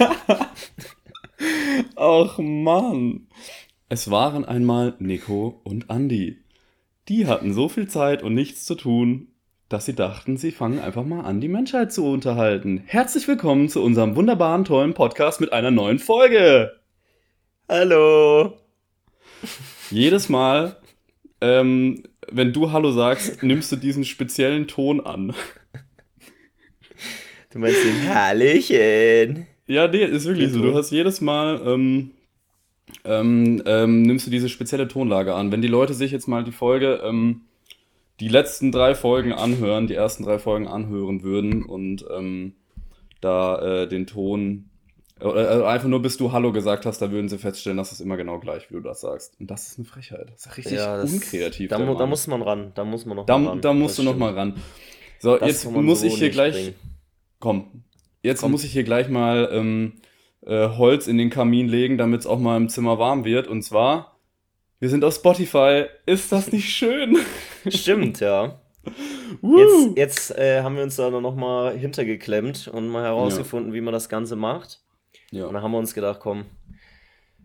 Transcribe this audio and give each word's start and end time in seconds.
Ach 1.96 2.38
Mann. 2.38 3.26
Es 3.88 4.10
waren 4.10 4.44
einmal 4.44 4.94
Nico 4.98 5.60
und 5.64 5.90
Andy. 5.90 6.38
Die 7.08 7.26
hatten 7.26 7.52
so 7.52 7.68
viel 7.68 7.88
Zeit 7.88 8.22
und 8.22 8.34
nichts 8.34 8.64
zu 8.64 8.74
tun, 8.76 9.28
dass 9.68 9.84
sie 9.84 9.94
dachten, 9.94 10.36
sie 10.36 10.52
fangen 10.52 10.78
einfach 10.78 11.04
mal 11.04 11.22
an, 11.22 11.40
die 11.40 11.48
Menschheit 11.48 11.92
zu 11.92 12.06
unterhalten. 12.06 12.82
Herzlich 12.86 13.28
willkommen 13.28 13.68
zu 13.68 13.82
unserem 13.82 14.16
wunderbaren, 14.16 14.64
tollen 14.64 14.94
Podcast 14.94 15.40
mit 15.40 15.52
einer 15.52 15.70
neuen 15.70 15.98
Folge. 15.98 16.80
Hallo. 17.68 18.58
Jedes 19.90 20.28
Mal, 20.28 20.76
ähm, 21.40 22.02
wenn 22.30 22.52
du 22.52 22.72
Hallo 22.72 22.92
sagst, 22.92 23.42
nimmst 23.42 23.70
du 23.72 23.76
diesen 23.76 24.04
speziellen 24.04 24.66
Ton 24.66 25.00
an. 25.04 25.34
Du 27.50 27.58
meinst 27.58 27.84
den 27.84 28.14
Hallöchen. 28.14 29.46
Ja, 29.70 29.86
nee, 29.86 30.04
ist 30.04 30.26
wirklich 30.26 30.50
so. 30.50 30.60
Du 30.60 30.74
hast 30.74 30.90
jedes 30.90 31.20
Mal, 31.20 31.60
ähm, 31.64 32.10
ähm, 33.04 33.62
ähm, 33.66 34.02
nimmst 34.02 34.26
du 34.26 34.30
diese 34.32 34.48
spezielle 34.48 34.88
Tonlage 34.88 35.32
an. 35.32 35.52
Wenn 35.52 35.62
die 35.62 35.68
Leute 35.68 35.94
sich 35.94 36.10
jetzt 36.10 36.26
mal 36.26 36.42
die 36.42 36.50
Folge, 36.50 37.00
ähm, 37.04 37.42
die 38.18 38.26
letzten 38.26 38.72
drei 38.72 38.96
Folgen 38.96 39.32
anhören, 39.32 39.86
die 39.86 39.94
ersten 39.94 40.24
drei 40.24 40.40
Folgen 40.40 40.66
anhören 40.66 41.22
würden 41.22 41.64
und 41.64 42.04
ähm, 42.12 42.54
da 43.20 43.82
äh, 43.82 43.88
den 43.88 44.08
Ton 44.08 44.70
äh, 45.20 45.62
einfach 45.62 45.86
nur 45.86 46.02
bis 46.02 46.16
du 46.16 46.32
Hallo 46.32 46.50
gesagt 46.50 46.84
hast, 46.84 47.00
da 47.00 47.12
würden 47.12 47.28
sie 47.28 47.38
feststellen, 47.38 47.76
dass 47.78 47.92
es 47.92 48.00
immer 48.00 48.16
genau 48.16 48.40
gleich, 48.40 48.70
wie 48.70 48.74
du 48.74 48.80
das 48.80 49.02
sagst. 49.02 49.38
Und 49.38 49.52
das 49.52 49.68
ist 49.68 49.78
eine 49.78 49.86
Frechheit. 49.86 50.32
Das 50.34 50.46
ist 50.46 50.56
richtig 50.56 50.78
ja, 50.78 50.96
das, 50.96 51.12
unkreativ. 51.12 51.70
Da, 51.70 51.78
mu 51.78 51.94
da, 51.94 52.06
muss 52.06 52.26
man 52.26 52.42
ran. 52.42 52.72
Da 52.74 52.84
muss 52.84 53.06
man 53.06 53.18
noch 53.18 53.26
da, 53.26 53.38
mal 53.38 53.50
ran. 53.50 53.60
Da 53.60 53.72
musst 53.72 53.90
das 53.90 53.96
du 53.96 54.02
stimmt. 54.02 54.18
noch 54.18 54.26
mal 54.26 54.34
ran. 54.34 54.54
So, 55.20 55.36
das 55.36 55.48
jetzt 55.48 55.70
muss 55.70 56.00
so 56.00 56.06
ich 56.06 56.16
hier 56.16 56.30
gleich. 56.30 56.54
Bringen. 56.54 56.74
Komm, 57.38 57.84
jetzt 58.22 58.40
komm. 58.40 58.52
muss 58.52 58.64
ich 58.64 58.72
hier 58.72 58.84
gleich 58.84 59.08
mal 59.08 59.48
ähm, 59.52 59.94
äh, 60.46 60.68
Holz 60.68 61.06
in 61.06 61.18
den 61.18 61.30
Kamin 61.30 61.68
legen, 61.68 61.98
damit 61.98 62.20
es 62.20 62.26
auch 62.26 62.38
mal 62.38 62.56
im 62.56 62.68
Zimmer 62.68 62.98
warm 62.98 63.24
wird. 63.24 63.46
Und 63.46 63.62
zwar, 63.62 64.18
wir 64.78 64.88
sind 64.88 65.04
auf 65.04 65.14
Spotify. 65.14 65.86
Ist 66.06 66.32
das 66.32 66.52
nicht 66.52 66.70
schön? 66.70 67.18
Stimmt, 67.68 68.20
ja. 68.20 68.60
Jetzt, 69.42 69.96
jetzt 69.96 70.38
äh, 70.38 70.62
haben 70.62 70.76
wir 70.76 70.82
uns 70.82 70.96
da 70.96 71.10
noch 71.10 71.34
mal 71.34 71.76
hintergeklemmt 71.76 72.68
und 72.68 72.88
mal 72.88 73.04
herausgefunden, 73.04 73.70
ja. 73.70 73.76
wie 73.76 73.80
man 73.80 73.92
das 73.92 74.08
Ganze 74.08 74.36
macht. 74.36 74.80
Ja. 75.30 75.46
Und 75.46 75.54
dann 75.54 75.62
haben 75.62 75.72
wir 75.72 75.78
uns 75.78 75.94
gedacht, 75.94 76.20
komm, 76.20 76.46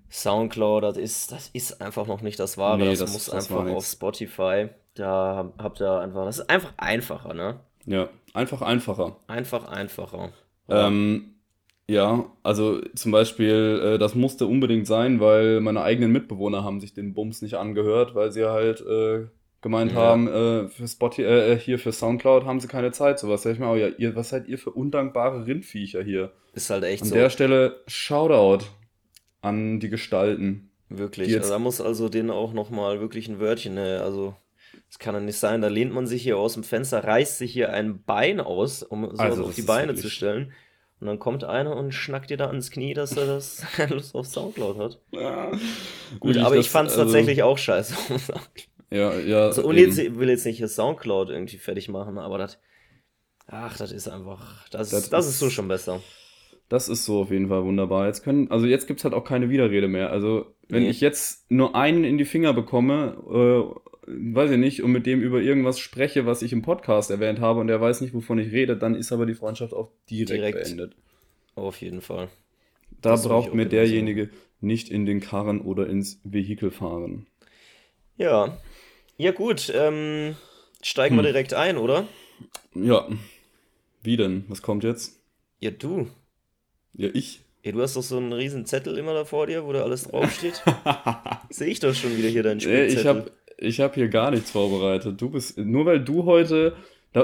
Soundcloud, 0.10 0.84
das 0.84 0.98
ist, 0.98 1.32
das 1.32 1.50
ist 1.50 1.82
einfach 1.82 2.08
noch 2.08 2.22
nicht 2.22 2.40
das 2.40 2.58
Wahre. 2.58 2.80
Nee, 2.80 2.90
das, 2.92 3.00
das, 3.00 3.14
muss 3.14 3.26
das 3.26 3.52
einfach 3.52 3.70
auf 3.72 3.86
Spotify. 3.86 4.70
Da 4.96 5.52
habt 5.58 5.82
ihr 5.82 6.00
einfach, 6.00 6.26
das 6.26 6.40
ist 6.40 6.50
einfach 6.50 6.74
einfacher, 6.78 7.34
ne? 7.34 7.60
Ja, 7.86 8.10
einfach 8.34 8.62
einfacher. 8.62 9.18
Einfach 9.28 9.68
einfacher. 9.68 10.32
Ja. 10.68 10.88
Ähm, 10.88 11.36
ja, 11.88 12.26
also 12.42 12.82
zum 12.96 13.12
Beispiel, 13.12 13.82
äh, 13.84 13.98
das 14.00 14.16
musste 14.16 14.48
unbedingt 14.48 14.88
sein, 14.88 15.20
weil 15.20 15.62
meine 15.62 15.84
eigenen 15.84 16.12
Mitbewohner 16.12 16.64
haben 16.64 16.82
sich 16.82 16.94
den 16.94 17.14
Bums 17.14 17.42
nicht 17.44 17.56
angehört, 17.56 18.16
weil 18.16 18.32
sie 18.32 18.46
halt 18.46 18.82
äh, 18.82 19.28
gemeint 19.62 19.92
ja. 19.92 19.98
haben, 19.98 20.28
äh, 20.28 20.68
für 20.68 20.88
Spotify, 20.88 21.24
äh, 21.24 21.54
äh, 21.54 21.58
hier 21.58 21.78
für 21.78 21.92
Soundcloud 21.92 22.46
haben 22.46 22.60
sie 22.60 22.68
keine 22.68 22.92
Zeit, 22.92 23.20
sowas. 23.20 23.44
Sag 23.44 23.54
ich 23.54 23.60
mal, 23.60 23.72
oh 23.72 23.76
ja, 23.76 23.88
ihr, 23.88 24.16
was 24.16 24.30
seid 24.30 24.48
ihr 24.48 24.58
für 24.58 24.72
undankbare 24.72 25.46
Rindviecher 25.46 26.04
hier? 26.04 26.32
Ist 26.54 26.72
halt 26.72 26.84
echt 26.84 27.04
an 27.04 27.10
so. 27.10 27.16
An 27.16 27.22
der 27.22 27.30
Stelle 27.30 27.82
Shoutout 27.88 28.66
an 29.42 29.80
die 29.80 29.90
Gestalten. 29.90 30.72
Wirklich, 30.90 31.36
also 31.36 31.50
da 31.50 31.60
muss 31.60 31.82
also 31.82 32.10
denen 32.10 32.32
auch 32.32 32.54
nochmal 32.54 33.00
wirklich 33.00 33.28
ein 33.28 33.40
Wörtchen, 33.40 33.76
ne? 33.76 34.02
also 34.04 34.36
das 34.96 35.00
kann 35.00 35.14
ja 35.14 35.20
nicht 35.20 35.38
sein, 35.38 35.60
da 35.60 35.68
lehnt 35.68 35.94
man 35.94 36.08
sich 36.08 36.24
hier 36.24 36.38
aus 36.38 36.54
dem 36.54 36.64
Fenster, 36.64 37.04
reißt 37.04 37.38
sich 37.38 37.52
hier 37.52 37.74
ein 37.74 38.02
Bein 38.04 38.40
aus, 38.40 38.82
um 38.82 39.10
so 39.14 39.22
also, 39.22 39.44
auf 39.44 39.54
die 39.54 39.64
Beine 39.64 39.90
wirklich... 39.90 40.04
zu 40.04 40.10
stellen. 40.10 40.54
Und 41.02 41.08
dann 41.08 41.20
kommt 41.20 41.44
einer 41.44 41.76
und 41.76 41.94
schnackt 41.94 42.30
dir 42.30 42.38
da 42.38 42.48
ans 42.48 42.72
Knie, 42.72 42.94
dass 42.94 43.18
er 43.18 43.26
das 43.26 43.66
Lust 43.90 44.16
auf 44.16 44.26
Soundcloud 44.26 44.78
hat. 44.78 45.02
Ja. 45.12 45.52
Gut, 46.22 46.38
aber 46.38 46.56
ich 46.56 46.70
fand 46.70 46.88
es 46.88 46.94
also... 46.98 47.12
tatsächlich 47.12 47.44
auch 47.44 47.58
scheiße. 47.58 47.94
ja, 48.90 49.20
ja. 49.20 49.48
Also, 49.48 49.66
und 49.66 49.76
jetzt, 49.76 49.98
will 49.98 50.30
jetzt 50.30 50.46
nicht 50.46 50.60
hier 50.60 50.70
Soundcloud 50.70 51.30
irgendwie 51.30 51.58
fertig 51.58 51.90
machen, 51.90 52.18
aber 52.18 52.38
das. 52.38 52.58
Ach, 53.48 53.78
das 53.78 53.92
ist 53.92 54.08
einfach. 54.08 54.66
Das, 54.70 54.92
das, 54.92 55.10
das 55.10 55.26
ist, 55.26 55.34
ist 55.34 55.40
so 55.40 55.50
schon 55.50 55.68
besser. 55.68 56.00
Das 56.70 56.88
ist 56.88 57.04
so 57.04 57.20
auf 57.20 57.32
jeden 57.32 57.50
Fall 57.50 57.66
wunderbar. 57.66 58.08
Jetzt 58.08 58.24
können, 58.24 58.50
also 58.50 58.66
jetzt 58.66 58.88
gibt 58.88 59.02
es 59.02 59.04
halt 59.04 59.14
auch 59.14 59.26
keine 59.26 59.50
Widerrede 59.50 59.90
mehr. 59.90 60.10
Also, 60.10 60.56
wenn 60.70 60.84
nee. 60.84 60.90
ich 60.90 61.02
jetzt 61.02 61.52
nur 61.52 61.76
einen 61.76 62.06
in 62.06 62.18
die 62.18 62.26
Finger 62.26 62.54
bekomme, 62.54 63.18
äh, 63.30 63.86
weiß 64.08 64.52
ich 64.52 64.58
nicht, 64.58 64.84
und 64.84 64.92
mit 64.92 65.06
dem 65.06 65.22
über 65.22 65.42
irgendwas 65.42 65.80
spreche, 65.80 66.26
was 66.26 66.42
ich 66.42 66.54
im 66.54 66.62
Podcast 66.62 67.12
erwähnt 67.12 67.40
habe 67.40 67.60
und 67.60 67.68
der 67.68 67.82
weiß 67.82 68.02
nicht, 68.02 68.14
wovon 68.14 68.40
ich 68.40 68.52
rede, 68.52 68.78
dann 68.78 68.96
ist 68.96 69.12
aber 69.12 69.26
die 69.26 69.34
Freundschaft 69.34 69.74
auch 69.74 69.92
direkt, 70.10 70.30
direkt. 70.30 70.64
beendet. 70.64 70.96
Auf 71.56 71.82
jeden 71.82 72.02
Fall. 72.02 72.30
Da 73.02 73.12
das 73.12 73.24
braucht 73.24 73.54
mir 73.54 73.66
derjenige 73.66 74.30
nicht 74.62 74.90
in 74.90 75.06
den 75.06 75.22
Karren 75.22 75.62
oder 75.62 75.88
ins 75.88 76.20
Vehikel 76.24 76.72
fahren. 76.72 77.28
Ja. 78.18 78.58
Ja, 79.18 79.32
gut. 79.32 79.72
Ähm, 79.74 80.36
steigen 80.82 81.18
hm. 81.18 81.24
wir 81.24 81.32
direkt 81.32 81.54
ein, 81.54 81.78
oder? 81.78 82.08
Ja. 82.74 83.08
Wie 84.02 84.18
denn? 84.18 84.46
Was 84.48 84.62
kommt 84.62 84.84
jetzt? 84.84 85.20
Ja, 85.60 85.72
du. 85.72 86.08
Ja, 86.94 87.10
ich. 87.14 87.42
Ja, 87.64 87.72
du 87.72 87.82
hast 87.82 87.96
doch 87.96 88.04
so 88.04 88.18
einen 88.18 88.34
riesen 88.34 88.66
Zettel 88.66 88.98
immer 88.98 89.14
da 89.14 89.26
vor 89.26 89.48
dir, 89.48 89.66
wo 89.66 89.74
da 89.74 89.82
alles 89.82 90.04
draufsteht. 90.04 90.64
Sehe 91.50 91.68
ich 91.68 91.80
doch 91.80 91.96
schon 91.96 92.16
wieder 92.18 92.30
hier 92.30 92.44
deinen 92.44 92.60
Spielzettel. 92.60 92.94
Nee, 92.94 93.02
ich 93.02 93.08
habe 93.08 93.32
ich 93.58 93.80
hab 93.80 93.96
hier 93.96 94.10
gar 94.10 94.32
nichts 94.32 94.52
vorbereitet. 94.52 95.22
Du 95.22 95.30
bist, 95.30 95.58
nur 95.58 95.86
weil 95.86 96.04
du 96.04 96.26
heute, 96.26 96.76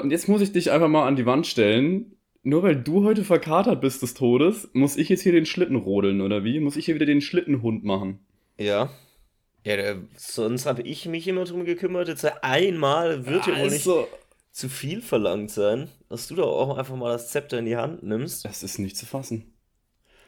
jetzt 0.10 0.28
muss 0.28 0.42
ich 0.42 0.52
dich 0.52 0.72
einfach 0.72 0.88
mal 0.88 1.08
an 1.08 1.16
die 1.16 1.26
Wand 1.26 1.48
stellen. 1.48 2.18
Nur 2.44 2.64
weil 2.64 2.76
du 2.76 3.04
heute 3.04 3.24
verkatert 3.24 3.82
bist 3.82 4.02
des 4.02 4.16
Todes, 4.16 4.70
muss 4.74 4.98
ich 4.98 5.10
jetzt 5.10 5.22
hier 5.22 5.32
den 5.32 5.46
Schlitten 5.46 5.76
rodeln, 5.76 6.22
oder 6.22 6.44
wie? 6.44 6.60
Muss 6.60 6.76
ich 6.76 6.86
hier 6.86 6.96
wieder 6.96 7.06
den 7.06 7.22
Schlittenhund 7.22 7.84
machen? 7.84 8.20
Ja. 8.58 8.90
Ja, 9.64 9.76
der, 9.76 9.98
sonst 10.18 10.66
habe 10.66 10.82
ich 10.82 11.06
mich 11.06 11.28
immer 11.28 11.44
drum 11.44 11.66
gekümmert. 11.66 12.08
Jetzt 12.08 12.26
einmal 12.44 13.28
wird 13.28 13.46
ja 13.46 13.54
wohl 13.60 13.70
nicht 13.70 13.88
also, 13.88 14.08
zu 14.52 14.70
viel 14.70 15.04
verlangt 15.04 15.52
sein, 15.52 15.88
dass 16.10 16.28
du 16.28 16.36
doch 16.36 16.48
auch 16.48 16.78
einfach 16.78 16.96
mal 16.96 17.12
das 17.12 17.30
Zepter 17.30 17.60
in 17.60 17.66
die 17.66 17.78
Hand 17.78 18.02
nimmst. 18.02 18.44
Das 18.44 18.64
ist 18.64 18.80
nicht 18.80 18.98
zu 18.98 19.06
fassen. 19.06 19.51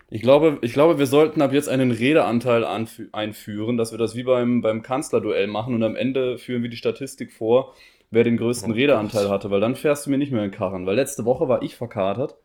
Ich 0.09 0.22
glaube, 0.22 0.59
ich 0.62 0.74
glaube, 0.74 1.00
wir 1.00 1.08
sollten 1.08 1.41
ab 1.41 1.53
jetzt 1.53 1.69
einen 1.69 1.91
Redeanteil 1.91 2.64
einführen, 3.12 3.78
dass 3.78 3.91
wir 3.91 3.97
das 3.97 4.16
wie 4.16 4.24
beim, 4.24 4.62
beim 4.62 4.84
Kanzlerduell 4.84 5.47
machen 5.47 5.74
und 5.74 5.84
am 5.84 5.96
Ende 5.96 6.38
führen 6.38 6.62
wir 6.62 6.69
die 6.69 6.78
Statistik 6.78 7.31
vor, 7.31 7.74
wer 8.12 8.24
den 8.24 8.38
größten 8.38 8.72
oh, 8.72 8.75
Redeanteil 8.75 9.30
hatte, 9.30 9.50
weil 9.50 9.62
dann 9.62 9.75
fährst 9.75 10.06
du 10.06 10.12
mir 10.12 10.18
nicht 10.18 10.31
mehr 10.31 10.44
in 10.44 10.52
den 10.52 10.58
Karren. 10.58 10.86
Weil 10.86 10.96
letzte 10.96 11.25
Woche 11.25 11.47
war 11.47 11.63
ich 11.63 11.75
verkatert 11.75 12.36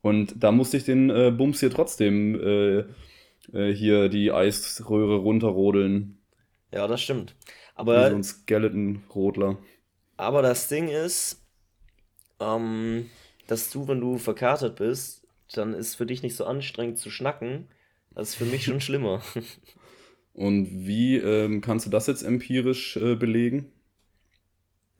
und 0.00 0.34
da 0.42 0.50
musste 0.50 0.78
ich 0.78 0.84
den 0.84 1.10
äh, 1.10 1.30
Bums 1.30 1.60
hier 1.60 1.70
trotzdem 1.70 2.40
äh, 2.40 2.84
äh, 3.52 3.74
hier 3.74 4.08
die 4.08 4.32
Eisröhre 4.32 5.16
runterrodeln. 5.16 6.18
Ja, 6.72 6.86
das 6.86 7.02
stimmt. 7.02 7.34
Aber, 7.74 8.06
wie 8.06 8.10
so 8.10 8.16
ein 8.16 8.24
Skeleton-Rodler. 8.24 9.58
Aber 10.16 10.42
das 10.42 10.68
Ding 10.68 10.88
ist, 10.88 11.44
ähm, 12.40 13.10
dass 13.46 13.70
du, 13.70 13.86
wenn 13.88 14.00
du 14.00 14.18
verkatert 14.18 14.76
bist, 14.76 15.23
dann 15.56 15.74
ist 15.74 15.94
für 15.94 16.06
dich 16.06 16.22
nicht 16.22 16.36
so 16.36 16.44
anstrengend 16.44 16.98
zu 16.98 17.10
schnacken. 17.10 17.68
Das 18.14 18.30
ist 18.30 18.34
für 18.36 18.44
mich 18.44 18.64
schon 18.64 18.80
schlimmer. 18.80 19.22
Und 20.32 20.68
wie 20.86 21.16
ähm, 21.16 21.60
kannst 21.60 21.86
du 21.86 21.90
das 21.90 22.06
jetzt 22.06 22.22
empirisch 22.22 22.96
äh, 22.96 23.14
belegen? 23.14 23.70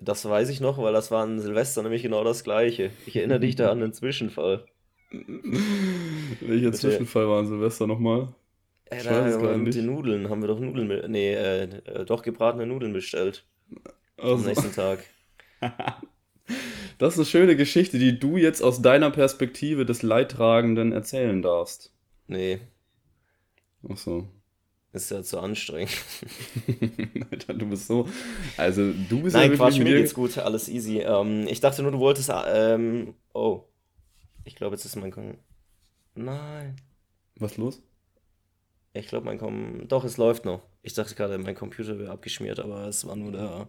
Das 0.00 0.24
weiß 0.24 0.48
ich 0.50 0.60
noch, 0.60 0.78
weil 0.78 0.92
das 0.92 1.10
war 1.10 1.22
an 1.22 1.40
Silvester 1.40 1.82
nämlich 1.82 2.02
genau 2.02 2.24
das 2.24 2.44
gleiche. 2.44 2.90
Ich 3.06 3.16
erinnere 3.16 3.40
dich 3.40 3.56
da 3.56 3.70
an 3.70 3.80
den 3.80 3.92
Zwischenfall. 3.92 4.64
Welcher 6.40 6.72
Zwischenfall 6.72 7.28
war 7.28 7.40
an 7.40 7.46
Silvester 7.46 7.86
nochmal? 7.86 8.34
Äh, 8.86 9.02
da 9.02 9.56
mit 9.56 9.74
den 9.74 9.86
Nudeln 9.86 10.28
haben 10.28 10.42
wir 10.42 10.48
doch 10.48 10.60
Nudeln, 10.60 11.10
nee, 11.10 11.32
äh, 11.32 11.62
äh, 11.62 12.04
doch 12.04 12.22
gebratene 12.22 12.66
Nudeln 12.66 12.92
bestellt. 12.92 13.44
Also. 14.16 14.34
Am 14.34 14.44
nächsten 14.44 14.72
Tag. 14.72 15.04
Das 17.04 17.12
ist 17.12 17.18
eine 17.18 17.26
schöne 17.26 17.54
Geschichte, 17.54 17.98
die 17.98 18.18
du 18.18 18.38
jetzt 18.38 18.62
aus 18.62 18.80
deiner 18.80 19.10
Perspektive 19.10 19.84
des 19.84 20.00
Leidtragenden 20.00 20.92
erzählen 20.92 21.42
darfst. 21.42 21.92
Nee. 22.28 22.60
Ach 23.86 23.98
so. 23.98 24.26
Ist 24.94 25.10
ja 25.10 25.22
zu 25.22 25.38
anstrengend. 25.38 25.92
Alter, 27.30 27.52
du 27.52 27.68
bist 27.68 27.88
so. 27.88 28.08
Also, 28.56 28.90
du 29.10 29.20
bist 29.20 29.36
Nein, 29.36 29.50
ja 29.50 29.56
Quatsch, 29.58 29.76
mir 29.76 29.84
geht's 29.84 30.14
gut, 30.14 30.38
alles 30.38 30.70
easy. 30.70 31.00
Ähm, 31.00 31.46
ich 31.46 31.60
dachte 31.60 31.82
nur, 31.82 31.92
du 31.92 31.98
wolltest. 31.98 32.32
Ähm, 32.46 33.12
oh. 33.34 33.64
Ich 34.44 34.54
glaube, 34.54 34.74
jetzt 34.74 34.86
ist 34.86 34.96
mein. 34.96 35.10
Kon 35.10 35.36
Nein. 36.14 36.76
Was 37.36 37.58
los? 37.58 37.82
Ich 38.94 39.08
glaube, 39.08 39.26
mein 39.26 39.36
Kom. 39.36 39.86
Doch, 39.88 40.04
es 40.04 40.16
läuft 40.16 40.46
noch. 40.46 40.62
Ich 40.80 40.94
dachte 40.94 41.14
gerade, 41.14 41.36
mein 41.36 41.54
Computer 41.54 41.98
wäre 41.98 42.12
abgeschmiert, 42.12 42.60
aber 42.60 42.86
es 42.86 43.06
war 43.06 43.14
nur 43.14 43.32
der. 43.32 43.68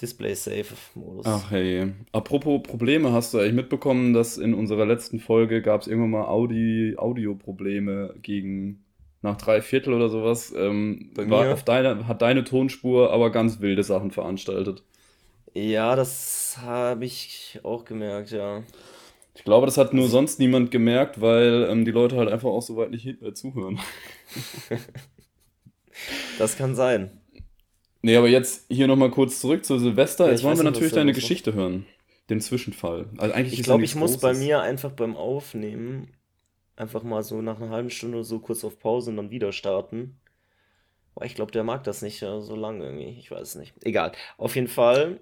Display-Safe-Modus. 0.00 1.26
Ach 1.26 1.50
hey. 1.50 1.92
Apropos 2.12 2.62
Probleme, 2.62 3.12
hast 3.12 3.34
du 3.34 3.38
eigentlich 3.38 3.54
mitbekommen, 3.54 4.12
dass 4.12 4.38
in 4.38 4.54
unserer 4.54 4.86
letzten 4.86 5.18
Folge 5.18 5.60
gab 5.62 5.82
es 5.82 5.88
irgendwann 5.88 6.10
mal 6.10 6.26
Audi 6.26 6.94
Audio-Probleme 6.96 8.14
gegen 8.22 8.84
nach 9.22 9.36
drei 9.36 9.60
Viertel 9.60 9.94
oder 9.94 10.08
sowas. 10.08 10.54
Ähm, 10.56 11.10
war? 11.16 11.52
Auf 11.52 11.64
deine, 11.64 12.06
hat 12.06 12.22
deine 12.22 12.44
Tonspur 12.44 13.12
aber 13.12 13.30
ganz 13.30 13.60
wilde 13.60 13.82
Sachen 13.82 14.10
veranstaltet. 14.10 14.84
Ja, 15.54 15.96
das 15.96 16.58
habe 16.60 17.04
ich 17.04 17.58
auch 17.64 17.84
gemerkt, 17.84 18.30
ja. 18.30 18.62
Ich 19.34 19.44
glaube, 19.44 19.66
das 19.66 19.78
hat 19.78 19.94
nur 19.94 20.04
also 20.04 20.16
sonst 20.16 20.38
niemand 20.38 20.70
gemerkt, 20.70 21.20
weil 21.20 21.68
ähm, 21.70 21.84
die 21.84 21.90
Leute 21.90 22.16
halt 22.16 22.28
einfach 22.28 22.48
auch 22.48 22.62
so 22.62 22.76
weit 22.76 22.90
nicht 22.90 23.06
äh, 23.06 23.34
zuhören. 23.34 23.78
das 26.38 26.56
kann 26.56 26.74
sein. 26.74 27.17
Nee, 28.02 28.16
aber 28.16 28.28
jetzt 28.28 28.66
hier 28.68 28.86
nochmal 28.86 29.10
kurz 29.10 29.40
zurück 29.40 29.64
zu 29.64 29.78
Silvester. 29.78 30.26
Ja, 30.26 30.32
jetzt 30.32 30.44
wollen 30.44 30.56
wir 30.56 30.64
natürlich 30.64 30.92
deine 30.92 31.12
Geschichte 31.12 31.54
hören. 31.54 31.86
Den 32.30 32.40
Zwischenfall. 32.40 33.06
Also 33.16 33.34
eigentlich 33.34 33.58
ich 33.58 33.64
glaube, 33.64 33.84
ich 33.84 33.94
muss 33.94 34.18
bei 34.18 34.34
mir 34.34 34.60
einfach 34.60 34.92
beim 34.92 35.16
Aufnehmen 35.16 36.12
einfach 36.76 37.02
mal 37.02 37.22
so 37.22 37.42
nach 37.42 37.60
einer 37.60 37.70
halben 37.70 37.90
Stunde 37.90 38.22
so 38.22 38.38
kurz 38.38 38.64
auf 38.64 38.78
Pause 38.78 39.10
und 39.10 39.16
dann 39.16 39.30
wieder 39.30 39.52
starten. 39.52 40.20
Boah, 41.14 41.24
ich 41.24 41.34
glaube, 41.34 41.50
der 41.50 41.64
mag 41.64 41.84
das 41.84 42.02
nicht 42.02 42.20
so 42.20 42.54
lange 42.54 42.84
irgendwie. 42.84 43.18
Ich 43.18 43.30
weiß 43.30 43.48
es 43.48 43.54
nicht. 43.56 43.74
Egal. 43.84 44.12
Auf 44.36 44.54
jeden 44.54 44.68
Fall, 44.68 45.20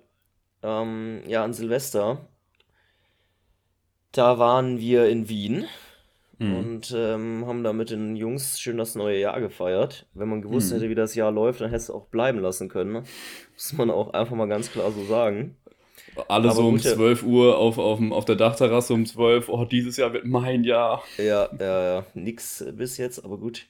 ähm, 0.63 1.23
ja, 1.27 1.45
an 1.45 1.55
Silvester, 1.55 2.27
da 4.13 4.39
waren 4.39 4.79
wir 4.79 5.09
in 5.09 5.29
Wien 5.29 5.67
mhm. 6.39 6.57
und 6.57 6.95
ähm, 6.97 7.45
haben 7.47 7.65
da 7.65 7.73
mit 7.73 7.91
den 7.91 8.17
Jungs 8.17 8.61
schön 8.61 8.77
das 8.77 8.95
neue 8.95 9.19
Jahr 9.19 9.41
gefeiert. 9.41 10.07
Wenn 10.15 10.29
man 10.29 10.43
gewusst 10.43 10.71
mhm. 10.71 10.77
hätte, 10.77 10.91
wie 10.91 10.95
das 10.95 11.15
Jahr 11.15 11.33
läuft, 11.33 11.61
dann 11.61 11.71
hätte 11.71 11.83
es 11.83 11.91
auch 11.91 12.07
bleiben 12.07 12.41
lassen 12.41 12.69
können. 12.69 12.93
Ne? 12.93 13.03
Muss 13.55 13.73
man 13.75 13.91
auch 13.91 14.13
einfach 14.13 14.37
mal 14.37 14.49
ganz 14.49 14.71
klar 14.71 14.91
so 14.93 15.05
sagen. 15.05 15.57
Alle 16.29 16.49
Aber 16.49 16.57
so 16.57 16.69
um 16.69 16.79
12 16.79 17.25
Uhr 17.25 17.59
auf, 17.59 17.79
auf, 17.79 18.01
auf 18.11 18.25
der 18.25 18.37
Dachterrasse 18.37 18.95
um 18.95 19.05
12, 19.05 19.49
oh, 19.49 19.65
dieses 19.65 19.97
Jahr 19.97 20.13
wird 20.13 20.25
mein 20.25 20.65
Jahr. 20.65 21.03
Ja, 21.19 21.49
ja, 21.59 21.83
ja, 21.85 22.07
nix 22.15 22.65
bis 22.73 22.97
jetzt, 22.97 23.23
aber 23.25 23.39
gut. 23.39 23.67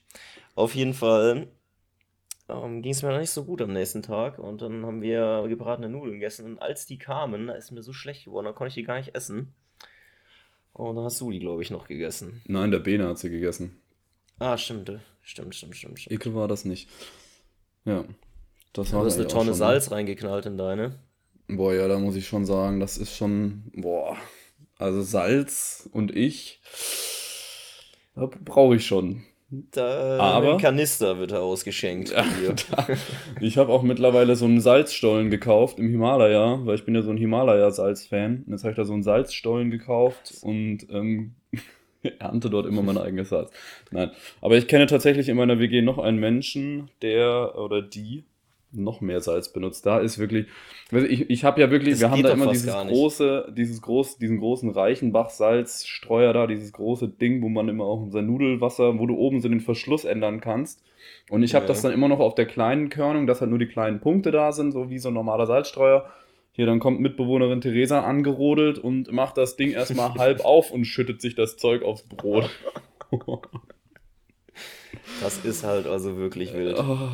Auf 0.54 0.74
jeden 0.74 0.94
Fall 0.94 1.48
ähm, 2.48 2.82
ging 2.82 2.92
es 2.92 3.02
mir 3.02 3.10
noch 3.10 3.18
nicht 3.18 3.30
so 3.30 3.44
gut 3.44 3.60
am 3.62 3.72
nächsten 3.72 4.02
Tag 4.02 4.38
und 4.38 4.62
dann 4.62 4.86
haben 4.86 5.02
wir 5.02 5.46
gebratene 5.48 5.88
Nudeln 5.88 6.14
gegessen 6.14 6.46
und 6.46 6.62
als 6.62 6.86
die 6.86 6.98
kamen, 6.98 7.48
da 7.48 7.54
ist 7.54 7.72
mir 7.72 7.82
so 7.82 7.92
schlecht 7.92 8.24
geworden, 8.26 8.46
da 8.46 8.52
konnte 8.52 8.68
ich 8.68 8.74
die 8.74 8.84
gar 8.84 8.98
nicht 8.98 9.14
essen. 9.14 9.54
Und 10.76 10.96
dann 10.96 11.04
hast 11.06 11.20
du 11.22 11.30
die, 11.30 11.38
glaube 11.38 11.62
ich, 11.62 11.70
noch 11.70 11.88
gegessen. 11.88 12.42
Nein, 12.46 12.70
der 12.70 12.80
Bene 12.80 13.08
hat 13.08 13.18
sie 13.18 13.30
gegessen. 13.30 13.80
Ah, 14.38 14.58
stimmt, 14.58 14.92
stimmt, 15.22 15.54
stimmt, 15.54 15.74
stimmt. 15.74 15.98
stimmt. 15.98 16.12
Ekel 16.12 16.34
war 16.34 16.48
das 16.48 16.66
nicht. 16.66 16.90
Ja, 17.86 18.04
das 18.74 18.92
war 18.92 19.00
Du 19.00 19.06
hast 19.06 19.16
eine 19.16 19.26
Tonne 19.26 19.50
ne? 19.50 19.54
Salz 19.54 19.90
reingeknallt 19.90 20.44
in 20.44 20.58
deine. 20.58 20.98
Boah, 21.48 21.72
ja, 21.72 21.88
da 21.88 21.98
muss 21.98 22.16
ich 22.16 22.28
schon 22.28 22.44
sagen, 22.44 22.78
das 22.78 22.98
ist 22.98 23.16
schon, 23.16 23.70
boah, 23.74 24.18
also 24.76 25.00
Salz 25.00 25.88
und 25.92 26.14
ich, 26.14 26.60
brauche 28.14 28.76
ich 28.76 28.84
schon. 28.84 29.24
Da 29.48 30.18
Aber 30.18 30.54
ein 30.54 30.58
Kanister 30.58 31.18
wird 31.18 31.32
ausgeschenkt. 31.32 32.12
Da, 32.70 32.86
ich 33.40 33.58
habe 33.58 33.72
auch 33.72 33.82
mittlerweile 33.82 34.34
so 34.34 34.44
einen 34.44 34.60
Salzstollen 34.60 35.30
gekauft 35.30 35.78
im 35.78 35.88
Himalaya, 35.88 36.60
weil 36.64 36.74
ich 36.74 36.84
bin 36.84 36.94
ja 36.94 37.02
so 37.02 37.10
ein 37.10 37.16
Himalaya-Salz-Fan. 37.16 38.44
Jetzt 38.48 38.64
habe 38.64 38.72
ich 38.72 38.76
da 38.76 38.84
so 38.84 38.92
einen 38.92 39.04
Salzstollen 39.04 39.70
gekauft 39.70 40.34
und 40.42 40.86
ähm, 40.90 41.34
ernte 42.18 42.50
dort 42.50 42.66
immer 42.66 42.82
mein 42.82 42.98
eigenes 42.98 43.28
Salz. 43.28 43.50
Nein, 43.92 44.10
aber 44.40 44.56
ich 44.56 44.66
kenne 44.66 44.86
tatsächlich 44.86 45.28
in 45.28 45.36
meiner 45.36 45.58
WG 45.60 45.80
noch 45.82 45.98
einen 45.98 46.18
Menschen, 46.18 46.90
der 47.02 47.56
oder 47.56 47.82
die 47.82 48.24
noch 48.76 49.00
mehr 49.00 49.20
Salz 49.20 49.52
benutzt. 49.52 49.86
Da 49.86 49.98
ist 49.98 50.18
wirklich, 50.18 50.46
ich, 50.92 51.30
ich 51.30 51.44
habe 51.44 51.60
ja 51.60 51.70
wirklich, 51.70 51.94
das 51.94 52.00
wir 52.00 52.10
haben 52.10 52.22
da 52.22 52.32
immer 52.32 52.48
dieses 52.50 52.72
große, 52.72 53.52
dieses 53.56 53.82
groß, 53.82 54.18
diesen 54.18 54.38
großen 54.38 54.70
Reichenbach-Salzstreuer 54.70 56.32
da, 56.32 56.46
dieses 56.46 56.72
große 56.72 57.08
Ding, 57.08 57.42
wo 57.42 57.48
man 57.48 57.68
immer 57.68 57.84
auch 57.84 58.06
sein 58.10 58.26
Nudelwasser, 58.26 58.98
wo 58.98 59.06
du 59.06 59.16
oben 59.16 59.40
so 59.40 59.48
den 59.48 59.60
Verschluss 59.60 60.04
ändern 60.04 60.40
kannst. 60.40 60.82
Und 61.30 61.42
ich 61.42 61.54
habe 61.54 61.64
ja. 61.64 61.68
das 61.68 61.82
dann 61.82 61.92
immer 61.92 62.08
noch 62.08 62.20
auf 62.20 62.34
der 62.34 62.46
kleinen 62.46 62.88
Körnung, 62.88 63.26
dass 63.26 63.40
halt 63.40 63.50
nur 63.50 63.58
die 63.58 63.66
kleinen 63.66 64.00
Punkte 64.00 64.30
da 64.30 64.52
sind, 64.52 64.72
so 64.72 64.90
wie 64.90 64.98
so 64.98 65.08
ein 65.08 65.14
normaler 65.14 65.46
Salzstreuer. 65.46 66.08
Hier, 66.52 66.66
dann 66.66 66.78
kommt 66.78 67.00
Mitbewohnerin 67.00 67.60
Theresa 67.60 68.00
angerodelt 68.00 68.78
und 68.78 69.12
macht 69.12 69.36
das 69.36 69.56
Ding 69.56 69.72
erstmal 69.72 70.14
halb 70.18 70.44
auf 70.44 70.70
und 70.70 70.84
schüttet 70.84 71.20
sich 71.20 71.34
das 71.34 71.56
Zeug 71.56 71.82
aufs 71.82 72.02
Brot. 72.02 72.48
Das 75.20 75.44
ist 75.44 75.64
halt 75.64 75.86
also 75.86 76.16
wirklich 76.16 76.54
wild. 76.54 76.78
Oh, 76.78 77.08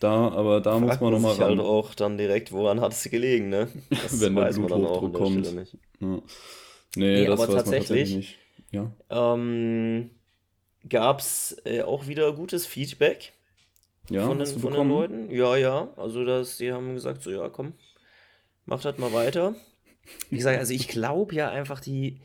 da, 0.00 0.28
aber 0.30 0.60
da 0.60 0.72
Fragt 0.78 0.82
muss 0.82 1.00
man 1.00 1.12
nochmal 1.12 1.34
ran. 1.34 1.48
halt 1.50 1.60
auch 1.60 1.94
dann 1.94 2.18
direkt, 2.18 2.52
woran 2.52 2.80
hat 2.80 2.92
es 2.92 3.04
gelegen, 3.04 3.50
ne? 3.50 3.68
Das 3.90 4.20
Wenn 4.20 4.34
weiß 4.34 4.58
man 4.58 4.68
dann 4.68 4.86
auch 4.86 5.04
an 5.04 5.12
kommt. 5.12 5.54
nicht. 5.54 5.76
Ja. 6.00 6.06
Nee, 6.08 6.22
nee, 6.96 7.26
das 7.26 7.40
aber 7.40 7.54
tatsächlich, 7.54 8.16
nicht. 8.16 8.38
Ja. 8.72 8.90
Ähm, 9.10 10.10
gab 10.88 11.20
es 11.20 11.60
äh, 11.64 11.82
auch 11.82 12.06
wieder 12.06 12.32
gutes 12.32 12.66
Feedback 12.66 13.32
ja, 14.08 14.26
von, 14.26 14.38
den, 14.38 14.46
von 14.46 14.72
den 14.72 14.88
Leuten. 14.88 15.30
Ja, 15.30 15.56
ja. 15.56 15.88
Also 15.96 16.24
das, 16.24 16.56
die 16.56 16.72
haben 16.72 16.94
gesagt, 16.94 17.22
so 17.22 17.30
ja, 17.30 17.48
komm, 17.48 17.74
macht 18.66 18.84
halt 18.84 18.98
mal 18.98 19.12
weiter. 19.12 19.54
Wie 20.30 20.36
gesagt, 20.36 20.58
also 20.58 20.72
ich 20.72 20.88
glaube 20.88 21.34
ja 21.34 21.50
einfach, 21.50 21.80
die, 21.80 22.20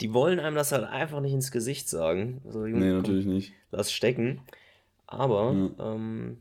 die 0.00 0.12
wollen 0.14 0.40
einem 0.40 0.56
das 0.56 0.72
halt 0.72 0.84
einfach 0.84 1.20
nicht 1.20 1.34
ins 1.34 1.52
Gesicht 1.52 1.88
sagen. 1.88 2.40
Also, 2.46 2.60
nee, 2.60 2.72
komm, 2.72 2.96
natürlich 2.96 3.26
nicht. 3.26 3.52
Lass 3.70 3.92
stecken. 3.92 4.40
Aber, 5.06 5.54
ja. 5.78 5.94
ähm, 5.94 6.40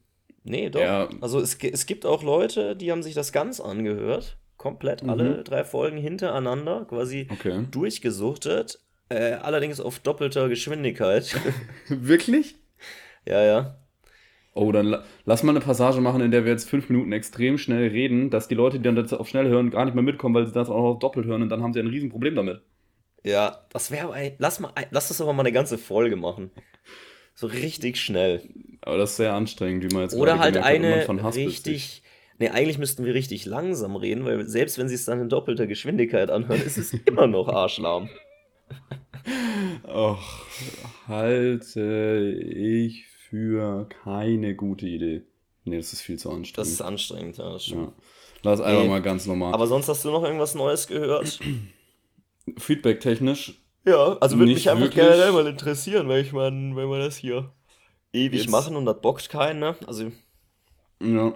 nee, 0.50 0.70
doch. 0.70 0.82
Ja. 0.82 1.10
Also 1.22 1.40
es, 1.40 1.58
es 1.64 1.86
gibt 1.86 2.06
auch 2.06 2.24
Leute, 2.24 2.76
die 2.76 2.92
haben 2.92 3.04
sich 3.04 3.14
das 3.14 3.32
ganz 3.32 3.60
angehört. 3.60 4.38
Komplett 4.58 5.04
mhm. 5.04 5.10
alle 5.10 5.44
drei 5.44 5.64
Folgen 5.64 5.98
hintereinander, 5.98 6.86
quasi 6.90 7.28
okay. 7.32 7.66
durchgesuchtet. 7.72 8.80
Äh, 9.08 9.34
allerdings 9.34 9.80
auf 9.80 10.00
doppelter 10.00 10.50
Geschwindigkeit. 10.50 11.36
Wirklich? 11.88 12.56
Ja, 13.26 13.44
ja. 13.44 13.76
Oh, 14.54 14.72
dann 14.72 14.88
la 14.88 15.04
lass 15.26 15.44
mal 15.44 15.52
eine 15.52 15.62
Passage 15.62 16.02
machen, 16.02 16.22
in 16.22 16.32
der 16.32 16.44
wir 16.44 16.52
jetzt 16.52 16.70
fünf 16.70 16.90
Minuten 16.90 17.12
extrem 17.12 17.58
schnell 17.58 17.88
reden, 17.88 18.30
dass 18.30 18.48
die 18.48 18.56
Leute, 18.56 18.78
die 18.78 18.84
dann 18.84 18.96
das 18.96 19.14
auf 19.14 19.30
schnell 19.30 19.48
hören, 19.48 19.70
gar 19.70 19.86
nicht 19.86 19.94
mehr 19.94 20.04
mitkommen, 20.04 20.36
weil 20.36 20.46
sie 20.46 20.54
das 20.54 20.70
auch 20.70 20.82
noch 20.82 21.00
doppelt 21.00 21.26
hören 21.26 21.44
und 21.44 21.50
dann 21.50 21.64
haben 21.64 21.74
sie 21.74 21.80
ein 21.80 21.88
Riesenproblem 21.88 22.36
damit. 22.36 22.62
Ja, 23.24 23.66
das 23.72 23.92
wäre 23.92 24.34
lass 24.38 24.60
mal 24.60 24.74
lass 24.92 25.10
das 25.10 25.22
aber 25.22 25.34
mal 25.34 25.44
eine 25.44 25.52
ganze 25.52 25.78
Folge 25.78 26.16
machen. 26.16 26.52
So 27.40 27.48
richtig 27.48 28.02
schnell. 28.02 28.42
Aber 28.82 28.98
das 28.98 29.12
ist 29.12 29.16
sehr 29.16 29.34
anstrengend, 29.34 29.82
wie 29.90 29.94
man 29.94 30.04
jetzt 30.04 30.14
Oder 30.14 30.40
halt 30.40 30.58
eine 30.58 31.08
hat, 31.08 31.36
richtig. 31.38 32.04
Ne, 32.38 32.52
eigentlich 32.52 32.78
müssten 32.78 33.06
wir 33.06 33.14
richtig 33.14 33.46
langsam 33.46 33.96
reden, 33.96 34.26
weil 34.26 34.46
selbst 34.46 34.78
wenn 34.78 34.90
sie 34.90 34.96
es 34.96 35.06
dann 35.06 35.22
in 35.22 35.30
doppelter 35.30 35.66
Geschwindigkeit 35.66 36.32
anhören, 36.32 36.62
ist 36.62 36.78
es 36.78 36.94
immer 37.06 37.28
noch 37.28 37.48
arschlahm. 37.48 38.10
Och, 39.88 40.46
halte 41.08 42.30
ich 42.34 43.08
für 43.08 43.88
keine 44.04 44.54
gute 44.56 44.88
Idee. 44.88 45.22
Nee, 45.64 45.78
das 45.78 45.94
ist 45.94 46.02
viel 46.02 46.20
zu 46.20 46.32
anstrengend. 46.32 46.58
Das 46.58 46.68
ist 46.68 46.82
anstrengend, 46.82 47.38
ja, 47.38 47.54
das. 47.54 47.68
Ja. 47.68 47.94
Lass 48.44 48.60
einfach 48.60 48.82
nee, 48.82 48.90
mal 48.90 49.02
ganz 49.02 49.26
normal. 49.28 49.54
Aber 49.54 49.68
sonst 49.68 49.88
hast 49.88 50.04
du 50.04 50.12
noch 50.12 50.26
irgendwas 50.26 50.56
Neues 50.56 50.88
gehört? 50.88 51.40
Feedback-technisch 52.58 53.54
ja, 53.86 54.18
also 54.20 54.38
würde 54.38 54.54
mich 54.54 54.70
einfach 54.70 54.86
wirklich. 54.86 55.04
generell 55.04 55.32
mal 55.32 55.48
interessieren, 55.48 56.08
weil 56.08 56.22
ich 56.22 56.34
meine, 56.34 56.76
wenn 56.76 56.90
wir 56.90 57.00
das 57.00 57.18
hier 57.18 57.52
ewig 58.14 58.42
Jetzt. 58.42 58.50
machen 58.50 58.76
und 58.76 58.86
das 58.86 59.02
bockt 59.02 59.30
keinen, 59.30 59.60
ne? 59.60 59.76
Also. 59.88 60.12
Ja. 61.02 61.34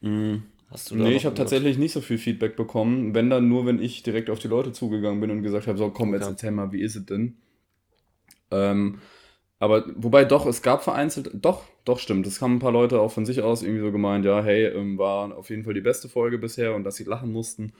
Mhm. 0.00 0.44
Hast 0.70 0.90
du 0.90 0.96
nee, 0.96 1.14
ich 1.14 1.26
habe 1.26 1.34
tatsächlich 1.34 1.76
nicht 1.76 1.92
so 1.92 2.00
viel 2.00 2.18
Feedback 2.18 2.56
bekommen. 2.56 3.14
Wenn 3.14 3.28
dann 3.28 3.48
nur, 3.48 3.66
wenn 3.66 3.82
ich 3.82 4.02
direkt 4.02 4.30
auf 4.30 4.38
die 4.38 4.48
Leute 4.48 4.72
zugegangen 4.72 5.20
bin 5.20 5.30
und 5.30 5.42
gesagt 5.42 5.66
habe, 5.66 5.76
so 5.76 5.90
komm, 5.90 6.14
jetzt 6.14 6.26
erzähl 6.26 6.50
mal, 6.50 6.72
wie 6.72 6.80
ist 6.80 6.96
es 6.96 7.04
denn? 7.04 7.36
Ähm, 8.50 9.00
aber 9.58 9.84
wobei 9.96 10.24
doch, 10.24 10.46
es 10.46 10.62
gab 10.62 10.82
vereinzelt, 10.82 11.30
doch, 11.34 11.64
doch 11.84 11.98
stimmt. 11.98 12.26
Es 12.26 12.40
haben 12.40 12.56
ein 12.56 12.58
paar 12.58 12.72
Leute 12.72 13.00
auch 13.00 13.12
von 13.12 13.26
sich 13.26 13.42
aus 13.42 13.62
irgendwie 13.62 13.82
so 13.82 13.92
gemeint, 13.92 14.24
ja, 14.24 14.42
hey, 14.42 14.66
ähm, 14.66 14.96
war 14.96 15.36
auf 15.36 15.50
jeden 15.50 15.64
Fall 15.64 15.74
die 15.74 15.82
beste 15.82 16.08
Folge 16.08 16.38
bisher 16.38 16.74
und 16.74 16.84
dass 16.84 16.96
sie 16.96 17.04
lachen 17.04 17.32
mussten. 17.32 17.74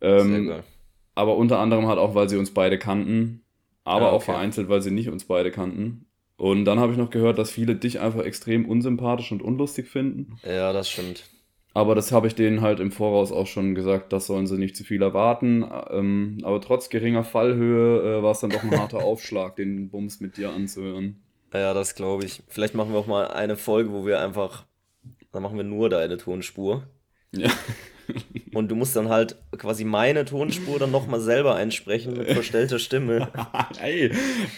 Ähm, 0.00 0.32
Sehr 0.32 0.42
geil 0.42 0.64
aber 1.14 1.36
unter 1.36 1.58
anderem 1.58 1.86
halt 1.86 1.98
auch, 1.98 2.14
weil 2.14 2.28
sie 2.28 2.36
uns 2.36 2.52
beide 2.52 2.78
kannten, 2.78 3.44
aber 3.84 4.06
ah, 4.06 4.08
okay. 4.08 4.16
auch 4.16 4.22
vereinzelt, 4.22 4.68
weil 4.68 4.82
sie 4.82 4.90
nicht 4.90 5.08
uns 5.08 5.24
beide 5.24 5.50
kannten. 5.50 6.06
Und 6.36 6.64
dann 6.64 6.80
habe 6.80 6.92
ich 6.92 6.98
noch 6.98 7.10
gehört, 7.10 7.38
dass 7.38 7.50
viele 7.50 7.76
dich 7.76 8.00
einfach 8.00 8.24
extrem 8.24 8.66
unsympathisch 8.66 9.30
und 9.30 9.42
unlustig 9.42 9.88
finden. 9.88 10.38
Ja, 10.42 10.72
das 10.72 10.90
stimmt. 10.90 11.24
Aber 11.74 11.96
das 11.96 12.12
habe 12.12 12.28
ich 12.28 12.36
denen 12.36 12.60
halt 12.60 12.78
im 12.78 12.92
Voraus 12.92 13.32
auch 13.32 13.48
schon 13.48 13.74
gesagt, 13.74 14.12
das 14.12 14.26
sollen 14.26 14.46
sie 14.46 14.58
nicht 14.58 14.76
zu 14.76 14.84
viel 14.84 15.02
erwarten. 15.02 15.68
Ähm, 15.90 16.38
aber 16.44 16.60
trotz 16.60 16.88
geringer 16.88 17.24
Fallhöhe 17.24 18.18
äh, 18.18 18.22
war 18.22 18.30
es 18.30 18.40
dann 18.40 18.50
doch 18.50 18.62
ein 18.62 18.70
harter 18.78 19.04
Aufschlag, 19.04 19.56
den 19.56 19.90
Bums 19.90 20.20
mit 20.20 20.36
dir 20.36 20.50
anzuhören. 20.50 21.20
Ja, 21.52 21.74
das 21.74 21.94
glaube 21.94 22.24
ich. 22.24 22.42
Vielleicht 22.48 22.74
machen 22.74 22.92
wir 22.92 22.98
auch 22.98 23.06
mal 23.06 23.28
eine 23.28 23.56
Folge, 23.56 23.92
wo 23.92 24.06
wir 24.06 24.20
einfach, 24.20 24.66
dann 25.32 25.42
machen 25.42 25.56
wir 25.56 25.64
nur 25.64 25.88
deine 25.88 26.16
Tonspur. 26.16 26.84
Ja. 27.32 27.50
Und 28.54 28.68
du 28.70 28.76
musst 28.76 28.94
dann 28.94 29.08
halt 29.08 29.36
quasi 29.58 29.84
meine 29.84 30.24
Tonspur 30.24 30.78
dann 30.78 30.90
nochmal 30.90 31.20
selber 31.20 31.56
einsprechen 31.56 32.16
mit 32.16 32.30
verstellter 32.30 32.78
Stimme. 32.78 33.28
Ey, 33.82 34.12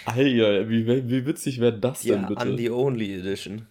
Alter, 0.05 0.69
wie, 0.69 0.87
wie 0.87 1.27
witzig 1.27 1.61
wäre 1.61 1.79
das 1.79 2.03
ja, 2.05 2.17
denn 2.17 2.27
bitte? 2.27 2.49
Ja, 2.49 2.57
the 2.57 2.71
Only 2.71 3.15
Edition. 3.15 3.67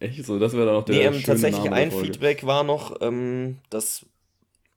Echt 0.00 0.24
so, 0.24 0.38
das 0.38 0.54
wäre 0.54 0.66
dann 0.66 0.76
auch 0.76 0.84
der 0.84 0.96
nee, 0.96 1.16
ähm, 1.16 1.22
tatsächlich 1.22 1.64
Name 1.64 1.76
ein 1.76 1.90
Feedback 1.90 2.46
war 2.46 2.64
noch, 2.64 3.00
ähm, 3.00 3.58
das 3.70 4.06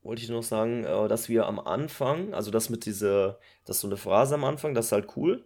wollte 0.04 0.22
ich 0.22 0.30
noch 0.30 0.44
sagen, 0.44 0.84
äh, 0.84 1.08
dass 1.08 1.30
wir 1.30 1.48
am 1.48 1.60
Anfang, 1.60 2.34
also 2.34 2.52
das 2.52 2.70
mit 2.70 2.86
dieser, 2.86 3.40
das 3.66 3.80
so 3.80 3.88
eine 3.88 3.98
Phrase 3.98 4.36
am 4.36 4.44
Anfang, 4.44 4.74
das 4.74 4.88
ist 4.88 4.92
halt 4.92 5.08
cool, 5.16 5.46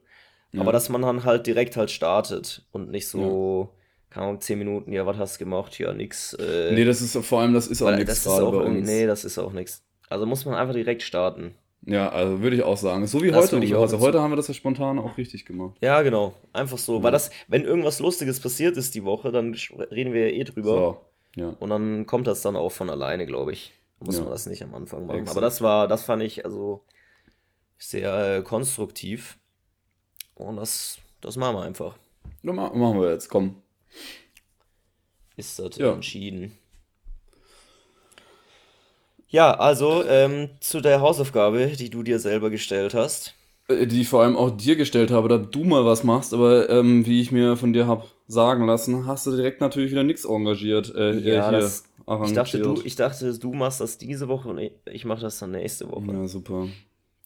ja. 0.51 0.61
aber 0.61 0.71
dass 0.71 0.89
man 0.89 1.03
dann 1.03 1.23
halt 1.23 1.47
direkt 1.47 1.77
halt 1.77 1.91
startet 1.91 2.65
und 2.71 2.89
nicht 2.89 3.07
so 3.07 3.69
ja 3.73 3.80
Ahnung, 4.19 4.41
10 4.41 4.59
Minuten, 4.59 4.91
ja, 4.91 5.05
was 5.05 5.17
hast 5.17 5.35
du 5.35 5.45
gemacht? 5.45 5.77
Ja, 5.79 5.93
nix. 5.93 6.33
Äh, 6.33 6.73
nee, 6.73 6.83
das 6.83 7.01
ist 7.01 7.15
vor 7.25 7.41
allem, 7.41 7.53
das 7.53 7.67
ist 7.67 7.81
auch 7.81 7.95
nichts 7.95 8.23
gerade 8.23 8.45
bei 8.45 8.57
uns. 8.57 8.87
Nee, 8.87 9.07
das 9.07 9.23
ist 9.23 9.37
auch 9.37 9.53
nichts. 9.53 9.83
Also 10.09 10.25
muss 10.25 10.45
man 10.45 10.55
einfach 10.55 10.73
direkt 10.73 11.01
starten. 11.01 11.55
Ja, 11.83 12.09
also 12.09 12.41
würde 12.41 12.55
ich 12.57 12.63
auch 12.63 12.77
sagen. 12.77 13.07
So 13.07 13.21
wie 13.23 13.31
das 13.31 13.51
heute. 13.51 13.65
Ich 13.65 13.75
also 13.75 13.99
heute 13.99 14.21
haben 14.21 14.31
wir 14.31 14.35
das 14.35 14.47
ja 14.47 14.53
spontan 14.53 14.99
auch 14.99 15.17
richtig 15.17 15.45
gemacht. 15.45 15.77
Ja, 15.81 16.01
genau. 16.01 16.35
Einfach 16.53 16.77
so. 16.77 16.97
Ja. 16.97 17.03
Weil 17.03 17.11
das, 17.11 17.31
wenn 17.47 17.63
irgendwas 17.63 17.99
Lustiges 17.99 18.39
passiert 18.39 18.77
ist 18.77 18.93
die 18.93 19.03
Woche, 19.03 19.31
dann 19.31 19.55
reden 19.91 20.13
wir 20.13 20.29
ja 20.29 20.35
eh 20.35 20.43
drüber. 20.43 20.69
So, 21.35 21.41
ja. 21.41 21.55
Und 21.59 21.69
dann 21.69 22.05
kommt 22.05 22.27
das 22.27 22.41
dann 22.41 22.55
auch 22.55 22.71
von 22.71 22.89
alleine, 22.89 23.25
glaube 23.25 23.53
ich. 23.53 23.73
Muss 23.99 24.17
ja. 24.17 24.23
man 24.23 24.31
das 24.31 24.45
nicht 24.45 24.63
am 24.63 24.75
Anfang 24.75 25.07
machen. 25.07 25.19
Exakt. 25.19 25.37
Aber 25.37 25.41
das 25.41 25.61
war, 25.61 25.87
das 25.87 26.03
fand 26.03 26.21
ich 26.23 26.45
also 26.45 26.83
sehr 27.77 28.37
äh, 28.37 28.41
konstruktiv. 28.41 29.37
Und 30.35 30.57
das, 30.57 30.97
das 31.19 31.37
machen 31.37 31.55
wir 31.55 31.63
einfach. 31.63 31.97
Ja, 32.43 32.53
machen 32.53 32.99
wir 32.99 33.11
jetzt, 33.11 33.29
komm. 33.29 33.55
Ist 35.37 35.59
das 35.59 35.77
ja. 35.77 35.93
entschieden. 35.93 36.57
Ja, 39.27 39.53
also 39.53 40.03
ähm, 40.05 40.49
zu 40.59 40.81
der 40.81 40.99
Hausaufgabe, 40.99 41.67
die 41.67 41.89
du 41.89 42.03
dir 42.03 42.19
selber 42.19 42.49
gestellt 42.49 42.93
hast. 42.93 43.33
Äh, 43.69 43.87
die 43.87 44.01
ich 44.01 44.09
vor 44.09 44.23
allem 44.23 44.35
auch 44.35 44.51
dir 44.51 44.75
gestellt 44.75 45.09
habe, 45.09 45.29
da 45.29 45.37
du 45.37 45.63
mal 45.63 45.85
was 45.85 46.03
machst, 46.03 46.33
aber 46.33 46.69
ähm, 46.69 47.05
wie 47.05 47.21
ich 47.21 47.31
mir 47.31 47.55
von 47.55 47.71
dir 47.73 47.87
habe 47.87 48.05
sagen 48.27 48.65
lassen, 48.65 49.07
hast 49.07 49.27
du 49.27 49.35
direkt 49.35 49.61
natürlich 49.61 49.91
wieder 49.91 50.03
nichts 50.03 50.25
engagiert. 50.25 50.93
Äh, 50.95 51.19
ja, 51.19 51.49
hier 51.49 51.59
das, 51.59 51.85
ich, 52.25 52.33
dachte, 52.33 52.59
du, 52.59 52.81
ich 52.83 52.95
dachte, 52.95 53.37
du 53.37 53.53
machst 53.53 53.79
das 53.79 53.97
diese 53.97 54.27
Woche 54.27 54.49
und 54.49 54.59
ich 54.91 55.05
mache 55.05 55.21
das 55.21 55.39
dann 55.39 55.51
nächste 55.51 55.89
Woche. 55.89 56.11
Ja, 56.11 56.27
super. 56.27 56.67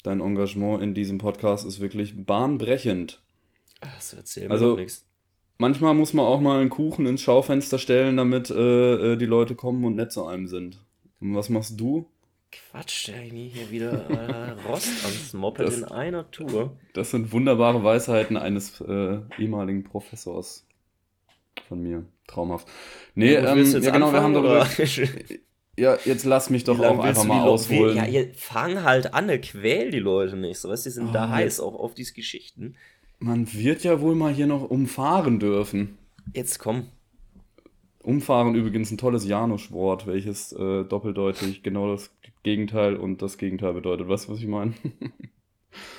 Dein 0.04 0.22
Engagement 0.22 0.84
in 0.84 0.94
diesem 0.94 1.18
Podcast 1.18 1.66
ist 1.66 1.80
wirklich 1.80 2.26
bahnbrechend. 2.26 3.22
Ach, 3.82 3.96
das 3.96 4.14
erzählt 4.14 4.50
mir 4.50 4.54
also, 4.54 4.76
nichts. 4.76 5.05
Manchmal 5.58 5.94
muss 5.94 6.14
man 6.14 6.26
auch 6.26 6.42
mal 6.42 6.60
einen 6.60 6.70
Kuchen 6.70 7.06
ins 7.06 7.22
Schaufenster 7.22 7.80
stellen, 7.80 8.18
damit 8.18 8.50
äh, 8.50 9.14
äh 9.14 9.16
die 9.18 9.26
Leute 9.26 9.56
kommen 9.56 9.86
und 9.86 9.96
nett 9.96 10.12
zu 10.12 10.26
einem 10.26 10.48
sind. 10.48 10.84
Und 11.22 11.36
was 11.36 11.50
machst 11.50 11.80
du? 11.80 12.08
Quatsch, 12.52 13.08
der 13.08 13.22
mir 13.34 13.48
hier 13.48 13.70
wieder 13.72 14.10
äh, 14.10 14.52
Rost 14.68 15.06
ans 15.06 15.34
Moped 15.34 15.66
das, 15.66 15.78
in 15.78 15.84
einer 15.86 16.30
Tour. 16.32 16.78
Das 16.94 17.12
sind 17.12 17.32
wunderbare 17.32 17.84
Weisheiten 17.84 18.38
eines 18.38 18.82
äh, 18.82 19.20
ehemaligen 19.38 19.84
Professors 19.84 20.66
von 21.68 21.82
mir. 21.82 22.06
Traumhaft. 22.28 22.68
Nee, 23.14 23.34
ja, 23.34 23.56
ähm, 23.56 23.82
ja 23.82 23.92
genau, 23.92 24.12
wir 24.12 24.22
haben 24.22 24.34
darüber. 24.34 24.68
ja, 25.78 25.98
jetzt 26.06 26.26
lass 26.26 26.50
mich 26.50 26.64
doch 26.64 26.80
auch 26.80 27.00
einfach 27.00 27.24
mal 27.26 27.48
ausholen. 27.48 27.98
Ja, 27.98 28.06
ihr 28.06 28.34
fang 28.34 28.84
halt 28.84 29.14
an, 29.14 29.28
ne, 29.28 29.40
quäl 29.40 29.92
die 29.92 30.00
Leute 30.00 30.36
nicht. 30.36 30.60
So, 30.60 30.70
weißt, 30.70 30.86
die 30.86 30.90
sind 30.90 31.10
oh, 31.10 31.14
da 31.14 31.30
heiß 31.30 31.60
auch 31.60 31.76
auf 31.76 31.94
diese 31.94 32.14
Geschichten. 32.14 32.76
Man 33.20 33.52
wird 33.54 33.84
ja 33.84 34.02
wohl 34.02 34.16
mal 34.16 34.34
hier 34.34 34.48
noch 34.48 34.70
umfahren 34.70 35.40
dürfen. 35.40 35.98
Jetzt 36.34 36.60
komm. 36.60 36.90
Umfahren 38.04 38.54
übrigens 38.56 38.92
ein 38.92 38.98
tolles 38.98 39.26
Janusz-Wort, 39.26 40.06
welches 40.06 40.52
äh, 40.54 40.84
doppeldeutig 40.84 41.64
genau 41.64 41.92
das 41.92 42.16
Gegenteil 42.44 42.96
und 42.96 43.22
das 43.22 43.38
Gegenteil 43.38 43.74
bedeutet. 43.74 44.08
Weißt 44.08 44.28
du, 44.28 44.34
was 44.34 44.40
ich 44.40 44.48
meine? 44.48 44.74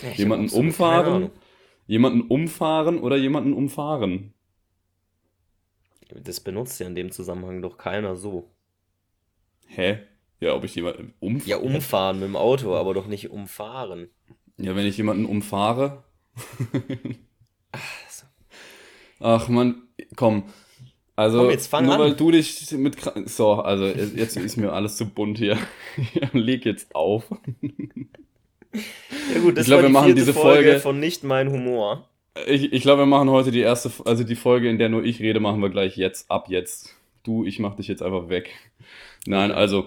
Ja, 0.03 0.11
jemanden 0.13 0.49
umfahren, 0.49 1.31
jemanden 1.87 2.23
umfahren 2.23 2.99
oder 2.99 3.17
jemanden 3.17 3.53
umfahren. 3.53 4.33
Das 6.09 6.41
benutzt 6.41 6.81
ja 6.81 6.87
in 6.87 6.95
dem 6.95 7.11
Zusammenhang 7.11 7.61
doch 7.61 7.77
keiner 7.77 8.17
so. 8.17 8.51
Hä? 9.67 9.99
Ja, 10.41 10.55
ob 10.55 10.65
ich 10.65 10.75
jemanden 10.75 11.15
umfahren. 11.21 11.49
Ja, 11.49 11.57
umfahren 11.59 12.21
mit 12.21 12.29
dem 12.29 12.37
Auto, 12.37 12.75
aber 12.75 12.95
doch 12.95 13.07
nicht 13.07 13.31
umfahren. 13.31 14.09
Ja, 14.59 14.77
wenn 14.77 14.87
ich 14.87 14.97
jemanden 14.97 15.27
umfahre. 15.27 16.05
Ach, 19.21 19.49
man, 19.49 19.83
komm. 20.15 20.45
Also, 21.17 21.39
Komm, 21.39 21.51
jetzt 21.51 21.69
fang 21.69 21.87
nur 21.87 21.95
an. 21.95 22.01
weil 22.01 22.15
du 22.15 22.31
dich 22.31 22.71
mit. 22.73 22.97
So, 23.25 23.53
also 23.55 23.87
jetzt 23.87 24.37
ist 24.37 24.59
mir 24.59 24.73
alles 24.73 24.97
zu 24.97 25.09
bunt 25.09 25.39
hier. 25.39 25.57
Leg 26.33 26.67
jetzt 26.67 26.95
auf. 26.95 27.25
Ja, 29.33 29.41
gut, 29.41 29.57
das 29.57 29.63
ich 29.63 29.67
glaube, 29.69 29.85
wir 29.85 29.89
machen 29.89 30.15
diese 30.15 30.35
Folge, 30.35 30.65
Folge 30.65 30.81
von 30.81 31.01
nicht 31.01 31.25
mein 31.25 31.51
Humor. 31.51 32.07
Ich, 32.47 32.71
ich 32.71 32.83
glaube, 32.83 33.03
wir 33.03 33.07
machen 33.07 33.31
heute 33.31 33.51
die 33.51 33.61
erste, 33.61 33.91
also 34.05 34.25
die 34.25 34.35
Folge, 34.35 34.69
in 34.69 34.79
der 34.79 34.91
nur 34.91 35.03
ich 35.05 35.21
rede, 35.21 35.41
machen 35.41 35.63
wir 35.63 35.71
gleich 35.71 35.97
jetzt, 35.97 36.31
ab 36.31 36.51
jetzt. 36.51 36.95
Du, 37.23 37.47
ich 37.47 37.59
mach 37.59 37.77
dich 37.77 37.89
jetzt 37.89 38.03
einfach 38.03 38.29
weg. 38.29 38.51
Nein, 39.27 39.53
also. 39.53 39.87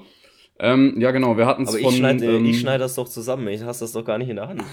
Ähm, 0.57 0.99
ja, 0.99 1.11
genau, 1.11 1.37
wir 1.37 1.45
hatten 1.45 1.63
es 1.63 1.77
von. 1.77 1.79
Ich 1.79 1.97
schneide 1.97 2.25
ähm, 2.25 2.53
schneid 2.55 2.81
das 2.81 2.95
doch 2.95 3.07
zusammen, 3.07 3.47
ich 3.49 3.61
hasse 3.61 3.81
das 3.81 3.91
doch 3.91 4.03
gar 4.03 4.17
nicht 4.17 4.29
in 4.29 4.37
der 4.37 4.47
Hand. 4.47 4.63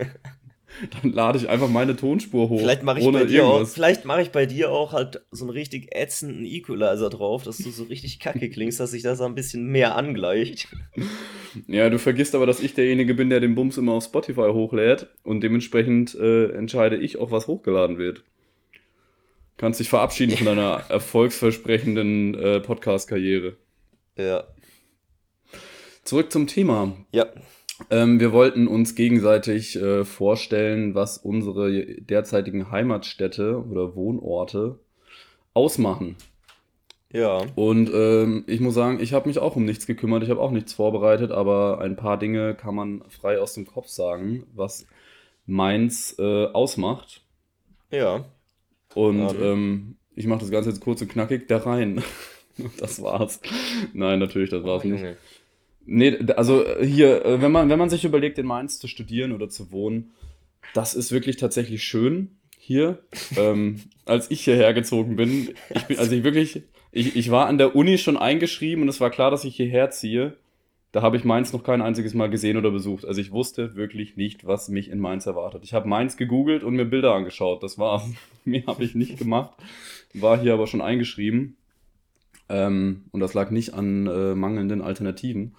dann 0.90 1.12
lade 1.12 1.38
ich 1.38 1.48
einfach 1.48 1.68
meine 1.68 1.96
Tonspur 1.96 2.48
hoch. 2.48 2.60
Vielleicht 2.60 2.82
mache 2.82 3.00
ich, 3.00 3.10
bei 3.10 3.24
dir 3.24 3.46
auch, 3.46 3.66
vielleicht 3.66 4.04
mach 4.04 4.18
ich 4.18 4.30
bei 4.30 4.46
dir 4.46 4.70
auch 4.70 4.92
halt 4.92 5.22
so 5.30 5.44
einen 5.44 5.50
richtig 5.50 5.94
ätzenden 5.94 6.44
Equalizer 6.44 7.10
drauf, 7.10 7.44
dass 7.44 7.58
du 7.58 7.70
so 7.70 7.84
richtig 7.84 8.20
kacke 8.20 8.50
klingst, 8.50 8.80
dass 8.80 8.90
sich 8.90 9.02
das 9.02 9.20
ein 9.20 9.34
bisschen 9.34 9.66
mehr 9.66 9.96
angleicht. 9.96 10.68
Ja, 11.66 11.90
du 11.90 11.98
vergisst 11.98 12.34
aber, 12.34 12.46
dass 12.46 12.60
ich 12.60 12.72
derjenige 12.72 13.12
bin, 13.12 13.28
der 13.28 13.38
den 13.38 13.54
Bums 13.54 13.76
immer 13.76 13.92
auf 13.92 14.04
Spotify 14.04 14.48
hochlädt 14.54 15.08
und 15.22 15.42
dementsprechend 15.42 16.14
äh, 16.14 16.46
entscheide 16.52 16.96
ich 16.96 17.18
auch, 17.18 17.30
was 17.30 17.46
hochgeladen 17.46 17.98
wird. 17.98 18.24
Kannst 19.58 19.78
dich 19.78 19.90
verabschieden 19.90 20.34
von 20.34 20.46
deiner 20.46 20.84
erfolgsversprechenden 20.88 22.34
äh, 22.34 22.60
Podcast-Karriere. 22.60 23.56
Ja. 24.16 24.44
Zurück 26.04 26.32
zum 26.32 26.46
Thema. 26.46 26.96
Ja. 27.12 27.26
Ähm, 27.90 28.20
wir 28.20 28.32
wollten 28.32 28.68
uns 28.68 28.94
gegenseitig 28.94 29.76
äh, 29.76 30.04
vorstellen, 30.04 30.94
was 30.94 31.18
unsere 31.18 31.84
derzeitigen 32.00 32.70
Heimatstädte 32.70 33.64
oder 33.64 33.94
Wohnorte 33.94 34.78
ausmachen. 35.54 36.16
Ja. 37.12 37.42
Und 37.54 37.90
ähm, 37.92 38.44
ich 38.46 38.60
muss 38.60 38.74
sagen, 38.74 38.98
ich 39.00 39.12
habe 39.12 39.28
mich 39.28 39.38
auch 39.38 39.56
um 39.56 39.64
nichts 39.64 39.86
gekümmert, 39.86 40.22
ich 40.22 40.30
habe 40.30 40.40
auch 40.40 40.50
nichts 40.50 40.72
vorbereitet, 40.72 41.30
aber 41.30 41.80
ein 41.80 41.96
paar 41.96 42.18
Dinge 42.18 42.54
kann 42.54 42.74
man 42.74 43.02
frei 43.10 43.38
aus 43.38 43.52
dem 43.52 43.66
Kopf 43.66 43.88
sagen, 43.88 44.46
was 44.54 44.86
meins 45.46 46.18
äh, 46.18 46.46
ausmacht. 46.46 47.22
Ja. 47.90 48.24
Und 48.94 49.30
ähm. 49.34 49.42
ähm 49.42 49.96
ich 50.14 50.26
mache 50.26 50.40
das 50.40 50.50
Ganze 50.50 50.70
jetzt 50.70 50.80
kurz 50.80 51.00
und 51.00 51.08
knackig, 51.08 51.48
da 51.48 51.58
rein. 51.58 52.02
das 52.78 53.02
war's. 53.02 53.40
Nein, 53.94 54.18
natürlich, 54.18 54.50
das 54.50 54.62
war's 54.64 54.84
oh, 54.84 54.88
nicht. 54.88 55.00
Junge. 55.00 55.16
Nee, 55.84 56.18
also 56.36 56.64
äh, 56.64 56.86
hier, 56.86 57.24
äh, 57.24 57.42
wenn 57.42 57.52
man, 57.52 57.68
wenn 57.68 57.78
man 57.78 57.90
sich 57.90 58.04
überlegt, 58.04 58.38
in 58.38 58.46
Mainz 58.46 58.78
zu 58.78 58.86
studieren 58.86 59.32
oder 59.32 59.48
zu 59.48 59.72
wohnen, 59.72 60.12
das 60.74 60.94
ist 60.94 61.12
wirklich 61.12 61.36
tatsächlich 61.36 61.82
schön 61.82 62.36
hier. 62.58 63.02
ähm, 63.36 63.80
als 64.04 64.30
ich 64.30 64.44
hierher 64.44 64.74
gezogen 64.74 65.16
bin, 65.16 65.54
ich 65.74 65.82
bin, 65.84 65.98
also 65.98 66.14
ich 66.14 66.24
wirklich, 66.24 66.62
ich, 66.92 67.16
ich 67.16 67.30
war 67.30 67.46
an 67.46 67.58
der 67.58 67.74
Uni 67.74 67.98
schon 67.98 68.16
eingeschrieben 68.16 68.82
und 68.82 68.88
es 68.88 69.00
war 69.00 69.10
klar, 69.10 69.30
dass 69.30 69.44
ich 69.44 69.56
hierher 69.56 69.90
ziehe. 69.90 70.36
Da 70.92 71.00
habe 71.00 71.16
ich 71.16 71.24
Mainz 71.24 71.54
noch 71.54 71.64
kein 71.64 71.80
einziges 71.80 72.12
Mal 72.12 72.28
gesehen 72.28 72.58
oder 72.58 72.70
besucht. 72.70 73.06
Also 73.06 73.18
ich 73.18 73.32
wusste 73.32 73.76
wirklich 73.76 74.18
nicht, 74.18 74.46
was 74.46 74.68
mich 74.68 74.90
in 74.90 75.00
Mainz 75.00 75.24
erwartet. 75.24 75.64
Ich 75.64 75.72
habe 75.72 75.88
Mainz 75.88 76.18
gegoogelt 76.18 76.62
und 76.62 76.74
mir 76.74 76.84
Bilder 76.84 77.14
angeschaut. 77.14 77.62
Das 77.62 77.78
war's. 77.78 78.04
Mehr 78.44 78.64
habe 78.66 78.84
ich 78.84 78.94
nicht 78.94 79.16
gemacht. 79.16 79.54
War 80.12 80.38
hier 80.38 80.52
aber 80.52 80.66
schon 80.66 80.82
eingeschrieben. 80.82 81.56
Ähm, 82.52 83.06
und 83.10 83.20
das 83.20 83.32
lag 83.32 83.50
nicht 83.50 83.72
an 83.72 84.06
äh, 84.06 84.34
mangelnden 84.34 84.82
Alternativen. 84.82 85.56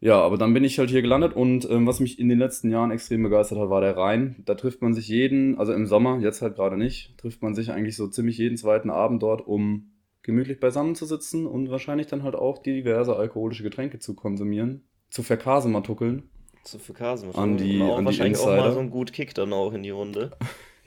Ja, 0.00 0.20
aber 0.20 0.36
dann 0.36 0.54
bin 0.54 0.64
ich 0.64 0.78
halt 0.78 0.90
hier 0.90 1.02
gelandet 1.02 1.34
und 1.34 1.68
ähm, 1.68 1.86
was 1.86 2.00
mich 2.00 2.18
in 2.18 2.28
den 2.28 2.38
letzten 2.38 2.70
Jahren 2.70 2.90
extrem 2.90 3.22
begeistert 3.22 3.58
hat, 3.58 3.70
war 3.70 3.80
der 3.80 3.96
Rhein. 3.96 4.36
Da 4.44 4.54
trifft 4.54 4.82
man 4.82 4.94
sich 4.94 5.08
jeden, 5.08 5.58
also 5.58 5.72
im 5.72 5.86
Sommer, 5.86 6.18
jetzt 6.18 6.42
halt 6.42 6.56
gerade 6.56 6.76
nicht, 6.76 7.16
trifft 7.18 7.42
man 7.42 7.54
sich 7.54 7.70
eigentlich 7.70 7.96
so 7.96 8.08
ziemlich 8.08 8.38
jeden 8.38 8.56
zweiten 8.56 8.90
Abend 8.90 9.22
dort, 9.22 9.46
um 9.46 9.92
gemütlich 10.22 10.60
beisammen 10.60 10.94
zu 10.94 11.06
sitzen 11.06 11.46
und 11.46 11.70
wahrscheinlich 11.70 12.06
dann 12.06 12.22
halt 12.22 12.36
auch 12.36 12.58
diverse 12.58 13.16
alkoholische 13.16 13.64
Getränke 13.64 13.98
zu 13.98 14.14
konsumieren, 14.14 14.84
zu 15.10 15.22
verkasematuckeln. 15.22 16.24
Zu 16.64 16.78
verkasematuckeln. 16.78 17.52
An 17.52 17.58
die, 17.58 17.80
und 17.80 17.90
an 17.90 18.04
wahrscheinlich 18.04 18.38
die 18.38 18.44
auch 18.44 18.56
mal 18.56 18.72
so 18.72 18.80
ein 18.80 18.90
gut 18.90 19.12
Kick 19.12 19.34
dann 19.34 19.52
auch 19.52 19.72
in 19.72 19.82
die 19.82 19.90
Runde. 19.90 20.32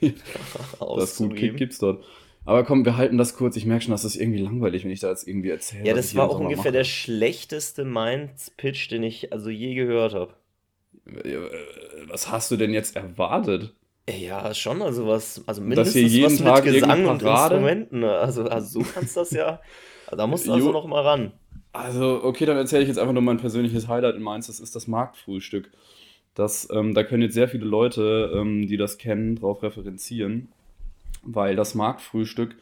das 0.00 1.16
gut 1.16 1.36
Kick 1.36 1.56
gibt's 1.56 1.78
dort. 1.78 2.04
Aber 2.46 2.62
komm, 2.62 2.84
wir 2.84 2.96
halten 2.96 3.18
das 3.18 3.36
kurz. 3.36 3.56
Ich 3.56 3.66
merke 3.66 3.84
schon, 3.84 3.90
dass 3.90 4.02
das 4.02 4.14
irgendwie 4.14 4.38
langweilig, 4.38 4.84
wenn 4.84 4.92
ich 4.92 5.00
da 5.00 5.10
jetzt 5.10 5.26
irgendwie 5.26 5.50
erzähle. 5.50 5.84
Ja, 5.84 5.94
das 5.94 6.14
war 6.14 6.30
auch 6.30 6.38
ungefähr 6.38 6.66
mache. 6.66 6.72
der 6.72 6.84
schlechteste 6.84 7.84
Mainz-Pitch, 7.84 8.90
den 8.90 9.02
ich 9.02 9.32
also 9.32 9.50
je 9.50 9.74
gehört 9.74 10.14
habe. 10.14 10.34
Was 12.08 12.30
hast 12.30 12.50
du 12.52 12.56
denn 12.56 12.72
jetzt 12.72 12.94
erwartet? 12.94 13.74
Ja, 14.08 14.54
schon, 14.54 14.80
also 14.80 15.08
was, 15.08 15.42
also 15.46 15.60
mindestens 15.60 16.02
Dass 16.02 16.12
jeden 16.12 16.24
was 16.30 16.38
Tag 16.38 16.64
mit 16.64 16.74
Gesang 16.74 17.06
und 17.06 17.22
Instrumenten. 17.22 18.00
Ne? 18.00 18.12
Also, 18.12 18.44
also 18.44 18.80
so 18.80 18.86
kannst 18.94 19.16
du 19.16 19.20
das 19.20 19.32
ja, 19.32 19.60
da 20.16 20.26
musst 20.28 20.46
du 20.46 20.52
also 20.52 20.70
noch 20.70 20.86
mal 20.86 21.02
ran. 21.02 21.32
Also, 21.72 22.22
okay, 22.22 22.46
dann 22.46 22.56
erzähle 22.56 22.82
ich 22.82 22.88
jetzt 22.88 22.98
einfach 22.98 23.12
nur 23.12 23.22
mein 23.22 23.38
persönliches 23.38 23.88
Highlight 23.88 24.14
in 24.14 24.22
Mainz. 24.22 24.46
Das 24.46 24.60
ist 24.60 24.76
das 24.76 24.86
Marktfrühstück. 24.86 25.72
Das, 26.34 26.68
ähm, 26.70 26.94
da 26.94 27.02
können 27.02 27.22
jetzt 27.22 27.34
sehr 27.34 27.48
viele 27.48 27.64
Leute, 27.64 28.30
ähm, 28.34 28.68
die 28.68 28.76
das 28.76 28.98
kennen, 28.98 29.34
drauf 29.34 29.64
referenzieren 29.64 30.52
weil 31.26 31.56
das 31.56 31.74
Marktfrühstück, 31.74 32.56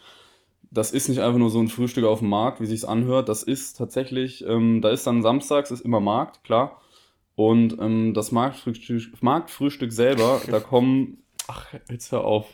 das 0.70 0.90
ist 0.90 1.08
nicht 1.08 1.20
einfach 1.20 1.38
nur 1.38 1.50
so 1.50 1.60
ein 1.60 1.68
Frühstück 1.68 2.04
auf 2.04 2.18
dem 2.18 2.28
Markt, 2.28 2.60
wie 2.60 2.66
sich's 2.66 2.84
anhört. 2.84 3.28
Das 3.28 3.42
ist 3.42 3.74
tatsächlich, 3.74 4.44
ähm, 4.46 4.80
da 4.80 4.90
ist 4.90 5.06
dann 5.06 5.22
samstags, 5.22 5.70
ist 5.70 5.80
immer 5.80 6.00
Markt, 6.00 6.42
klar. 6.42 6.80
Und 7.36 7.78
ähm, 7.80 8.14
das 8.14 8.32
Marktfrühstück, 8.32 9.22
Marktfrühstück 9.22 9.92
selber, 9.92 10.40
da 10.50 10.60
kommen, 10.60 11.22
ach, 11.46 11.66
jetzt 11.90 12.12
hör 12.12 12.24
auf. 12.24 12.46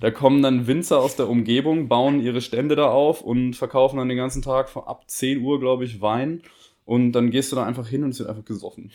Da 0.00 0.10
kommen 0.10 0.42
dann 0.42 0.66
Winzer 0.66 1.00
aus 1.00 1.16
der 1.16 1.28
Umgebung, 1.28 1.88
bauen 1.88 2.20
ihre 2.20 2.40
Stände 2.40 2.76
da 2.76 2.90
auf 2.90 3.22
und 3.22 3.54
verkaufen 3.54 3.96
dann 3.96 4.08
den 4.08 4.18
ganzen 4.18 4.42
Tag 4.42 4.76
ab 4.76 5.04
10 5.06 5.40
Uhr, 5.42 5.60
glaube 5.60 5.84
ich, 5.84 6.00
Wein. 6.00 6.42
Und 6.84 7.12
dann 7.12 7.30
gehst 7.30 7.50
du 7.50 7.56
da 7.56 7.64
einfach 7.64 7.88
hin 7.88 8.04
und 8.04 8.10
es 8.10 8.18
wird 8.18 8.28
einfach 8.28 8.44
gesoffen. 8.44 8.90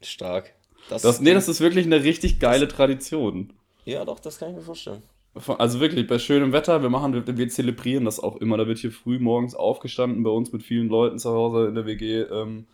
Stark. 0.00 0.54
Das, 0.88 1.02
das, 1.02 1.20
nee, 1.20 1.34
das 1.34 1.48
ist 1.48 1.60
wirklich 1.60 1.84
eine 1.84 2.02
richtig 2.02 2.38
geile 2.38 2.68
Tradition. 2.68 3.52
Ja, 3.84 4.04
doch, 4.04 4.20
das 4.20 4.38
kann 4.38 4.50
ich 4.50 4.56
mir 4.56 4.62
vorstellen. 4.62 5.02
Also 5.34 5.80
wirklich, 5.80 6.06
bei 6.06 6.18
schönem 6.18 6.52
Wetter, 6.52 6.82
wir 6.82 6.90
machen, 6.90 7.12
wir, 7.12 7.36
wir 7.36 7.48
zelebrieren 7.48 8.04
das 8.04 8.20
auch 8.20 8.36
immer. 8.36 8.56
Da 8.56 8.68
wird 8.68 8.78
hier 8.78 8.92
früh 8.92 9.18
morgens 9.18 9.54
aufgestanden, 9.54 10.22
bei 10.22 10.30
uns 10.30 10.52
mit 10.52 10.62
vielen 10.62 10.88
Leuten 10.88 11.18
zu 11.18 11.30
Hause 11.30 11.66
in 11.66 11.74
der 11.74 11.86
WG 11.86 12.20
ähm, 12.22 12.66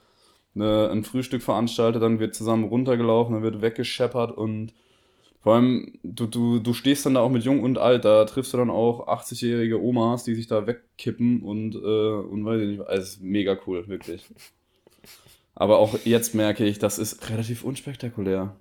eine, 0.55 0.91
ein 0.91 1.05
Frühstück 1.05 1.43
veranstaltet, 1.43 2.03
dann 2.03 2.21
wird 2.21 2.35
zusammen 2.35 2.65
runtergelaufen, 2.65 3.35
dann 3.35 3.43
wird 3.43 3.63
weggescheppert 3.63 4.37
und 4.37 4.75
vor 5.43 5.55
allem, 5.55 5.99
du, 6.03 6.27
du, 6.27 6.59
du 6.59 6.75
stehst 6.75 7.07
dann 7.07 7.15
da 7.15 7.21
auch 7.21 7.31
mit 7.31 7.45
Jung 7.45 7.63
und 7.63 7.79
Alt, 7.79 8.05
da 8.05 8.27
triffst 8.27 8.53
du 8.53 8.59
dann 8.59 8.69
auch 8.69 9.09
80-jährige 9.09 9.81
Omas, 9.81 10.25
die 10.25 10.35
sich 10.35 10.47
da 10.47 10.67
wegkippen 10.67 11.43
und, 11.43 11.77
äh, 11.77 11.79
und 11.79 12.45
weiß 12.45 12.61
ich 12.61 12.69
nicht, 12.69 12.87
also 12.87 13.19
mega 13.23 13.57
cool, 13.67 13.89
wirklich. 13.89 14.23
Aber 15.55 15.79
auch 15.79 15.99
jetzt 16.05 16.35
merke 16.35 16.67
ich, 16.67 16.79
das 16.79 16.99
ist 16.99 17.31
relativ 17.31 17.65
unspektakulär. 17.65 18.55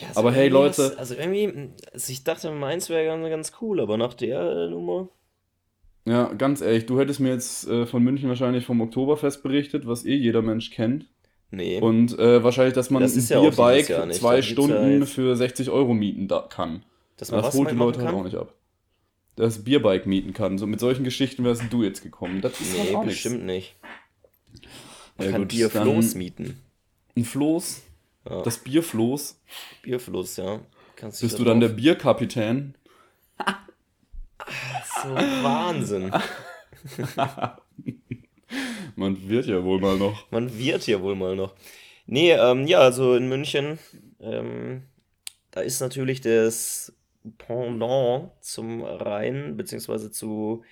Ja, 0.00 0.08
also 0.08 0.20
aber 0.20 0.32
hey 0.32 0.48
Leute. 0.48 0.82
Was, 0.82 0.96
also 0.96 1.14
irgendwie, 1.14 1.70
also 1.92 2.12
ich 2.12 2.24
dachte, 2.24 2.50
meins 2.50 2.88
wäre 2.88 3.04
ganz, 3.04 3.28
ganz 3.28 3.52
cool, 3.60 3.80
aber 3.80 3.96
nach 3.96 4.14
der 4.14 4.40
äh, 4.40 4.68
Nummer. 4.68 5.08
Ja, 6.06 6.32
ganz 6.34 6.60
ehrlich, 6.60 6.86
du 6.86 6.98
hättest 6.98 7.20
mir 7.20 7.30
jetzt 7.30 7.66
äh, 7.66 7.86
von 7.86 8.02
München 8.02 8.28
wahrscheinlich 8.28 8.66
vom 8.66 8.80
Oktoberfest 8.80 9.42
berichtet, 9.42 9.86
was 9.86 10.04
eh 10.04 10.14
jeder 10.14 10.42
Mensch 10.42 10.70
kennt. 10.70 11.06
Nee. 11.50 11.80
Und 11.80 12.18
äh, 12.18 12.42
wahrscheinlich, 12.42 12.74
dass 12.74 12.90
man 12.90 13.02
das 13.02 13.16
ein 13.16 13.40
Bierbike 13.40 13.88
ja 13.88 14.08
zwei 14.10 14.42
Stunden 14.42 15.00
ja 15.00 15.06
für 15.06 15.36
60 15.36 15.70
Euro 15.70 15.94
mieten 15.94 16.28
da 16.28 16.46
kann. 16.48 16.84
Das, 17.16 17.28
das 17.28 17.54
holt 17.54 17.70
die 17.70 17.76
Leute 17.76 18.02
halt 18.02 18.14
auch 18.14 18.24
nicht 18.24 18.36
ab. 18.36 18.54
Das 19.36 19.64
Bierbike 19.64 20.06
mieten 20.06 20.32
kann. 20.32 20.58
So 20.58 20.66
mit 20.66 20.80
solchen 20.80 21.04
Geschichten 21.04 21.44
wärst 21.44 21.62
du 21.70 21.82
jetzt 21.82 22.02
gekommen. 22.02 22.40
Das 22.40 22.60
ist 22.60 22.72
nee, 22.72 22.80
halt 22.80 22.96
auch 22.96 23.04
bestimmt 23.04 23.44
nicht. 23.44 23.76
Man 25.16 25.26
ja, 25.26 25.32
kann 25.32 25.42
gut, 25.42 25.48
Bierfloß 25.48 26.14
mieten. 26.16 26.60
Ein 27.16 27.24
Floß? 27.24 27.82
Ja. 28.28 28.42
Das 28.42 28.58
Bierfloß? 28.58 29.40
Bierfloß, 29.82 30.36
ja. 30.38 30.60
Kannst 30.96 31.20
Bist 31.20 31.38
du 31.38 31.44
dann 31.44 31.60
der 31.60 31.68
Bierkapitän? 31.68 32.74
so 35.02 35.14
Wahnsinn. 35.14 36.10
Man 38.96 39.28
wird 39.28 39.46
ja 39.46 39.62
wohl 39.64 39.80
mal 39.80 39.96
noch. 39.96 40.30
Man 40.30 40.56
wird 40.56 40.86
ja 40.86 41.00
wohl 41.02 41.16
mal 41.16 41.34
noch. 41.34 41.54
Nee, 42.06 42.32
ähm, 42.32 42.66
ja, 42.66 42.80
also 42.80 43.14
in 43.14 43.28
München, 43.28 43.78
ähm, 44.20 44.84
da 45.50 45.60
ist 45.60 45.80
natürlich 45.80 46.20
das 46.20 46.94
Pendant 47.38 48.30
zum 48.40 48.82
Rhein, 48.82 49.56
beziehungsweise 49.56 50.10
zu 50.10 50.62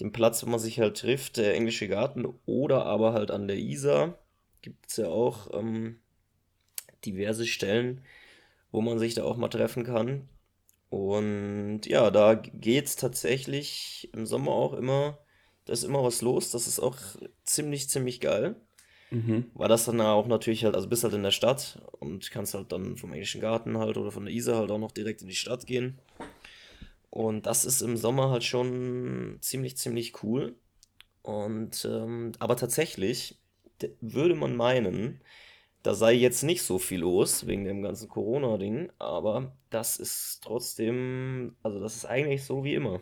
dem 0.00 0.12
Platz, 0.12 0.44
wo 0.44 0.50
man 0.50 0.60
sich 0.60 0.78
halt 0.78 0.96
trifft, 0.98 1.36
der 1.38 1.54
Englische 1.54 1.88
Garten 1.88 2.26
oder 2.46 2.86
aber 2.86 3.12
halt 3.12 3.30
an 3.30 3.48
der 3.48 3.58
Isar. 3.58 4.18
Gibt 4.62 4.88
es 4.88 4.96
ja 4.96 5.08
auch 5.08 5.50
ähm, 5.52 6.00
diverse 7.06 7.46
Stellen, 7.46 8.02
wo 8.72 8.80
man 8.80 8.98
sich 8.98 9.14
da 9.14 9.24
auch 9.24 9.36
mal 9.36 9.48
treffen 9.48 9.84
kann. 9.84 10.28
Und 10.90 11.82
ja, 11.86 12.10
da 12.10 12.34
geht 12.34 12.86
es 12.86 12.96
tatsächlich 12.96 14.10
im 14.12 14.26
Sommer 14.26 14.52
auch 14.52 14.74
immer 14.74 15.18
da 15.66 15.72
ist 15.72 15.84
immer 15.84 16.02
was 16.02 16.22
los. 16.22 16.50
Das 16.50 16.66
ist 16.66 16.80
auch 16.80 16.96
ziemlich, 17.44 17.90
ziemlich 17.90 18.20
geil. 18.20 18.56
Mhm. 19.10 19.50
Weil 19.54 19.68
das 19.68 19.84
dann 19.84 20.00
auch 20.00 20.26
natürlich 20.26 20.64
halt, 20.64 20.74
also 20.74 20.88
bist 20.88 21.04
halt 21.04 21.14
in 21.14 21.22
der 21.22 21.30
Stadt 21.30 21.80
und 21.98 22.30
kannst 22.30 22.54
halt 22.54 22.72
dann 22.72 22.96
vom 22.96 23.12
Englischen 23.12 23.40
Garten 23.40 23.76
halt 23.78 23.96
oder 23.98 24.10
von 24.10 24.24
der 24.24 24.34
Isar 24.34 24.56
halt 24.58 24.70
auch 24.70 24.78
noch 24.78 24.92
direkt 24.92 25.22
in 25.22 25.28
die 25.28 25.34
Stadt 25.34 25.66
gehen. 25.66 25.98
Und 27.10 27.46
das 27.46 27.64
ist 27.64 27.82
im 27.82 27.96
Sommer 27.96 28.30
halt 28.30 28.44
schon 28.44 29.38
ziemlich, 29.40 29.76
ziemlich 29.76 30.22
cool. 30.22 30.54
Und 31.22 31.84
ähm, 31.84 32.32
aber 32.38 32.56
tatsächlich 32.56 33.38
würde 34.00 34.34
man 34.34 34.56
meinen, 34.56 35.20
da 35.86 35.94
sei 35.94 36.14
jetzt 36.14 36.42
nicht 36.42 36.62
so 36.62 36.78
viel 36.78 36.98
los 36.98 37.46
wegen 37.46 37.64
dem 37.64 37.80
ganzen 37.80 38.08
Corona-Ding, 38.08 38.90
aber 38.98 39.52
das 39.70 39.98
ist 39.98 40.40
trotzdem, 40.42 41.54
also 41.62 41.78
das 41.78 41.94
ist 41.94 42.06
eigentlich 42.06 42.42
so 42.44 42.64
wie 42.64 42.74
immer. 42.74 42.98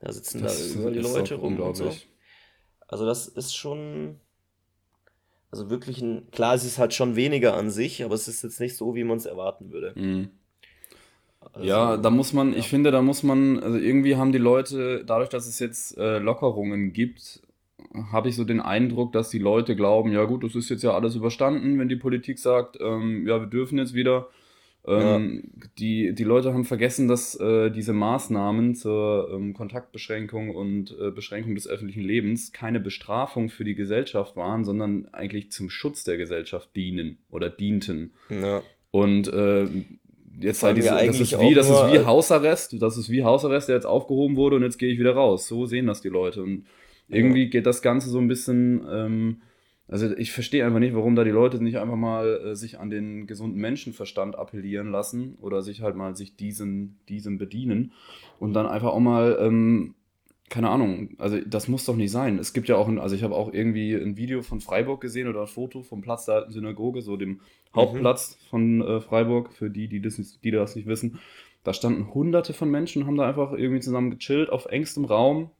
Da 0.00 0.10
sitzen 0.10 0.42
das 0.42 0.72
da 0.72 0.74
überall 0.74 0.92
die 0.92 0.98
Leute 0.98 1.36
rum 1.36 1.60
und 1.60 1.76
so. 1.76 1.92
Also 2.88 3.06
das 3.06 3.28
ist 3.28 3.54
schon, 3.54 4.18
also 5.52 5.70
wirklich 5.70 6.02
ein, 6.02 6.28
klar, 6.32 6.54
es 6.54 6.64
ist 6.64 6.78
halt 6.78 6.94
schon 6.94 7.14
weniger 7.14 7.56
an 7.56 7.70
sich, 7.70 8.02
aber 8.02 8.16
es 8.16 8.26
ist 8.26 8.42
jetzt 8.42 8.58
nicht 8.58 8.76
so, 8.76 8.96
wie 8.96 9.04
man 9.04 9.18
es 9.18 9.26
erwarten 9.26 9.70
würde. 9.70 9.92
Mhm. 9.94 10.30
Also, 11.52 11.64
ja, 11.64 11.96
da 11.96 12.10
muss 12.10 12.32
man, 12.32 12.54
ja. 12.54 12.58
ich 12.58 12.66
finde, 12.66 12.90
da 12.90 13.02
muss 13.02 13.22
man, 13.22 13.60
also 13.60 13.78
irgendwie 13.78 14.16
haben 14.16 14.32
die 14.32 14.38
Leute, 14.38 15.04
dadurch, 15.04 15.28
dass 15.28 15.46
es 15.46 15.60
jetzt 15.60 15.96
äh, 15.96 16.18
Lockerungen 16.18 16.92
gibt, 16.92 17.40
habe 18.12 18.28
ich 18.28 18.36
so 18.36 18.44
den 18.44 18.60
Eindruck, 18.60 19.12
dass 19.12 19.30
die 19.30 19.38
Leute 19.38 19.76
glauben, 19.76 20.12
ja 20.12 20.24
gut, 20.24 20.44
das 20.44 20.54
ist 20.54 20.68
jetzt 20.68 20.82
ja 20.82 20.92
alles 20.94 21.14
überstanden, 21.14 21.78
wenn 21.78 21.88
die 21.88 21.96
Politik 21.96 22.38
sagt, 22.38 22.78
ähm, 22.80 23.26
ja, 23.26 23.40
wir 23.40 23.46
dürfen 23.46 23.78
jetzt 23.78 23.94
wieder. 23.94 24.28
Ähm, 24.86 25.44
ja. 25.56 25.68
die, 25.78 26.14
die 26.14 26.24
Leute 26.24 26.52
haben 26.52 26.64
vergessen, 26.64 27.08
dass 27.08 27.34
äh, 27.40 27.70
diese 27.70 27.94
Maßnahmen 27.94 28.74
zur 28.74 29.30
ähm, 29.32 29.54
Kontaktbeschränkung 29.54 30.54
und 30.54 30.94
äh, 31.00 31.10
Beschränkung 31.10 31.54
des 31.54 31.66
öffentlichen 31.66 32.02
Lebens 32.02 32.52
keine 32.52 32.80
Bestrafung 32.80 33.48
für 33.48 33.64
die 33.64 33.74
Gesellschaft 33.74 34.36
waren, 34.36 34.64
sondern 34.64 35.08
eigentlich 35.12 35.50
zum 35.50 35.70
Schutz 35.70 36.04
der 36.04 36.18
Gesellschaft 36.18 36.76
dienen 36.76 37.16
oder 37.30 37.48
dienten. 37.48 38.12
Ja. 38.28 38.62
Und 38.90 39.32
äh, 39.32 39.68
jetzt 40.38 40.62
halt 40.62 40.76
diese, 40.76 40.90
das 40.90 41.18
ist 41.18 41.40
wie, 41.40 41.54
das 41.54 41.70
ist 41.70 41.92
wie 41.92 42.04
Hausarrest, 42.04 42.82
das 42.82 42.98
ist 42.98 43.08
wie 43.08 43.24
Hausarrest, 43.24 43.68
der 43.68 43.76
jetzt 43.76 43.86
aufgehoben 43.86 44.36
wurde 44.36 44.56
und 44.56 44.62
jetzt 44.62 44.78
gehe 44.78 44.92
ich 44.92 44.98
wieder 44.98 45.14
raus. 45.14 45.48
So 45.48 45.64
sehen 45.64 45.86
das 45.86 46.02
die 46.02 46.08
Leute. 46.08 46.42
Und 46.42 46.66
irgendwie 47.08 47.50
geht 47.50 47.66
das 47.66 47.82
Ganze 47.82 48.08
so 48.08 48.18
ein 48.18 48.28
bisschen. 48.28 48.84
Ähm, 48.90 49.42
also 49.86 50.10
ich 50.16 50.32
verstehe 50.32 50.64
einfach 50.64 50.78
nicht, 50.78 50.94
warum 50.94 51.14
da 51.14 51.24
die 51.24 51.30
Leute 51.30 51.62
nicht 51.62 51.78
einfach 51.78 51.96
mal 51.96 52.40
äh, 52.42 52.56
sich 52.56 52.80
an 52.80 52.88
den 52.88 53.26
gesunden 53.26 53.60
Menschenverstand 53.60 54.36
appellieren 54.36 54.90
lassen 54.90 55.36
oder 55.40 55.62
sich 55.62 55.82
halt 55.82 55.94
mal 55.94 56.16
sich 56.16 56.36
diesen, 56.36 56.98
diesem 57.08 57.36
bedienen 57.36 57.92
und 58.38 58.54
dann 58.54 58.66
einfach 58.66 58.92
auch 58.92 59.00
mal, 59.00 59.36
ähm, 59.38 59.94
keine 60.48 60.70
Ahnung, 60.70 61.10
also 61.18 61.38
das 61.46 61.68
muss 61.68 61.84
doch 61.84 61.96
nicht 61.96 62.10
sein. 62.10 62.38
Es 62.38 62.54
gibt 62.54 62.68
ja 62.68 62.76
auch, 62.76 62.88
ein, 62.88 62.98
also 62.98 63.14
ich 63.14 63.22
habe 63.22 63.34
auch 63.34 63.52
irgendwie 63.52 63.92
ein 63.92 64.16
Video 64.16 64.40
von 64.40 64.60
Freiburg 64.60 65.02
gesehen 65.02 65.28
oder 65.28 65.42
ein 65.42 65.46
Foto 65.46 65.82
vom 65.82 66.00
Platz 66.00 66.24
der 66.24 66.36
alten 66.36 66.52
Synagoge, 66.52 67.02
so 67.02 67.18
dem 67.18 67.40
Hauptplatz 67.74 68.38
mhm. 68.38 68.48
von 68.48 68.82
äh, 68.82 69.00
Freiburg, 69.00 69.52
für 69.52 69.68
die, 69.68 69.88
die 69.88 70.00
das, 70.00 70.40
die 70.42 70.50
das 70.50 70.76
nicht 70.76 70.86
wissen. 70.86 71.18
Da 71.62 71.74
standen 71.74 72.14
hunderte 72.14 72.54
von 72.54 72.70
Menschen, 72.70 73.06
haben 73.06 73.16
da 73.16 73.28
einfach 73.28 73.52
irgendwie 73.52 73.80
zusammen 73.80 74.10
gechillt 74.10 74.48
auf 74.50 74.66
engstem 74.66 75.04
Raum, 75.04 75.50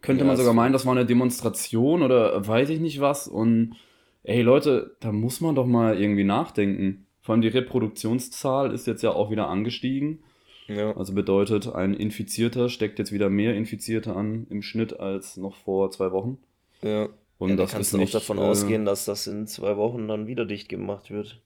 könnte 0.00 0.24
ja, 0.24 0.28
man 0.28 0.36
sogar 0.36 0.54
meinen, 0.54 0.72
das 0.72 0.86
war 0.86 0.92
eine 0.92 1.06
Demonstration 1.06 2.02
oder 2.02 2.46
weiß 2.46 2.70
ich 2.70 2.80
nicht 2.80 3.00
was. 3.00 3.28
Und 3.28 3.76
ey 4.22 4.42
Leute, 4.42 4.96
da 5.00 5.12
muss 5.12 5.40
man 5.40 5.54
doch 5.54 5.66
mal 5.66 6.00
irgendwie 6.00 6.24
nachdenken. 6.24 7.06
Vor 7.20 7.34
allem 7.34 7.42
die 7.42 7.48
Reproduktionszahl 7.48 8.72
ist 8.72 8.86
jetzt 8.86 9.02
ja 9.02 9.10
auch 9.10 9.30
wieder 9.30 9.48
angestiegen. 9.48 10.20
Ja. 10.66 10.96
Also 10.96 11.14
bedeutet, 11.14 11.74
ein 11.74 11.94
Infizierter 11.94 12.68
steckt 12.68 12.98
jetzt 12.98 13.12
wieder 13.12 13.30
mehr 13.30 13.54
Infizierte 13.54 14.14
an 14.14 14.46
im 14.50 14.62
Schnitt 14.62 15.00
als 15.00 15.36
noch 15.36 15.56
vor 15.56 15.90
zwei 15.90 16.12
Wochen. 16.12 16.38
Ja. 16.82 17.08
Und 17.38 17.50
ja, 17.50 17.56
das 17.56 17.72
kannst 17.72 17.92
du 17.92 17.98
nicht, 17.98 18.14
auch 18.14 18.20
davon 18.20 18.38
äh, 18.38 18.42
ausgehen, 18.42 18.84
dass 18.84 19.04
das 19.04 19.26
in 19.26 19.46
zwei 19.46 19.76
Wochen 19.76 20.08
dann 20.08 20.26
wieder 20.26 20.44
dicht 20.44 20.68
gemacht 20.68 21.10
wird. 21.10 21.40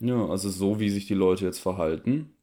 Ja, 0.00 0.26
also 0.26 0.50
so 0.50 0.78
wie 0.78 0.90
sich 0.90 1.06
die 1.06 1.14
Leute 1.14 1.44
jetzt 1.44 1.60
verhalten, 1.60 2.34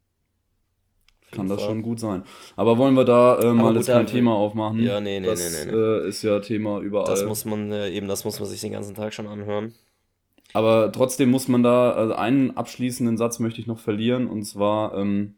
kann 1.33 1.49
das 1.49 1.61
schon 1.61 1.81
gut 1.81 1.99
sein. 1.99 2.23
Aber 2.55 2.77
wollen 2.77 2.95
wir 2.95 3.05
da 3.05 3.39
äh, 3.39 3.53
mal 3.53 3.75
jetzt 3.75 3.87
kein 3.87 4.07
Thema 4.07 4.33
aufmachen? 4.33 4.79
Ja, 4.79 5.01
nee, 5.01 5.19
nee, 5.19 5.27
das, 5.27 5.39
nee, 5.39 5.65
nee, 5.65 5.71
nee. 5.71 5.77
Äh, 5.77 6.07
ist 6.07 6.21
ja 6.23 6.39
Thema 6.39 6.79
überall. 6.79 7.09
Das 7.09 7.25
muss 7.25 7.45
man, 7.45 7.71
äh, 7.71 7.89
eben 7.89 8.07
das 8.07 8.23
muss 8.25 8.39
man 8.39 8.47
sich 8.47 8.61
den 8.61 8.71
ganzen 8.71 8.95
Tag 8.95 9.13
schon 9.13 9.27
anhören. 9.27 9.73
Aber 10.53 10.91
trotzdem 10.91 11.31
muss 11.31 11.47
man 11.47 11.63
da, 11.63 11.91
also 11.91 12.13
einen 12.13 12.55
abschließenden 12.55 13.17
Satz 13.17 13.39
möchte 13.39 13.59
ich 13.59 13.67
noch 13.67 13.79
verlieren, 13.79 14.27
und 14.27 14.43
zwar, 14.43 14.95
ähm, 14.95 15.35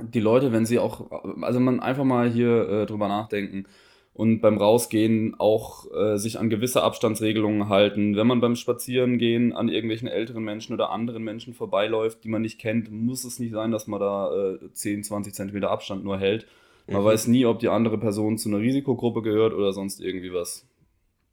die 0.00 0.20
Leute, 0.20 0.50
wenn 0.52 0.64
sie 0.64 0.78
auch, 0.78 1.10
also 1.42 1.60
man 1.60 1.80
einfach 1.80 2.04
mal 2.04 2.30
hier 2.30 2.68
äh, 2.68 2.86
drüber 2.86 3.08
nachdenken, 3.08 3.66
und 4.12 4.40
beim 4.40 4.58
Rausgehen 4.58 5.34
auch 5.38 5.86
äh, 5.94 6.18
sich 6.18 6.38
an 6.38 6.50
gewisse 6.50 6.82
Abstandsregelungen 6.82 7.68
halten. 7.68 8.16
Wenn 8.16 8.26
man 8.26 8.40
beim 8.40 8.56
Spazierengehen 8.56 9.52
an 9.52 9.68
irgendwelchen 9.68 10.08
älteren 10.08 10.42
Menschen 10.42 10.74
oder 10.74 10.90
anderen 10.90 11.22
Menschen 11.22 11.54
vorbeiläuft, 11.54 12.24
die 12.24 12.28
man 12.28 12.42
nicht 12.42 12.58
kennt, 12.58 12.90
muss 12.90 13.24
es 13.24 13.38
nicht 13.38 13.52
sein, 13.52 13.70
dass 13.70 13.86
man 13.86 14.00
da 14.00 14.54
äh, 14.54 14.72
10, 14.72 15.04
20 15.04 15.34
Zentimeter 15.34 15.70
Abstand 15.70 16.04
nur 16.04 16.18
hält. 16.18 16.46
Man 16.86 17.02
mhm. 17.02 17.06
weiß 17.06 17.28
nie, 17.28 17.46
ob 17.46 17.60
die 17.60 17.68
andere 17.68 17.98
Person 17.98 18.36
zu 18.36 18.48
einer 18.48 18.58
Risikogruppe 18.58 19.22
gehört 19.22 19.54
oder 19.54 19.72
sonst 19.72 20.00
irgendwie 20.00 20.32
was. 20.32 20.66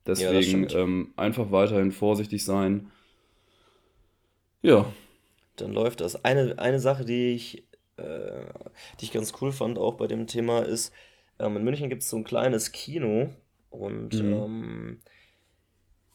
Deswegen 0.05 0.69
ja, 0.69 0.79
ähm, 0.79 1.13
einfach 1.17 1.51
weiterhin 1.51 1.91
vorsichtig 1.91 2.45
sein. 2.45 2.91
Ja. 4.61 4.85
Dann 5.57 5.73
läuft 5.73 6.01
das. 6.01 6.23
Eine, 6.23 6.59
eine 6.59 6.79
Sache, 6.79 7.03
die 7.03 7.33
ich, 7.33 7.63
äh, 7.97 8.45
die 8.99 9.05
ich 9.05 9.11
ganz 9.11 9.33
cool 9.41 9.51
fand, 9.51 9.77
auch 9.77 9.95
bei 9.95 10.07
dem 10.07 10.27
Thema, 10.27 10.59
ist, 10.59 10.93
ähm, 11.39 11.57
in 11.57 11.63
München 11.63 11.89
gibt 11.89 12.03
es 12.03 12.09
so 12.09 12.17
ein 12.17 12.23
kleines 12.23 12.71
Kino 12.71 13.29
und 13.69 14.13
mhm. 14.13 14.33
ähm, 14.33 15.01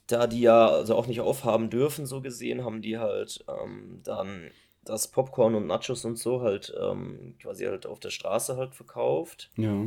da 0.07 0.27
die 0.27 0.41
ja 0.41 0.69
also 0.69 0.95
auch 0.95 1.07
nicht 1.07 1.21
aufhaben 1.21 1.71
dürfen, 1.71 2.07
so 2.07 2.21
gesehen, 2.21 2.65
haben 2.65 2.83
die 2.83 2.99
halt 2.99 3.45
ähm, 3.49 4.01
dann 4.05 4.51
das 4.85 5.09
Popcorn 5.09 5.55
und 5.55 5.67
Nachos 5.67 6.05
und 6.05 6.19
so 6.19 6.43
halt 6.43 6.75
ähm, 6.81 7.35
quasi 7.41 7.65
halt 7.65 7.87
auf 7.87 8.01
der 8.01 8.11
Straße 8.11 8.57
halt 8.57 8.75
verkauft. 8.75 9.51
Ja. 9.57 9.87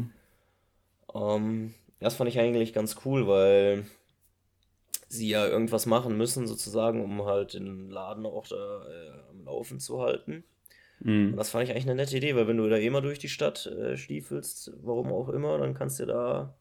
Ähm, 1.13 1.73
das 1.99 2.15
fand 2.15 2.29
ich 2.29 2.39
eigentlich 2.39 2.73
ganz 2.73 2.97
cool, 3.05 3.27
weil 3.27 3.85
sie 5.07 5.29
ja 5.29 5.45
irgendwas 5.47 5.85
machen 5.85 6.17
müssen, 6.17 6.47
sozusagen, 6.47 7.03
um 7.03 7.25
halt 7.25 7.53
den 7.53 7.89
Laden 7.89 8.25
auch 8.25 8.47
da 8.47 8.85
äh, 8.87 9.11
am 9.29 9.45
Laufen 9.45 9.79
zu 9.79 10.01
halten. 10.01 10.43
Mhm. 10.99 11.31
Und 11.31 11.37
das 11.37 11.49
fand 11.49 11.65
ich 11.65 11.71
eigentlich 11.71 11.85
eine 11.85 11.95
nette 11.95 12.17
Idee, 12.17 12.35
weil 12.35 12.47
wenn 12.47 12.57
du 12.57 12.69
da 12.69 12.77
eh 12.77 12.89
mal 12.89 13.01
durch 13.01 13.19
die 13.19 13.29
Stadt 13.29 13.65
äh, 13.65 13.97
stiefelst, 13.97 14.73
warum 14.81 15.11
auch 15.11 15.29
immer, 15.29 15.57
dann 15.57 15.73
kannst 15.73 15.99
du 15.99 16.05
da 16.05 16.55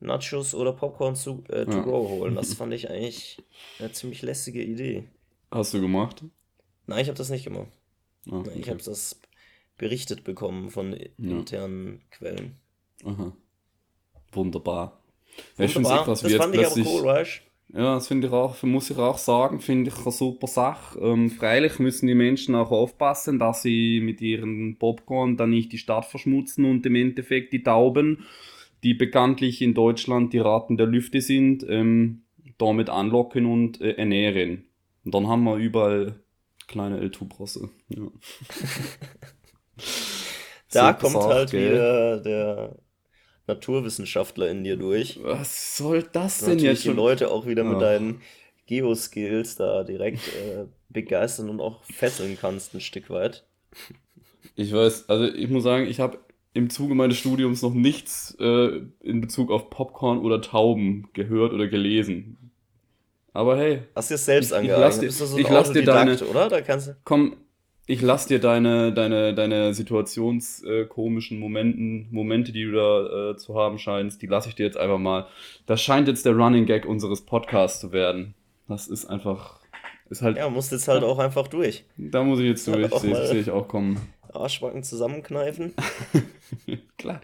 Nachos 0.00 0.54
oder 0.54 0.72
Popcorn 0.72 1.16
zu, 1.16 1.44
äh, 1.48 1.64
to 1.64 1.72
ja. 1.72 1.80
go 1.80 2.08
holen. 2.08 2.34
Das 2.36 2.54
fand 2.54 2.72
ich 2.72 2.88
eigentlich 2.88 3.42
eine 3.78 3.92
ziemlich 3.92 4.22
lässige 4.22 4.62
Idee. 4.62 5.08
Hast 5.50 5.74
du 5.74 5.80
gemacht? 5.80 6.24
Nein, 6.86 7.00
ich 7.00 7.08
habe 7.08 7.18
das 7.18 7.30
nicht 7.30 7.44
gemacht. 7.44 7.68
Ah, 8.30 8.38
okay. 8.38 8.58
Ich 8.58 8.68
habe 8.68 8.82
das 8.82 9.20
berichtet 9.76 10.24
bekommen 10.24 10.70
von 10.70 10.92
internen 10.92 11.94
ja. 11.94 12.16
Quellen. 12.16 12.56
Aha. 13.04 13.32
Wunderbar. 14.32 15.00
Wunderbar. 15.56 16.04
Das, 16.06 16.22
das 16.22 16.34
fand 16.34 16.54
ich 16.54 16.66
aber 16.66 16.76
cool, 16.76 17.04
weißt 17.04 17.42
Ja, 17.70 17.94
das 17.94 18.08
finde 18.08 18.28
ich 18.28 18.32
auch, 18.32 18.62
muss 18.62 18.88
ich 18.88 18.96
auch 18.96 19.18
sagen, 19.18 19.60
finde 19.60 19.90
ich 19.90 19.98
eine 19.98 20.10
super 20.10 20.46
Sache. 20.46 20.98
Ähm, 21.00 21.30
freilich 21.30 21.78
müssen 21.78 22.06
die 22.06 22.14
Menschen 22.14 22.54
auch 22.54 22.70
aufpassen, 22.70 23.38
dass 23.38 23.62
sie 23.62 24.00
mit 24.00 24.22
ihren 24.22 24.78
Popcorn 24.78 25.36
dann 25.36 25.50
nicht 25.50 25.72
die 25.72 25.78
Stadt 25.78 26.06
verschmutzen 26.06 26.64
und 26.64 26.86
im 26.86 26.94
Endeffekt 26.94 27.52
die 27.52 27.62
Tauben, 27.62 28.24
die 28.82 28.94
bekanntlich 28.94 29.60
in 29.60 29.74
Deutschland 29.74 30.32
die 30.32 30.38
Raten 30.38 30.78
der 30.78 30.86
Lüfte 30.86 31.20
sind, 31.20 31.64
ähm, 31.68 32.22
damit 32.56 32.88
anlocken 32.88 33.44
und 33.44 33.82
äh, 33.82 33.92
ernähren. 33.92 34.64
Und 35.04 35.14
dann 35.14 35.26
haben 35.28 35.44
wir 35.44 35.56
überall 35.56 36.14
kleine 36.68 37.02
L2-Brosse. 37.02 37.68
Ja. 37.90 38.02
da 40.72 40.94
kommt 40.94 41.16
halt 41.16 41.50
gell? 41.50 41.72
wieder 41.72 42.20
der 42.20 42.76
Naturwissenschaftler 43.48 44.48
in 44.48 44.62
dir 44.62 44.76
durch. 44.76 45.18
Was 45.22 45.76
soll 45.76 46.04
das 46.12 46.38
denn 46.40 46.58
jetzt 46.58 46.84
schon? 46.84 46.92
die 46.92 46.96
Leute 46.96 47.30
auch 47.30 47.46
wieder 47.46 47.64
mit 47.64 47.80
deinen 47.80 48.20
Geoskills 48.66 49.56
da 49.56 49.82
direkt 49.82 50.28
äh, 50.28 50.66
begeistern 50.90 51.48
und 51.48 51.60
auch 51.60 51.82
fesseln 51.84 52.36
kannst 52.40 52.74
ein 52.74 52.80
Stück 52.80 53.10
weit. 53.10 53.44
Ich 54.54 54.72
weiß, 54.72 55.08
also 55.08 55.24
ich 55.24 55.48
muss 55.48 55.64
sagen, 55.64 55.86
ich 55.86 56.00
habe 56.00 56.18
im 56.54 56.70
Zuge 56.70 56.94
meines 56.94 57.16
Studiums 57.16 57.62
noch 57.62 57.74
nichts 57.74 58.36
äh, 58.40 58.82
in 59.00 59.20
Bezug 59.20 59.50
auf 59.50 59.70
Popcorn 59.70 60.18
oder 60.18 60.40
Tauben 60.40 61.08
gehört 61.12 61.52
oder 61.52 61.68
gelesen. 61.68 62.50
Aber 63.32 63.56
hey. 63.56 63.82
Hast 63.94 64.10
du 64.10 64.14
es 64.14 64.24
selbst 64.24 64.52
angeeignet? 64.52 65.00
Bist 65.00 65.20
du 65.20 65.26
so 65.26 65.38
ich 65.38 65.48
lass 65.48 65.72
dir 65.72 65.84
deine, 65.84 66.18
oder? 66.24 66.48
Da 66.48 66.60
kannst 66.60 66.88
du... 66.88 66.96
Komm, 67.04 67.36
ich 67.88 68.02
lass 68.02 68.26
dir 68.26 68.38
deine, 68.38 68.92
deine, 68.92 69.34
deine 69.34 69.72
situationskomischen 69.72 71.38
äh, 71.38 71.40
Momenten, 71.40 72.08
Momente, 72.10 72.52
die 72.52 72.64
du 72.64 72.72
da 72.72 73.30
äh, 73.30 73.36
zu 73.38 73.54
haben 73.54 73.78
scheinst, 73.78 74.20
die 74.20 74.26
lasse 74.26 74.50
ich 74.50 74.54
dir 74.54 74.66
jetzt 74.66 74.76
einfach 74.76 74.98
mal. 74.98 75.26
Das 75.64 75.80
scheint 75.80 76.06
jetzt 76.06 76.26
der 76.26 76.36
Running 76.36 76.66
Gag 76.66 76.84
unseres 76.84 77.22
Podcasts 77.22 77.80
zu 77.80 77.90
werden. 77.90 78.34
Das 78.68 78.88
ist 78.88 79.06
einfach. 79.06 79.58
Ist 80.10 80.20
halt, 80.20 80.36
ja, 80.36 80.50
musst 80.50 80.70
jetzt 80.70 80.86
halt 80.86 81.02
auch 81.02 81.18
einfach 81.18 81.48
durch. 81.48 81.86
Da 81.96 82.22
muss 82.22 82.40
ich 82.40 82.46
jetzt 82.46 82.66
durch, 82.68 82.92
sehe 82.92 83.26
seh 83.26 83.40
ich 83.40 83.50
auch 83.50 83.66
kommen. 83.66 83.98
Arschbacken 84.34 84.82
zusammenkneifen. 84.82 85.72
Klar. 86.98 87.22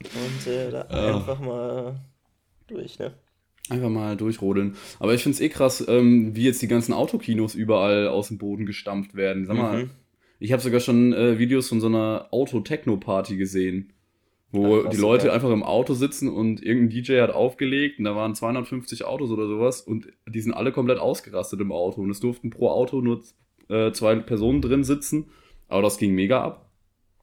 Und 0.00 0.50
äh, 0.50 0.70
da 0.70 0.86
oh. 0.90 1.16
einfach 1.16 1.38
mal 1.38 2.00
durch, 2.66 2.98
ne? 2.98 3.12
Einfach 3.68 3.88
mal 3.88 4.16
durchrodeln. 4.16 4.76
Aber 5.00 5.14
ich 5.14 5.22
finde 5.22 5.34
es 5.34 5.40
eh 5.40 5.48
krass, 5.48 5.84
ähm, 5.88 6.36
wie 6.36 6.44
jetzt 6.44 6.62
die 6.62 6.68
ganzen 6.68 6.92
Autokinos 6.92 7.54
überall 7.54 8.08
aus 8.08 8.28
dem 8.28 8.38
Boden 8.38 8.64
gestampft 8.64 9.16
werden. 9.16 9.44
Sag 9.46 9.56
mal, 9.56 9.84
mhm. 9.84 9.90
ich 10.38 10.52
habe 10.52 10.62
sogar 10.62 10.80
schon 10.80 11.12
äh, 11.12 11.38
Videos 11.38 11.68
von 11.68 11.80
so 11.80 11.88
einer 11.88 12.28
Auto-Techno-Party 12.30 13.36
gesehen, 13.36 13.92
wo 14.52 14.82
Ach, 14.86 14.90
die 14.90 14.96
Leute 14.96 15.32
einfach 15.32 15.50
im 15.50 15.64
Auto 15.64 15.94
sitzen 15.94 16.28
und 16.28 16.62
irgendein 16.62 16.90
DJ 16.90 17.20
hat 17.20 17.30
aufgelegt 17.30 17.98
und 17.98 18.04
da 18.04 18.14
waren 18.14 18.36
250 18.36 19.04
Autos 19.04 19.30
oder 19.32 19.48
sowas 19.48 19.80
und 19.80 20.06
die 20.28 20.40
sind 20.40 20.54
alle 20.54 20.70
komplett 20.70 20.98
ausgerastet 20.98 21.60
im 21.60 21.72
Auto 21.72 22.00
und 22.02 22.10
es 22.10 22.20
durften 22.20 22.50
pro 22.50 22.70
Auto 22.70 23.00
nur 23.00 23.22
äh, 23.68 23.90
zwei 23.90 24.14
Personen 24.14 24.62
drin 24.62 24.84
sitzen, 24.84 25.26
aber 25.66 25.82
das 25.82 25.98
ging 25.98 26.14
mega 26.14 26.40
ab. 26.40 26.70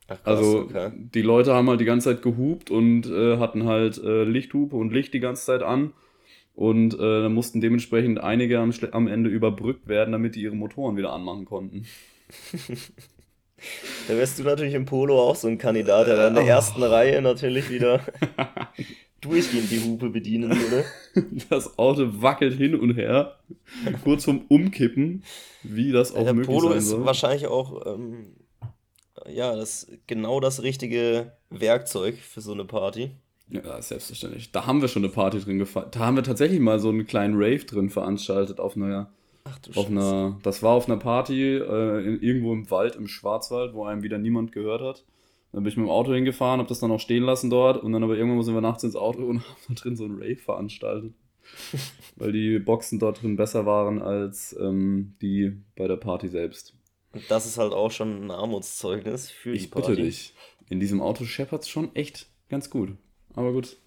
Ach, 0.10 0.22
krass, 0.22 0.38
also 0.38 0.60
okay. 0.60 0.92
die 0.94 1.22
Leute 1.22 1.54
haben 1.54 1.70
halt 1.70 1.80
die 1.80 1.86
ganze 1.86 2.10
Zeit 2.10 2.22
gehupt 2.22 2.70
und 2.70 3.06
äh, 3.06 3.38
hatten 3.38 3.64
halt 3.64 3.98
äh, 4.04 4.26
Lichthupe 4.26 4.76
und 4.76 4.92
Licht 4.92 5.14
die 5.14 5.22
ganze 5.22 5.46
Zeit 5.46 5.64
an 5.64 5.94
und 6.56 6.94
äh, 6.94 6.98
dann 6.98 7.34
mussten 7.34 7.62
dementsprechend 7.62 8.20
einige 8.20 8.60
am, 8.60 8.74
am 8.92 9.08
Ende 9.08 9.30
überbrückt 9.30 9.88
werden, 9.88 10.12
damit 10.12 10.36
die 10.36 10.42
ihre 10.42 10.56
Motoren 10.56 10.98
wieder 10.98 11.12
anmachen 11.12 11.46
konnten. 11.46 11.86
da 14.08 14.18
wärst 14.18 14.40
du 14.40 14.44
natürlich 14.44 14.76
im 14.76 14.86
Polo 14.86 15.20
auch 15.20 15.36
so 15.36 15.48
ein 15.48 15.58
Kandidat, 15.58 16.08
der 16.08 16.16
dann 16.16 16.30
in 16.30 16.36
der 16.36 16.44
oh. 16.44 16.48
ersten 16.48 16.84
Reihe 16.84 17.22
natürlich 17.22 17.70
wieder 17.70 18.02
durchgehend 19.22 19.72
die 19.72 19.82
Hupe 19.82 20.10
bedienen 20.10 20.52
würde. 20.52 20.86
Das 21.50 21.78
Auto 21.78 22.22
wackelt 22.24 22.58
hin 22.58 22.74
und 22.74 22.96
her, 22.96 23.38
kurz 24.04 24.26
vorm 24.26 24.46
Umkippen, 24.48 25.24
wie 25.62 25.92
das 25.92 26.16
auch 26.16 26.24
der 26.24 26.34
möglich 26.34 26.48
Polo 26.48 26.70
sein 26.72 26.82
soll. 26.82 27.02
ist 27.02 27.06
wahrscheinlich 27.06 27.46
auch 27.46 27.86
ähm, 27.86 28.34
ja, 29.28 29.56
das, 29.56 29.88
genau 30.08 30.40
das 30.40 30.64
richtige 30.64 31.34
Werkzeug 31.52 32.18
für 32.18 32.42
so 32.42 32.54
eine 32.54 32.66
Party. 32.66 33.12
Ja, 33.50 33.82
selbstverständlich. 33.82 34.52
Da 34.52 34.66
haben 34.66 34.82
wir 34.82 34.88
schon 34.88 35.04
eine 35.04 35.12
Party 35.12 35.40
drin 35.40 35.60
gefeiert. 35.60 35.96
Da 35.96 36.00
haben 36.00 36.16
wir 36.16 36.24
tatsächlich 36.24 36.60
mal 36.60 36.80
so 36.80 36.90
einen 36.90 37.06
kleinen 37.06 37.36
Rave 37.36 37.66
drin 37.66 37.90
veranstaltet 37.90 38.60
auf 38.60 38.76
einer. 38.76 39.12
Ach 39.44 39.60
du 39.60 39.80
auf 39.80 39.90
einer, 39.90 40.40
Das 40.44 40.64
war 40.64 40.72
auf 40.72 40.88
einer 40.88 40.98
Party 40.98 41.58
äh, 41.58 42.06
in, 42.06 42.22
irgendwo 42.22 42.54
im 42.54 42.70
Wald, 42.72 42.96
im 42.96 43.08
Schwarzwald, 43.08 43.74
wo 43.74 43.84
einem 43.86 44.02
wieder 44.02 44.18
niemand 44.18 44.52
gehört 44.54 44.82
hat. 44.82 45.06
Dann 45.52 45.64
bin 45.64 45.70
ich 45.70 45.78
mit 45.78 45.86
dem 45.86 45.92
Auto 45.92 46.14
hingefahren, 46.14 46.60
habe 46.60 46.70
das 46.70 46.80
dann 46.80 46.92
auch 46.92 47.00
stehen 47.00 47.24
lassen 47.24 47.50
dort 47.50 47.84
und 47.84 47.92
dann 47.92 48.04
aber 48.04 48.18
irgendwann 48.18 48.42
sind 48.42 48.56
wir 48.56 48.62
nachts 48.62 48.84
ins 48.84 48.96
Auto 48.96 49.24
und 49.24 49.40
haben 49.48 49.58
da 49.68 49.74
drin 49.76 49.96
so 49.96 50.06
einen 50.06 50.18
Rave 50.18 50.38
veranstaltet. 50.38 51.14
weil 52.16 52.32
die 52.32 52.60
Boxen 52.60 53.00
dort 53.00 53.22
drin 53.22 53.36
besser 53.36 53.66
waren 53.66 54.02
als 54.02 54.56
ähm, 54.60 55.16
die 55.22 55.52
bei 55.76 55.88
der 55.88 55.98
Party 55.98 56.30
selbst. 56.30 56.74
Und 57.12 57.24
das 57.30 57.46
ist 57.46 57.58
halt 57.58 57.74
auch 57.74 57.92
schon 57.92 58.26
ein 58.26 58.32
Armutszeugnis 58.32 59.30
für 59.30 59.52
ich 59.52 59.64
die 59.64 59.68
Party. 59.68 59.92
Ich 59.92 59.98
bitte 59.98 60.08
dich. 60.08 60.34
In 60.70 60.80
diesem 60.80 61.02
Auto 61.02 61.26
scheppert 61.26 61.64
es 61.64 61.70
schon 61.70 61.94
echt 61.96 62.28
ganz 62.50 62.70
gut. 62.70 62.96
Aber 63.36 63.52
gut. 63.52 63.78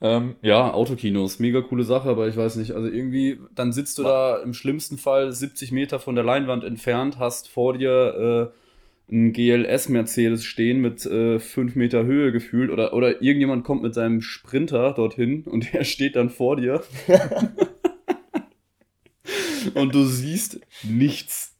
Ähm, 0.00 0.36
ja, 0.42 0.74
Autokinos, 0.74 1.38
mega 1.38 1.62
coole 1.62 1.84
Sache, 1.84 2.10
aber 2.10 2.28
ich 2.28 2.36
weiß 2.36 2.56
nicht, 2.56 2.72
also 2.72 2.86
irgendwie, 2.86 3.38
dann 3.54 3.72
sitzt 3.72 3.96
du 3.96 4.02
da 4.02 4.42
im 4.42 4.52
schlimmsten 4.52 4.98
Fall 4.98 5.32
70 5.32 5.72
Meter 5.72 5.98
von 5.98 6.14
der 6.14 6.24
Leinwand 6.24 6.64
entfernt, 6.64 7.18
hast 7.18 7.48
vor 7.48 7.78
dir 7.78 8.52
äh, 9.10 9.14
ein 9.14 9.32
GLS-Mercedes 9.32 10.44
stehen 10.44 10.80
mit 10.80 11.06
äh, 11.06 11.38
5 11.38 11.76
Meter 11.76 12.04
Höhe 12.04 12.30
gefühlt 12.30 12.70
oder, 12.70 12.92
oder 12.92 13.22
irgendjemand 13.22 13.64
kommt 13.64 13.82
mit 13.82 13.94
seinem 13.94 14.20
Sprinter 14.20 14.92
dorthin 14.92 15.42
und 15.44 15.72
der 15.72 15.84
steht 15.84 16.16
dann 16.16 16.28
vor 16.28 16.56
dir. 16.56 16.82
und 19.74 19.94
du 19.94 20.04
siehst 20.04 20.60
nichts. 20.82 21.55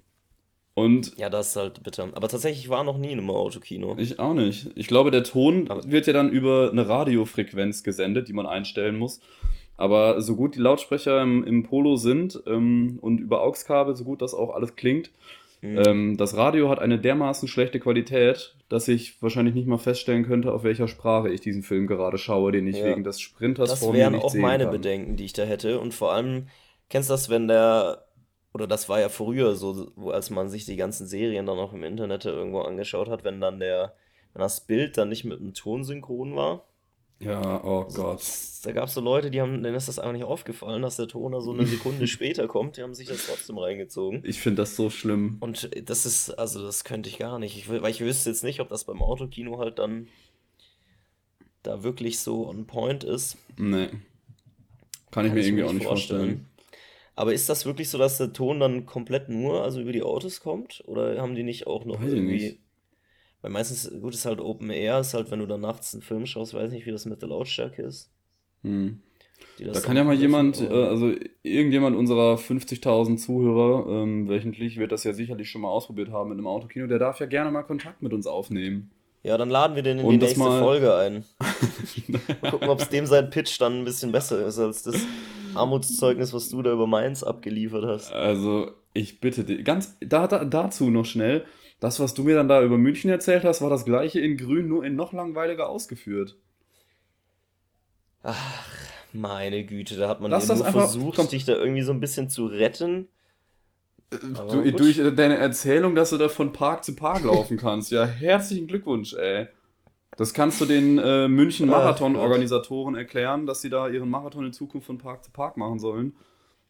Und 0.77 1.17
ja, 1.17 1.31
das 1.31 1.49
ist 1.49 1.57
halt 1.57 1.83
bitter. 1.83 2.11
Aber 2.13 2.29
tatsächlich 2.29 2.69
war 2.69 2.85
noch 2.85 2.99
nie 2.99 3.11
in 3.11 3.19
einem 3.19 3.31
Autokino. 3.31 3.97
Ich 3.97 4.19
auch 4.19 4.35
nicht. 4.35 4.69
Ich 4.75 4.89
glaube, 4.89 5.11
der 5.11 5.25
Ton 5.25 5.71
wird 5.87 6.07
ja 6.07 6.13
dann 6.13 6.29
über 6.29 6.69
eine 6.71 6.87
Radiofrequenz 6.87 7.83
gesendet, 7.83 8.29
die 8.29 8.35
man 8.35 8.45
einstellen 8.45 8.99
muss. 8.99 9.21
Aber 9.79 10.21
so 10.21 10.37
gut 10.37 10.55
die 10.55 10.61
Lautsprecher 10.61 11.23
im, 11.23 11.45
im 11.45 11.63
Polo 11.63 11.97
sind 11.97 12.43
ähm, 12.47 12.99
und 13.01 13.21
über 13.21 13.41
AUX-Kabel, 13.41 13.97
so 13.97 14.05
gut 14.05 14.21
das 14.21 14.35
auch 14.35 14.55
alles 14.55 14.77
klingt, 14.77 15.11
mhm. 15.63 15.83
ähm, 15.87 16.17
das 16.19 16.37
Radio 16.37 16.69
hat 16.69 16.79
eine 16.79 16.99
dermaßen 16.99 17.49
schlechte 17.49 17.81
Qualität, 17.81 18.55
dass 18.69 18.87
ich 18.87 19.23
wahrscheinlich 19.23 19.55
nicht 19.55 19.67
mal 19.67 19.79
feststellen 19.79 20.27
könnte, 20.27 20.53
auf 20.53 20.63
welcher 20.63 20.89
Sprache 20.89 21.31
ich 21.31 21.41
diesen 21.41 21.63
Film 21.63 21.87
gerade 21.87 22.19
schaue, 22.19 22.53
den 22.53 22.67
ich 22.67 22.77
ja. 22.77 22.85
wegen 22.85 23.03
des 23.03 23.19
Sprinters 23.19 23.71
das 23.71 23.79
vor 23.79 23.95
mir 23.95 24.11
nicht 24.11 24.21
sehen 24.21 24.23
Das 24.23 24.35
wären 24.35 24.45
auch 24.45 24.49
meine 24.51 24.67
Bedenken, 24.67 25.17
die 25.17 25.25
ich 25.25 25.33
da 25.33 25.45
hätte. 25.45 25.81
Und 25.81 25.95
vor 25.95 26.13
allem, 26.13 26.49
kennst 26.91 27.09
du 27.09 27.15
das, 27.15 27.31
wenn 27.31 27.49
der 27.49 28.06
oder 28.57 28.67
das 28.67 28.89
war 28.89 28.99
ja 29.01 29.11
früher 29.11 29.55
so, 29.55 29.93
als 30.07 30.31
man 30.31 30.49
sich 30.49 30.65
die 30.65 30.77
ganzen 30.77 31.07
Serien 31.07 31.45
dann 31.45 31.59
auch 31.59 31.75
im 31.75 31.85
Internet 31.85 32.25
irgendwo 32.25 32.61
angeschaut 32.61 33.11
hat, 33.11 33.23
wenn 33.23 33.39
dann 33.39 33.61
der, 33.61 33.93
wenn 34.33 34.41
das 34.41 34.67
Bild 34.67 34.97
dann 34.97 35.11
nicht 35.11 35.25
mit 35.25 35.39
dem 35.39 35.53
Ton 35.53 35.85
synchron 35.85 36.35
war. 36.37 36.65
Ja, 37.19 37.63
oh 37.63 37.83
also, 37.83 38.03
Gott. 38.03 38.23
Da 38.63 38.73
gab 38.73 38.89
es 38.89 38.95
so 38.95 39.03
Leute, 39.03 39.31
die 39.31 39.43
haben, 39.43 39.63
denen 39.63 39.77
ist 39.77 39.89
das 39.89 39.99
einfach 39.99 40.15
nicht 40.15 40.25
aufgefallen, 40.25 40.81
dass 40.81 40.97
der 40.97 41.07
Ton 41.07 41.33
da 41.33 41.43
so 41.43 41.53
eine 41.53 41.67
Sekunde 41.67 42.07
später 42.07 42.49
kommt. 42.49 42.79
Die 42.79 42.83
haben 42.83 42.95
sich 42.95 43.09
das 43.09 43.27
trotzdem 43.27 43.59
reingezogen. 43.59 44.23
Ich 44.25 44.41
finde 44.41 44.63
das 44.63 44.75
so 44.75 44.89
schlimm. 44.89 45.37
Und 45.41 45.69
das 45.87 46.07
ist, 46.07 46.31
also 46.31 46.65
das 46.65 46.85
könnte 46.85 47.11
ich 47.11 47.19
gar 47.19 47.39
nicht. 47.39 47.59
Ich, 47.59 47.69
weil 47.69 47.91
ich 47.91 48.01
wüsste 48.01 48.31
jetzt 48.31 48.43
nicht, 48.43 48.61
ob 48.61 48.71
das 48.71 48.85
beim 48.85 49.03
Autokino 49.03 49.59
halt 49.59 49.79
dann 49.79 50.09
da 51.63 51.83
wirklich 51.83 52.21
so 52.21 52.49
on 52.49 52.67
point 52.67 53.05
ist. 53.05 53.37
Nee. 53.59 53.89
Kann 55.11 55.27
ich 55.27 55.31
Kann 55.31 55.35
mir 55.35 55.41
ich 55.41 55.47
irgendwie 55.47 55.65
auch 55.65 55.73
nicht 55.75 55.85
vorstellen. 55.85 56.21
vorstellen. 56.21 56.56
Aber 57.17 57.33
ist 57.33 57.49
das 57.49 57.65
wirklich 57.65 57.89
so, 57.89 57.97
dass 57.97 58.19
der 58.19 58.35
Ton 58.35 58.61
dann 58.61 58.85
komplett 58.85 59.31
nur 59.31 59.65
also 59.65 59.81
über 59.81 59.93
die 59.93 60.03
Autos 60.03 60.41
kommt? 60.41 60.85
Oder 60.87 61.21
haben 61.21 61.35
die 61.35 61.43
nicht 61.43 61.67
auch 61.67 61.87
noch 61.87 62.01
weiß 62.01 62.13
irgendwie. 62.13 62.35
Nicht. 62.35 62.59
Weil 63.41 63.51
meistens, 63.51 63.91
gut, 64.01 64.15
ist 64.15 64.27
halt 64.27 64.41
Open 64.41 64.71
Air, 64.71 65.01
ist 65.01 65.15
halt, 65.15 65.31
wenn 65.31 65.39
du 65.39 65.47
dann 65.47 65.63
nachts 65.63 65.95
einen 65.95 66.03
Film 66.03 66.27
schaust, 66.27 66.53
weiß 66.53 66.71
nicht, 66.73 66.85
wie 66.85 66.91
das 66.91 67.07
mit 67.07 67.23
der 67.23 67.31
Lautstärke 67.31 67.83
ist. 67.83 68.11
Hm. 68.63 69.01
Da 69.59 69.81
kann 69.81 69.97
ja 69.97 70.05
mal 70.05 70.15
jemand, 70.15 70.61
äh, 70.61 70.67
also 70.67 71.13
irgendjemand 71.43 71.97
unserer 71.97 72.35
50.000 72.35 73.17
Zuhörer 73.17 74.03
ähm, 74.03 74.29
wöchentlich 74.29 74.77
wird 74.77 74.93
das 74.93 75.05
ja 75.05 75.13
sicherlich 75.15 75.51
schon 75.51 75.63
mal 75.63 75.69
ausprobiert 75.69 76.11
haben 76.11 76.29
mit 76.29 76.39
einem 76.39 76.47
Autokino, 76.47 76.87
der 76.87 76.99
darf 76.99 77.21
ja 77.21 77.27
gerne 77.27 77.51
mal 77.51 77.63
Kontakt 77.63 78.03
mit 78.03 78.13
uns 78.13 78.27
aufnehmen. 78.27 78.91
Ja, 79.23 79.39
dann 79.39 79.51
laden 79.51 79.75
wir 79.75 79.83
den 79.83 79.99
in 79.99 80.05
Und 80.05 80.13
die 80.13 80.19
nächste 80.19 80.39
mal... 80.39 80.61
Folge 80.61 80.95
ein. 80.95 81.25
mal 82.43 82.51
gucken, 82.51 82.69
ob 82.69 82.81
es 82.81 82.89
dem 82.91 83.07
sein 83.07 83.31
Pitch 83.31 83.61
dann 83.61 83.81
ein 83.81 83.85
bisschen 83.85 84.13
besser 84.13 84.47
ist 84.47 84.59
als 84.59 84.83
das 84.83 84.97
Armutszeugnis, 85.57 86.33
was 86.33 86.49
du 86.49 86.63
da 86.63 86.73
über 86.73 86.87
Mainz 86.87 87.23
abgeliefert 87.23 87.85
hast. 87.85 88.13
Also, 88.13 88.71
ich 88.95 89.21
bitte 89.21 89.45
dich, 89.45 89.65
ganz 89.65 89.97
da, 90.01 90.27
da, 90.27 90.45
dazu 90.45 90.91
noch 90.91 91.05
schnell. 91.05 91.45
Das, 91.81 92.01
was 92.01 92.15
du 92.15 92.23
mir 92.23 92.35
dann 92.35 92.49
da 92.49 92.63
über 92.63 92.79
München 92.79 93.11
erzählt 93.11 93.45
hast, 93.45 93.61
war 93.61 93.71
das 93.71 93.85
gleiche 93.85 94.21
in 94.21 94.37
Grün, 94.37 94.69
nur 94.69 94.85
in 94.85 94.97
noch 94.97 95.13
langweiliger 95.13 95.69
ausgeführt. 95.69 96.37
Ach, 98.23 98.67
meine 99.13 99.65
Güte, 99.65 99.97
da 99.97 100.09
hat 100.09 100.21
man 100.21 100.31
Lass 100.31 100.49
nur 100.49 100.57
einfach, 100.59 100.73
versucht, 100.73 101.17
komm. 101.17 101.29
dich 101.29 101.45
da 101.45 101.55
irgendwie 101.55 101.83
so 101.83 101.93
ein 101.93 102.01
bisschen 102.01 102.31
zu 102.31 102.47
retten. 102.47 103.09
Du, 104.11 104.71
durch 104.73 104.97
deine 105.17 105.37
Erzählung, 105.37 105.95
dass 105.95 106.11
du 106.11 106.17
da 106.17 106.29
von 106.29 106.53
Park 106.53 106.85
zu 106.85 106.95
Park 106.95 107.25
laufen 107.25 107.57
kannst. 107.57 107.91
Ja, 107.91 108.07
herzlichen 108.07 108.69
Glückwunsch, 108.69 109.15
ey. 109.15 109.49
Das 110.17 110.33
kannst 110.33 110.61
du 110.63 110.65
den 110.65 110.99
äh, 110.99 111.29
München 111.29 111.69
Marathon-Organisatoren 111.69 112.95
erklären, 112.95 113.47
dass 113.47 113.61
sie 113.61 113.69
da 113.69 113.89
ihren 113.89 114.09
Marathon 114.09 114.47
in 114.47 114.53
Zukunft 114.53 114.87
von 114.87 114.97
Park 114.97 115.25
zu 115.25 115.31
Park 115.31 115.59
machen 115.59 115.79
sollen. 115.79 116.17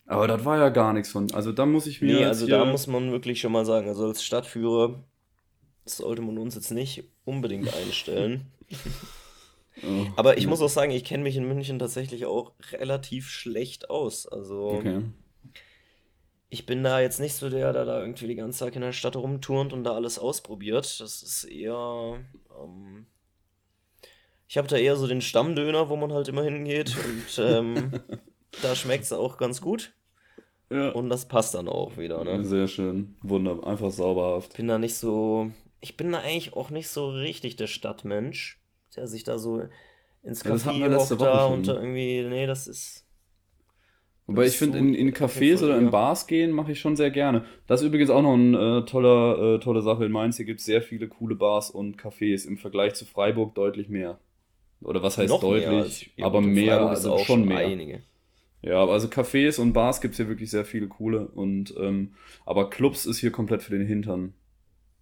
Aber 0.07 0.27
das 0.29 0.45
war 0.45 0.59
ja 0.59 0.69
gar 0.69 0.93
nichts 0.93 1.11
von. 1.11 1.33
Also 1.33 1.53
da 1.53 1.65
muss 1.65 1.87
ich 1.87 2.01
mir. 2.01 2.17
Nee, 2.17 2.25
also 2.25 2.47
da 2.47 2.65
muss 2.65 2.87
man 2.87 3.11
wirklich 3.13 3.41
schon 3.41 3.53
mal 3.53 3.65
sagen, 3.65 3.89
also 3.89 4.07
als 4.07 4.25
Stadtführer 4.25 5.03
sollte 5.85 6.23
man 6.23 6.39
uns 6.39 6.57
jetzt 6.57 6.71
nicht 6.73 7.05
unbedingt 7.25 7.73
einstellen. 7.75 8.47
oh, 9.83 10.07
Aber 10.17 10.39
ich 10.39 10.45
ja. 10.45 10.51
muss 10.51 10.61
auch 10.61 10.69
sagen, 10.69 10.91
ich 10.91 11.05
kenne 11.05 11.23
mich 11.23 11.37
in 11.37 11.47
München 11.47 11.79
tatsächlich 11.79 12.27
auch 12.27 12.53
relativ 12.73 13.29
schlecht 13.29 13.91
aus. 13.91 14.27
Also. 14.27 14.71
Okay. 14.71 15.03
Ich 16.49 16.65
bin 16.67 16.85
da 16.85 17.01
jetzt 17.01 17.19
nicht 17.19 17.35
so 17.35 17.51
der, 17.51 17.73
der 17.73 17.85
da 17.85 18.01
irgendwie 18.01 18.29
die 18.29 18.37
ganze 18.37 18.61
Zeit 18.61 18.77
in 18.77 18.83
der 18.83 18.93
Stadt 18.93 19.17
rumturnt 19.17 19.73
und 19.73 19.83
da 19.83 19.95
alles 19.95 20.19
ausprobiert. 20.19 21.01
Das 21.01 21.23
ist 21.23 21.45
eher. 21.45 22.19
Ähm, 22.61 23.07
ich 24.49 24.57
habe 24.59 24.69
da 24.69 24.77
eher 24.77 24.97
so 24.97 25.07
den 25.07 25.21
Stammdöner, 25.21 25.89
wo 25.89 25.97
man 25.97 26.13
halt 26.13 26.29
immer 26.29 26.43
hingeht 26.43 26.97
und 26.97 27.45
ähm, 27.45 27.91
da 28.63 28.75
schmeckt 28.75 29.05
es 29.05 29.13
auch 29.13 29.39
ganz 29.39 29.61
gut. 29.61 29.93
Ja. 30.71 30.91
Und 30.91 31.11
das 31.11 31.27
passt 31.27 31.55
dann 31.55 31.69
auch 31.69 31.97
wieder, 31.97 32.25
ne? 32.25 32.45
Sehr 32.45 32.67
schön. 32.67 33.17
Wunderbar. 33.23 33.71
Einfach 33.71 33.91
sauberhaft. 33.91 34.51
Ich 34.53 34.57
bin 34.57 34.69
da 34.69 34.79
nicht 34.79 34.97
so. 34.97 35.51
Ich 35.81 35.97
bin 35.97 36.11
da 36.11 36.19
eigentlich 36.19 36.55
auch 36.55 36.71
nicht 36.71 36.89
so 36.89 37.09
richtig 37.09 37.57
der 37.57 37.69
Stadtmensch, 37.69 38.61
der 38.97 39.07
sich 39.07 39.23
da 39.23 39.39
so 39.39 39.63
ins 40.25 40.45
Café 40.45 40.73
ja, 40.73 40.97
hockt 40.97 41.21
da 41.21 41.45
und 41.45 41.69
da 41.69 41.75
irgendwie. 41.75 42.25
Nee, 42.25 42.47
das 42.47 42.67
ist. 42.67 43.05
Wobei 44.27 44.47
ich 44.47 44.59
finde, 44.59 44.79
in, 44.79 44.93
in 44.93 45.13
Cafés 45.15 45.63
oder 45.63 45.79
in 45.79 45.93
Bars 45.93 46.27
gehen 46.27 46.51
mache 46.51 46.73
ich 46.73 46.81
schon 46.81 46.97
sehr 46.97 47.13
gerne. 47.13 47.45
Das 47.69 47.81
ist 47.81 47.87
übrigens 47.87 48.11
auch 48.11 48.23
noch 48.23 48.35
eine 48.35 48.79
äh, 48.79 48.85
toller, 48.85 49.55
äh, 49.55 49.61
tolle 49.61 49.83
Sache 49.83 50.05
in 50.05 50.11
Mainz. 50.11 50.37
Hier 50.37 50.47
gibt 50.47 50.59
es 50.59 50.67
sehr 50.67 50.83
viele 50.83 51.07
coole 51.07 51.37
Bars 51.37 51.71
und 51.71 51.97
Cafés. 51.97 52.45
Im 52.45 52.59
Vergleich 52.59 52.95
zu 52.95 53.05
Freiburg 53.05 53.55
deutlich 53.55 53.89
mehr. 53.89 54.19
Oder 54.81 55.03
was 55.03 55.19
heißt 55.19 55.31
noch 55.31 55.41
deutlich? 55.41 56.13
Mehr 56.17 56.27
aber 56.27 56.41
mehr, 56.41 56.81
also 56.81 57.19
schon 57.19 57.47
mehr. 57.47 57.59
Einige. 57.59 58.03
Ja, 58.63 58.85
also 58.85 59.09
Cafés 59.09 59.61
und 59.61 59.73
Bars 59.73 60.01
gibt 60.01 60.13
es 60.13 60.17
hier 60.19 60.29
wirklich 60.29 60.51
sehr 60.51 60.65
viele 60.65 60.89
coole. 60.89 61.29
Und, 61.29 61.75
ähm, 61.79 62.15
aber 62.45 62.69
Clubs 62.71 63.07
ist 63.07 63.19
hier 63.19 63.31
komplett 63.31 63.63
für 63.63 63.77
den 63.77 63.87
Hintern. 63.87 64.35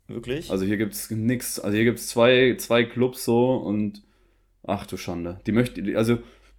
Wirklich? 0.06 0.50
Also 0.50 0.66
hier 0.66 0.76
gibt 0.76 0.92
es 0.92 1.10
nichts. 1.10 1.58
Also 1.58 1.74
hier 1.76 1.84
gibt 1.84 1.98
es 1.98 2.08
zwei, 2.08 2.56
zwei 2.58 2.84
Clubs 2.84 3.24
so 3.24 3.54
und 3.54 4.02
ach 4.62 4.86
du 4.86 4.96
Schande. 4.96 5.40
Die 5.46 5.52
möchte, 5.52 5.96
also 5.96 6.18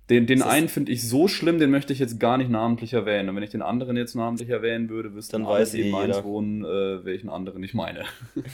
den, 0.10 0.28
den 0.28 0.42
einen 0.42 0.68
finde 0.68 0.92
ich 0.92 1.08
so 1.08 1.28
schlimm, 1.28 1.60
den 1.60 1.72
möchte 1.72 1.94
ich 1.94 2.00
jetzt 2.00 2.20
gar 2.20 2.38
nicht 2.38 2.50
namentlich 2.50 2.94
erwähnen. 2.94 3.30
Und 3.30 3.36
wenn 3.36 3.44
ich 3.44 3.50
den 3.50 3.62
anderen 3.62 3.98
jetzt 3.98 4.16
namentlich 4.16 4.50
erwähnen 4.50 4.90
würde, 4.90 5.14
wüssten 5.14 5.44
dann 5.44 5.48
weiß 5.48 5.72
die 5.72 5.82
in 5.82 5.92
Mainz 5.92 6.24
wohnen, 6.24 6.64
äh, 6.64 7.06
welchen 7.06 7.30
anderen 7.30 7.64
ich 7.64 7.74
meine. 7.74 8.06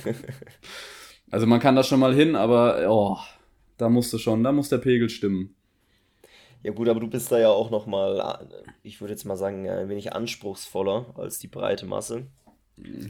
also 1.31 1.47
man 1.47 1.59
kann 1.59 1.75
da 1.75 1.83
schon 1.83 1.99
mal 1.99 2.13
hin, 2.13 2.35
aber 2.35 2.85
oh, 2.89 3.17
da 3.81 3.89
musst 3.89 4.13
du 4.13 4.19
schon, 4.19 4.43
da 4.43 4.51
muss 4.51 4.69
der 4.69 4.77
Pegel 4.77 5.09
stimmen. 5.09 5.55
Ja 6.63 6.71
gut, 6.71 6.87
aber 6.87 6.99
du 6.99 7.07
bist 7.07 7.31
da 7.31 7.39
ja 7.39 7.49
auch 7.49 7.71
noch 7.71 7.87
mal, 7.87 8.47
ich 8.83 9.01
würde 9.01 9.13
jetzt 9.13 9.25
mal 9.25 9.35
sagen, 9.35 9.67
ein 9.67 9.89
wenig 9.89 10.13
anspruchsvoller 10.13 11.07
als 11.17 11.39
die 11.39 11.47
breite 11.47 11.87
Masse. 11.87 12.27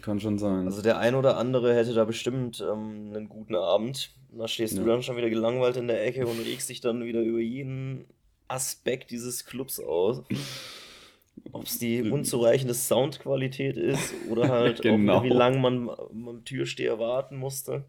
Kann 0.01 0.21
schon 0.21 0.37
sein. 0.37 0.65
Also 0.65 0.81
der 0.81 0.97
ein 0.99 1.15
oder 1.15 1.35
andere 1.37 1.75
hätte 1.75 1.93
da 1.93 2.05
bestimmt 2.05 2.61
ähm, 2.61 3.11
einen 3.13 3.27
guten 3.27 3.55
Abend. 3.55 4.11
Da 4.31 4.47
stehst 4.47 4.75
ja. 4.75 4.81
du 4.81 4.87
dann 4.87 5.03
schon 5.03 5.17
wieder 5.17 5.29
gelangweilt 5.29 5.75
in 5.75 5.87
der 5.87 6.05
Ecke 6.05 6.25
und 6.25 6.39
regst 6.39 6.69
dich 6.69 6.79
dann 6.79 7.03
wieder 7.03 7.21
über 7.21 7.39
jeden 7.39 8.05
Aspekt 8.47 9.11
dieses 9.11 9.45
Clubs 9.45 9.79
aus. 9.79 10.23
Ob 11.51 11.65
es 11.65 11.79
die 11.79 12.01
unzureichende 12.11 12.73
Soundqualität 12.73 13.75
ist 13.75 14.13
oder 14.29 14.47
halt 14.47 14.81
genau. 14.81 15.23
wie 15.23 15.29
lange 15.29 15.59
man 15.59 15.89
am 15.89 16.45
Türsteher 16.45 16.97
warten 16.97 17.35
musste. 17.35 17.83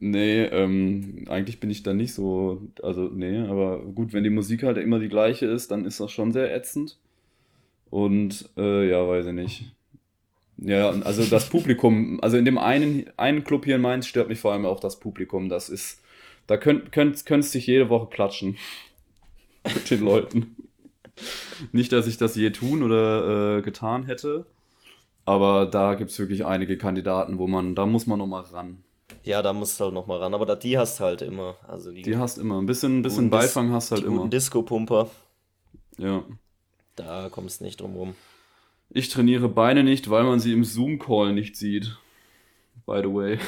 Nee, 0.00 0.42
ähm, 0.44 1.24
eigentlich 1.28 1.60
bin 1.60 1.70
ich 1.70 1.82
da 1.82 1.94
nicht 1.94 2.14
so, 2.14 2.62
also 2.82 3.04
nee, 3.04 3.38
aber 3.38 3.78
gut, 3.80 4.12
wenn 4.12 4.24
die 4.24 4.30
Musik 4.30 4.62
halt 4.64 4.76
immer 4.78 4.98
die 4.98 5.08
gleiche 5.08 5.46
ist, 5.46 5.70
dann 5.70 5.86
ist 5.86 6.00
das 6.00 6.10
schon 6.12 6.32
sehr 6.32 6.54
ätzend. 6.54 6.98
Und 7.90 8.50
äh, 8.56 8.88
ja, 8.90 9.06
weiß 9.08 9.26
ich 9.26 9.32
nicht. 9.32 9.72
Ja, 10.58 10.90
also 10.90 11.24
das 11.24 11.48
Publikum, 11.48 12.20
also 12.22 12.36
in 12.36 12.44
dem 12.44 12.58
einen, 12.58 13.06
einen 13.16 13.44
Club 13.44 13.64
hier 13.64 13.76
in 13.76 13.82
Mainz 13.82 14.06
stört 14.06 14.28
mich 14.28 14.38
vor 14.40 14.52
allem 14.52 14.66
auch 14.66 14.80
das 14.80 15.00
Publikum. 15.00 15.48
Das 15.48 15.68
ist, 15.68 16.02
da 16.46 16.56
könnt, 16.56 16.92
könnt, 16.92 17.26
könntest 17.26 17.54
dich 17.54 17.66
jede 17.66 17.88
Woche 17.88 18.08
klatschen 18.08 18.56
mit 19.64 19.90
den 19.90 20.04
Leuten. 20.04 20.56
Nicht, 21.72 21.92
dass 21.92 22.06
ich 22.06 22.18
das 22.18 22.36
je 22.36 22.50
tun 22.50 22.82
oder 22.82 23.58
äh, 23.58 23.62
getan 23.62 24.04
hätte, 24.04 24.46
aber 25.24 25.66
da 25.66 25.94
gibt 25.94 26.10
es 26.10 26.18
wirklich 26.18 26.46
einige 26.46 26.78
Kandidaten, 26.78 27.38
wo 27.38 27.48
man, 27.48 27.74
da 27.74 27.86
muss 27.86 28.06
man 28.06 28.18
nochmal 28.20 28.44
ran. 28.44 28.83
Ja, 29.24 29.40
da 29.40 29.52
musst 29.54 29.80
du 29.80 29.84
halt 29.84 29.94
nochmal 29.94 30.18
ran, 30.18 30.34
aber 30.34 30.44
da, 30.44 30.54
die 30.54 30.76
hast 30.76 31.00
halt 31.00 31.22
immer. 31.22 31.56
Also 31.66 31.90
die, 31.90 32.02
die 32.02 32.16
hast 32.18 32.36
immer. 32.36 32.60
Ein 32.60 32.66
bisschen, 32.66 32.98
ein 32.98 33.02
bisschen 33.02 33.30
Beifang 33.30 33.72
hast 33.72 33.90
halt 33.90 34.02
die 34.02 34.06
immer. 34.06 34.28
Disco-Pumper. 34.28 35.08
Ja. 35.96 36.22
Da 36.94 37.30
kommst 37.30 37.60
du 37.60 37.64
nicht 37.64 37.80
drum 37.80 37.96
rum. 37.96 38.14
Ich 38.90 39.08
trainiere 39.08 39.48
Beine 39.48 39.82
nicht, 39.82 40.10
weil 40.10 40.24
man 40.24 40.40
sie 40.40 40.52
im 40.52 40.62
Zoom-Call 40.62 41.32
nicht 41.32 41.56
sieht. 41.56 41.96
By 42.84 43.00
the 43.02 43.08
way. 43.12 43.38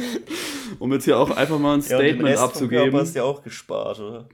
um 0.78 0.90
jetzt 0.92 1.04
hier 1.04 1.18
auch 1.18 1.30
einfach 1.30 1.58
mal 1.58 1.74
ein 1.74 1.82
Statement 1.82 2.30
ja, 2.30 2.42
abzugeben. 2.42 2.92
Du 2.92 2.98
hast 2.98 3.14
ja 3.14 3.24
auch 3.24 3.42
gespart, 3.42 4.00
oder? 4.00 4.26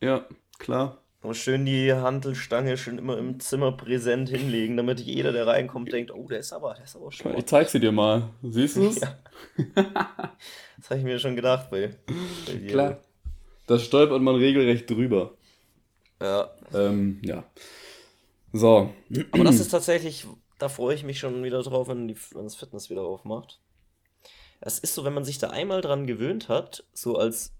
Ja, 0.00 0.24
klar. 0.58 1.03
Aber 1.24 1.32
schön 1.32 1.64
die 1.64 1.90
Handelstange 1.90 2.76
schon 2.76 2.98
immer 2.98 3.16
im 3.16 3.40
Zimmer 3.40 3.72
präsent 3.72 4.28
hinlegen, 4.28 4.76
damit 4.76 5.00
jeder, 5.00 5.32
der 5.32 5.46
reinkommt, 5.46 5.90
denkt, 5.90 6.10
oh, 6.10 6.28
der 6.28 6.40
ist 6.40 6.52
aber, 6.52 6.74
der 6.74 6.84
ist 6.84 6.96
aber 6.96 7.10
schon. 7.10 7.34
Ich 7.38 7.46
zeig 7.46 7.70
sie 7.70 7.80
dir 7.80 7.92
mal. 7.92 8.28
Siehst 8.42 8.76
du 8.76 8.88
es? 8.88 9.00
Ja. 9.00 9.16
das 10.76 10.90
habe 10.90 10.98
ich 10.98 11.04
mir 11.04 11.18
schon 11.18 11.34
gedacht, 11.34 11.70
bei, 11.70 11.96
bei 12.46 12.58
Klar. 12.68 12.98
Da 13.66 13.78
stolpert 13.78 14.20
man 14.20 14.34
regelrecht 14.34 14.90
drüber. 14.90 15.32
Ja. 16.20 16.50
Ähm, 16.74 17.22
ja. 17.24 17.42
So. 18.52 18.92
Aber 19.32 19.44
das 19.44 19.60
ist 19.60 19.70
tatsächlich, 19.70 20.26
da 20.58 20.68
freue 20.68 20.94
ich 20.94 21.04
mich 21.04 21.18
schon 21.20 21.42
wieder 21.42 21.62
drauf, 21.62 21.88
wenn, 21.88 22.06
die, 22.06 22.16
wenn 22.34 22.44
das 22.44 22.54
Fitness 22.54 22.90
wieder 22.90 23.00
aufmacht. 23.00 23.60
Es 24.60 24.78
ist 24.78 24.92
so, 24.92 25.06
wenn 25.06 25.14
man 25.14 25.24
sich 25.24 25.38
da 25.38 25.48
einmal 25.48 25.80
dran 25.80 26.06
gewöhnt 26.06 26.50
hat, 26.50 26.84
so 26.92 27.16
als, 27.16 27.54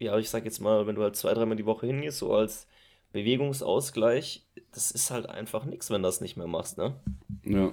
ja, 0.00 0.18
ich 0.18 0.28
sag 0.28 0.44
jetzt 0.44 0.58
mal, 0.58 0.88
wenn 0.88 0.96
du 0.96 1.04
halt 1.04 1.14
zwei, 1.14 1.34
dreimal 1.34 1.56
die 1.56 1.66
Woche 1.66 1.86
hingehst, 1.86 2.18
so 2.18 2.34
als 2.34 2.66
Bewegungsausgleich, 3.12 4.46
das 4.72 4.90
ist 4.90 5.10
halt 5.10 5.28
einfach 5.28 5.64
nichts, 5.64 5.90
wenn 5.90 6.02
du 6.02 6.08
das 6.08 6.20
nicht 6.20 6.36
mehr 6.36 6.46
machst, 6.46 6.78
ne? 6.78 6.94
Ja. 7.44 7.72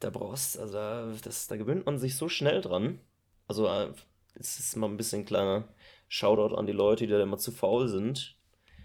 Da 0.00 0.10
brauchst, 0.10 0.58
also 0.58 0.74
da, 0.74 1.12
das, 1.22 1.46
da 1.46 1.56
gewöhnt 1.56 1.86
man 1.86 1.98
sich 1.98 2.16
so 2.16 2.28
schnell 2.28 2.60
dran. 2.60 3.00
Also, 3.48 3.66
äh, 3.66 3.88
es 4.34 4.58
ist 4.58 4.76
mal 4.76 4.88
ein 4.88 4.96
bisschen 4.96 5.24
kleiner 5.24 5.64
Shoutout 6.08 6.54
an 6.54 6.66
die 6.66 6.72
Leute, 6.72 7.06
die 7.06 7.12
da 7.12 7.22
immer 7.22 7.38
zu 7.38 7.50
faul 7.50 7.88
sind, 7.88 8.36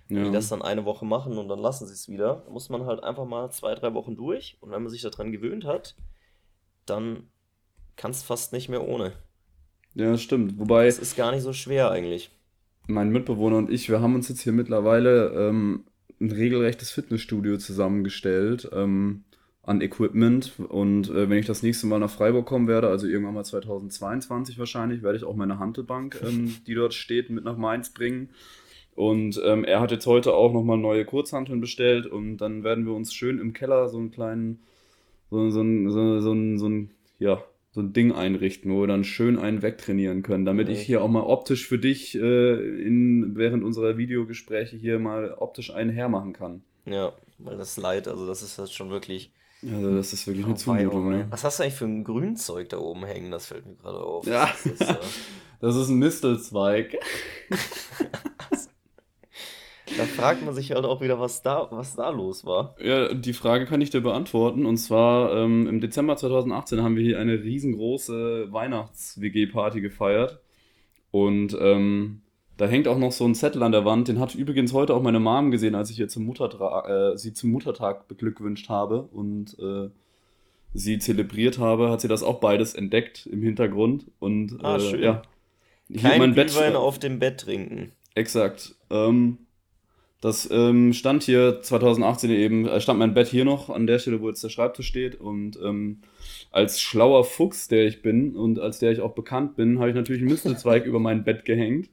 ja. 0.07 0.23
die 0.23 0.31
das 0.31 0.49
dann 0.49 0.61
eine 0.61 0.85
Woche 0.85 1.05
machen 1.05 1.37
und 1.37 1.49
dann 1.49 1.59
lassen 1.59 1.87
sie 1.87 1.93
es 1.93 2.07
wieder. 2.07 2.43
Da 2.45 2.51
muss 2.51 2.69
man 2.69 2.85
halt 2.85 3.03
einfach 3.03 3.25
mal 3.25 3.51
zwei, 3.51 3.75
drei 3.75 3.93
Wochen 3.93 4.15
durch 4.15 4.57
und 4.61 4.71
wenn 4.71 4.83
man 4.83 4.89
sich 4.89 5.01
daran 5.01 5.31
gewöhnt 5.31 5.65
hat, 5.65 5.95
dann 6.85 7.29
kannst 7.95 8.25
fast 8.25 8.53
nicht 8.53 8.69
mehr 8.69 8.87
ohne. 8.87 9.13
Ja, 9.93 10.17
stimmt. 10.17 10.57
Wobei. 10.57 10.87
Es 10.87 10.99
ist 10.99 11.15
gar 11.15 11.31
nicht 11.31 11.43
so 11.43 11.53
schwer 11.53 11.91
eigentlich. 11.91 12.31
Mein 12.87 13.11
Mitbewohner 13.11 13.57
und 13.57 13.69
ich, 13.69 13.89
wir 13.89 14.01
haben 14.01 14.15
uns 14.15 14.27
jetzt 14.29 14.41
hier 14.41 14.53
mittlerweile 14.53 15.29
ähm, 15.35 15.85
ein 16.19 16.31
regelrechtes 16.31 16.91
Fitnessstudio 16.91 17.57
zusammengestellt 17.57 18.69
ähm, 18.73 19.23
an 19.63 19.81
Equipment. 19.81 20.53
Und 20.69 21.09
äh, 21.09 21.29
wenn 21.29 21.37
ich 21.37 21.45
das 21.45 21.63
nächste 21.63 21.87
Mal 21.87 21.99
nach 21.99 22.09
Freiburg 22.09 22.45
kommen 22.45 22.67
werde, 22.67 22.89
also 22.89 23.07
irgendwann 23.07 23.35
mal 23.35 23.45
2022 23.45 24.59
wahrscheinlich, 24.59 25.03
werde 25.03 25.17
ich 25.17 25.23
auch 25.23 25.35
meine 25.35 25.59
Hantelbank, 25.59 26.21
ähm, 26.23 26.55
die 26.67 26.75
dort 26.75 26.93
steht, 26.93 27.29
mit 27.29 27.43
nach 27.43 27.57
Mainz 27.57 27.91
bringen. 27.91 28.29
Und 28.93 29.41
ähm, 29.45 29.63
er 29.63 29.79
hat 29.79 29.91
jetzt 29.91 30.05
heute 30.05 30.33
auch 30.33 30.51
nochmal 30.51 30.77
neue 30.77 31.05
Kurzhanteln 31.05 31.61
bestellt 31.61 32.05
und 32.05 32.37
dann 32.37 32.63
werden 32.63 32.85
wir 32.85 32.93
uns 32.93 33.13
schön 33.13 33.39
im 33.39 33.53
Keller 33.53 33.87
so 33.87 33.97
einen 33.97 34.11
kleinen, 34.11 34.59
so, 35.29 35.49
so, 35.49 35.63
so, 35.63 35.89
so, 35.89 36.19
so, 36.19 36.57
so 36.57 36.67
ein, 36.67 36.91
ja, 37.17 37.41
so 37.71 37.81
ein 37.81 37.93
Ding 37.93 38.11
einrichten, 38.11 38.71
wo 38.71 38.81
wir 38.81 38.87
dann 38.87 39.03
schön 39.03 39.39
einen 39.39 39.61
wegtrainieren 39.61 40.23
können, 40.23 40.45
damit 40.45 40.67
ich 40.67 40.81
hier 40.81 41.01
auch 41.01 41.07
mal 41.07 41.23
optisch 41.23 41.67
für 41.67 41.79
dich 41.79 42.15
äh, 42.15 42.81
in, 42.83 43.35
während 43.35 43.63
unserer 43.63 43.97
Videogespräche 43.97 44.75
hier 44.75 44.99
mal 44.99 45.33
optisch 45.33 45.73
einen 45.73 45.89
hermachen 45.89 46.33
kann. 46.33 46.63
Ja, 46.85 47.13
weil 47.37 47.57
das 47.57 47.77
Leid, 47.77 48.09
also 48.09 48.27
das 48.27 48.43
ist 48.43 48.59
das 48.59 48.73
schon 48.73 48.89
wirklich. 48.89 49.31
Also 49.63 49.95
das 49.95 50.11
ist 50.11 50.27
wirklich 50.27 50.45
eine 50.45 50.55
Zumutung, 50.55 51.11
ne? 51.11 51.27
Was 51.29 51.43
hast 51.43 51.59
du 51.59 51.63
eigentlich 51.63 51.75
für 51.75 51.85
ein 51.85 52.03
Grünzeug 52.03 52.69
da 52.69 52.79
oben 52.79 53.05
hängen? 53.05 53.31
Das 53.31 53.45
fällt 53.45 53.65
mir 53.65 53.75
gerade 53.75 53.99
auf. 53.99 54.25
Ja. 54.25 54.47
Das 54.47 54.65
ist, 54.65 54.81
äh... 54.81 54.95
das 55.61 55.75
ist 55.75 55.89
ein 55.89 55.99
Mistelzweig. 55.99 56.97
Da 60.01 60.07
fragt 60.07 60.43
man 60.43 60.55
sich 60.55 60.71
halt 60.71 60.83
auch 60.83 60.99
wieder, 60.99 61.19
was 61.19 61.43
da, 61.43 61.67
was 61.69 61.95
da 61.95 62.09
los 62.09 62.43
war. 62.43 62.75
Ja, 62.83 63.13
die 63.13 63.33
Frage 63.33 63.67
kann 63.67 63.81
ich 63.81 63.91
dir 63.91 64.01
beantworten. 64.01 64.65
Und 64.65 64.77
zwar 64.77 65.31
ähm, 65.37 65.67
im 65.67 65.79
Dezember 65.79 66.17
2018 66.17 66.81
haben 66.81 66.95
wir 66.95 67.03
hier 67.03 67.19
eine 67.19 67.43
riesengroße 67.43 68.51
Weihnachts-WG-Party 68.51 69.79
gefeiert. 69.79 70.39
Und 71.11 71.55
ähm, 71.61 72.23
da 72.57 72.65
hängt 72.65 72.87
auch 72.87 72.97
noch 72.97 73.11
so 73.11 73.25
ein 73.25 73.35
Zettel 73.35 73.61
an 73.61 73.73
der 73.73 73.85
Wand. 73.85 74.07
Den 74.07 74.19
hat 74.19 74.33
übrigens 74.33 74.73
heute 74.73 74.95
auch 74.95 75.03
meine 75.03 75.19
Mom 75.19 75.51
gesehen, 75.51 75.75
als 75.75 75.91
ich 75.91 75.99
ihr 75.99 76.07
zum 76.07 76.25
Muttertra 76.25 77.11
äh, 77.11 77.17
sie 77.19 77.33
zum 77.33 77.51
Muttertag 77.51 78.07
beglückwünscht 78.07 78.69
habe 78.69 79.03
und 79.03 79.55
äh, 79.59 79.89
sie 80.73 80.97
zelebriert 80.97 81.59
habe, 81.59 81.91
hat 81.91 82.01
sie 82.01 82.07
das 82.07 82.23
auch 82.23 82.39
beides 82.39 82.73
entdeckt 82.73 83.27
im 83.31 83.43
Hintergrund. 83.43 84.05
Und 84.17 84.57
ah, 84.63 84.77
äh, 84.77 84.79
schön. 84.79 85.03
ja. 85.03 85.21
Kein 85.95 86.17
mein 86.17 86.33
Glühwein 86.33 86.75
auf 86.75 86.97
dem 86.97 87.19
Bett 87.19 87.41
trinken. 87.41 87.91
Exakt. 88.15 88.73
Ähm, 88.89 89.37
das 90.21 90.47
ähm, 90.51 90.93
stand 90.93 91.23
hier 91.23 91.63
2018 91.63 92.29
eben, 92.29 92.67
äh, 92.67 92.79
stand 92.79 92.99
mein 92.99 93.15
Bett 93.15 93.27
hier 93.27 93.43
noch 93.43 93.71
an 93.71 93.87
der 93.87 93.97
Stelle, 93.97 94.21
wo 94.21 94.29
jetzt 94.29 94.43
der 94.43 94.49
Schreibtisch 94.49 94.87
steht. 94.87 95.19
Und 95.19 95.57
ähm, 95.63 96.01
als 96.51 96.79
schlauer 96.79 97.23
Fuchs, 97.23 97.67
der 97.67 97.87
ich 97.87 98.03
bin 98.03 98.35
und 98.35 98.59
als 98.59 98.77
der 98.77 98.91
ich 98.91 99.01
auch 99.01 99.15
bekannt 99.15 99.55
bin, 99.55 99.79
habe 99.79 99.89
ich 99.89 99.95
natürlich 99.95 100.21
einen 100.21 100.31
Mistelzweig 100.31 100.85
über 100.85 100.99
mein 100.99 101.23
Bett 101.23 101.43
gehängt. 101.43 101.89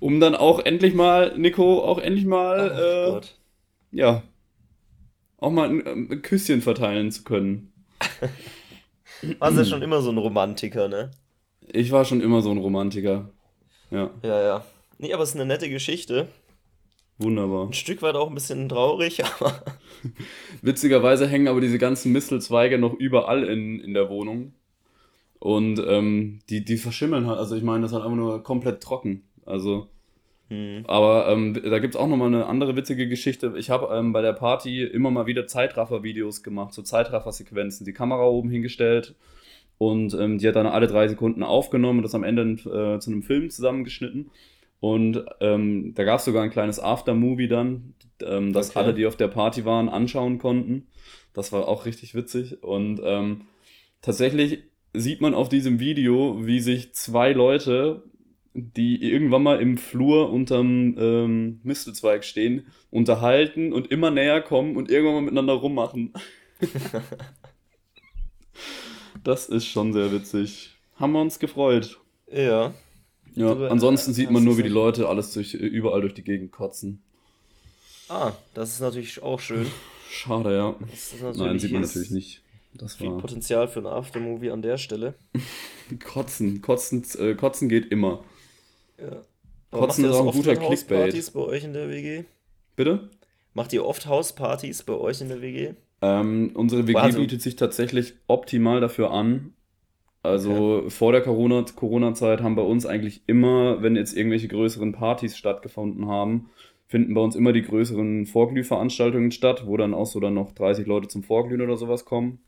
Um 0.00 0.18
dann 0.18 0.34
auch 0.34 0.64
endlich 0.64 0.94
mal, 0.94 1.36
Nico, 1.36 1.82
auch 1.84 1.98
endlich 1.98 2.24
mal, 2.24 2.70
oh, 2.70 3.18
äh, 3.18 3.96
ja, 3.96 4.22
auch 5.38 5.50
mal 5.50 5.68
ein, 5.68 5.82
ähm, 5.86 6.08
ein, 6.10 6.22
Küsschen 6.22 6.62
verteilen 6.62 7.10
zu 7.10 7.22
können. 7.24 7.72
Warst 9.38 9.58
ja 9.58 9.64
schon 9.66 9.82
immer 9.82 10.00
so 10.00 10.10
ein 10.10 10.18
Romantiker, 10.18 10.88
ne? 10.88 11.10
Ich 11.60 11.92
war 11.92 12.06
schon 12.06 12.22
immer 12.22 12.40
so 12.40 12.50
ein 12.50 12.58
Romantiker. 12.58 13.30
Ja. 13.90 14.10
Ja, 14.22 14.42
ja. 14.42 14.64
Nee, 15.04 15.12
aber 15.12 15.22
es 15.22 15.34
ist 15.34 15.34
eine 15.34 15.44
nette 15.44 15.68
Geschichte. 15.68 16.28
Wunderbar. 17.18 17.66
Ein 17.66 17.74
Stück 17.74 18.00
weit 18.00 18.14
auch 18.14 18.28
ein 18.28 18.34
bisschen 18.34 18.70
traurig, 18.70 19.22
aber. 19.38 19.62
Witzigerweise 20.62 21.28
hängen 21.28 21.46
aber 21.46 21.60
diese 21.60 21.76
ganzen 21.76 22.10
Mistelzweige 22.10 22.78
noch 22.78 22.94
überall 22.94 23.44
in, 23.44 23.80
in 23.80 23.92
der 23.92 24.08
Wohnung. 24.08 24.54
Und 25.40 25.78
ähm, 25.86 26.38
die, 26.48 26.64
die 26.64 26.78
verschimmeln 26.78 27.26
halt. 27.26 27.38
Also 27.38 27.54
ich 27.54 27.62
meine, 27.62 27.82
das 27.82 27.90
ist 27.90 27.94
halt 27.96 28.06
einfach 28.06 28.16
nur 28.16 28.42
komplett 28.42 28.82
trocken. 28.82 29.24
Also. 29.44 29.88
Hm. 30.48 30.84
Aber 30.86 31.28
ähm, 31.28 31.52
da 31.52 31.80
gibt 31.80 31.96
es 31.96 32.00
auch 32.00 32.08
nochmal 32.08 32.28
eine 32.28 32.46
andere 32.46 32.74
witzige 32.74 33.06
Geschichte. 33.06 33.52
Ich 33.58 33.68
habe 33.68 33.94
ähm, 33.94 34.14
bei 34.14 34.22
der 34.22 34.32
Party 34.32 34.84
immer 34.84 35.10
mal 35.10 35.26
wieder 35.26 35.46
Zeitraffer-Videos 35.46 36.42
gemacht, 36.42 36.72
so 36.72 36.80
Zeitraffer-Sequenzen, 36.80 37.84
die 37.84 37.92
Kamera 37.92 38.24
oben 38.24 38.48
hingestellt 38.48 39.14
und 39.76 40.14
ähm, 40.14 40.38
die 40.38 40.48
hat 40.48 40.56
dann 40.56 40.66
alle 40.66 40.86
drei 40.86 41.08
Sekunden 41.08 41.42
aufgenommen 41.42 41.98
und 41.98 42.04
das 42.04 42.14
am 42.14 42.24
Ende 42.24 42.42
äh, 42.42 42.98
zu 43.00 43.10
einem 43.10 43.22
Film 43.22 43.50
zusammengeschnitten. 43.50 44.30
Und 44.80 45.24
ähm, 45.40 45.94
da 45.94 46.04
gab 46.04 46.18
es 46.18 46.24
sogar 46.24 46.42
ein 46.42 46.50
kleines 46.50 46.78
Aftermovie 46.78 47.48
dann, 47.48 47.94
ähm, 48.22 48.52
das 48.52 48.70
okay. 48.70 48.80
alle, 48.80 48.94
die 48.94 49.06
auf 49.06 49.16
der 49.16 49.28
Party 49.28 49.64
waren, 49.64 49.88
anschauen 49.88 50.38
konnten. 50.38 50.88
Das 51.32 51.52
war 51.52 51.68
auch 51.68 51.86
richtig 51.86 52.14
witzig. 52.14 52.62
Und 52.62 53.00
ähm, 53.02 53.42
tatsächlich 54.02 54.64
sieht 54.92 55.20
man 55.20 55.34
auf 55.34 55.48
diesem 55.48 55.80
Video, 55.80 56.46
wie 56.46 56.60
sich 56.60 56.94
zwei 56.94 57.32
Leute, 57.32 58.04
die 58.54 59.02
irgendwann 59.02 59.42
mal 59.42 59.60
im 59.60 59.76
Flur 59.76 60.30
unterm 60.30 60.96
ähm, 60.96 61.60
Mistelzweig 61.64 62.24
stehen, 62.24 62.68
unterhalten 62.90 63.72
und 63.72 63.90
immer 63.90 64.10
näher 64.10 64.40
kommen 64.40 64.76
und 64.76 64.90
irgendwann 64.90 65.14
mal 65.14 65.22
miteinander 65.22 65.54
rummachen. 65.54 66.12
das 69.24 69.48
ist 69.48 69.66
schon 69.66 69.92
sehr 69.92 70.12
witzig. 70.12 70.76
Haben 70.94 71.12
wir 71.12 71.20
uns 71.20 71.40
gefreut. 71.40 71.98
Ja. 72.32 72.72
Ja, 73.34 73.50
aber, 73.50 73.70
ansonsten 73.70 74.12
äh, 74.12 74.14
sieht 74.14 74.30
man 74.30 74.44
nur, 74.44 74.58
wie 74.58 74.62
die 74.62 74.68
Leute 74.68 75.08
alles 75.08 75.32
durch, 75.32 75.54
überall 75.54 76.00
durch 76.00 76.14
die 76.14 76.22
Gegend 76.22 76.52
kotzen. 76.52 77.02
Ah, 78.08 78.32
das 78.54 78.70
ist 78.70 78.80
natürlich 78.80 79.22
auch 79.22 79.40
schön. 79.40 79.66
Schade, 80.10 80.54
ja. 80.54 80.76
Nein, 81.34 81.58
sieht 81.58 81.72
man 81.72 81.82
natürlich 81.82 82.10
nicht. 82.10 82.42
Das 82.74 82.96
viel 82.96 83.10
war... 83.10 83.18
Potenzial 83.18 83.68
für 83.68 83.80
ein 83.80 83.86
Aftermovie 83.86 84.50
an 84.50 84.62
der 84.62 84.78
Stelle. 84.78 85.14
kotzen, 86.04 86.60
kotzen, 86.60 87.04
äh, 87.18 87.34
kotzen 87.34 87.68
geht 87.68 87.90
immer. 87.90 88.24
Ja. 88.98 89.22
kotzen 89.70 90.04
ist 90.04 90.12
auch 90.12 90.26
ein 90.26 90.32
guter 90.32 90.56
Clickbait. 90.56 90.70
Hauspartys 90.70 91.30
bei 91.30 91.40
euch 91.40 91.64
in 91.64 91.72
der 91.72 91.88
WG? 91.88 92.24
Bitte? 92.76 93.08
Macht 93.54 93.72
ihr 93.72 93.84
oft 93.84 94.06
Hauspartys 94.06 94.82
bei 94.82 94.94
euch 94.94 95.20
in 95.20 95.28
der 95.28 95.40
WG? 95.40 95.74
Ähm, 96.02 96.50
unsere 96.54 96.86
WG 96.86 96.98
also, 96.98 97.18
bietet 97.18 97.42
sich 97.42 97.56
tatsächlich 97.56 98.14
optimal 98.26 98.80
dafür 98.80 99.12
an, 99.12 99.54
also 100.24 100.78
okay. 100.78 100.90
vor 100.90 101.12
der 101.12 101.20
Corona-Zeit 101.20 101.76
Corona 101.76 102.14
haben 102.14 102.56
bei 102.56 102.62
uns 102.62 102.86
eigentlich 102.86 103.22
immer, 103.26 103.82
wenn 103.82 103.94
jetzt 103.94 104.16
irgendwelche 104.16 104.48
größeren 104.48 104.92
Partys 104.92 105.36
stattgefunden 105.36 106.08
haben, 106.08 106.48
finden 106.86 107.12
bei 107.12 107.20
uns 107.20 107.36
immer 107.36 107.52
die 107.52 107.60
größeren 107.60 108.24
Vorglühveranstaltungen 108.24 109.32
statt, 109.32 109.66
wo 109.66 109.76
dann 109.76 109.92
auch 109.92 110.06
so 110.06 110.20
dann 110.20 110.32
noch 110.32 110.52
30 110.52 110.86
Leute 110.86 111.08
zum 111.08 111.22
Vorglühen 111.22 111.60
oder 111.60 111.76
sowas 111.76 112.06
kommen. 112.06 112.38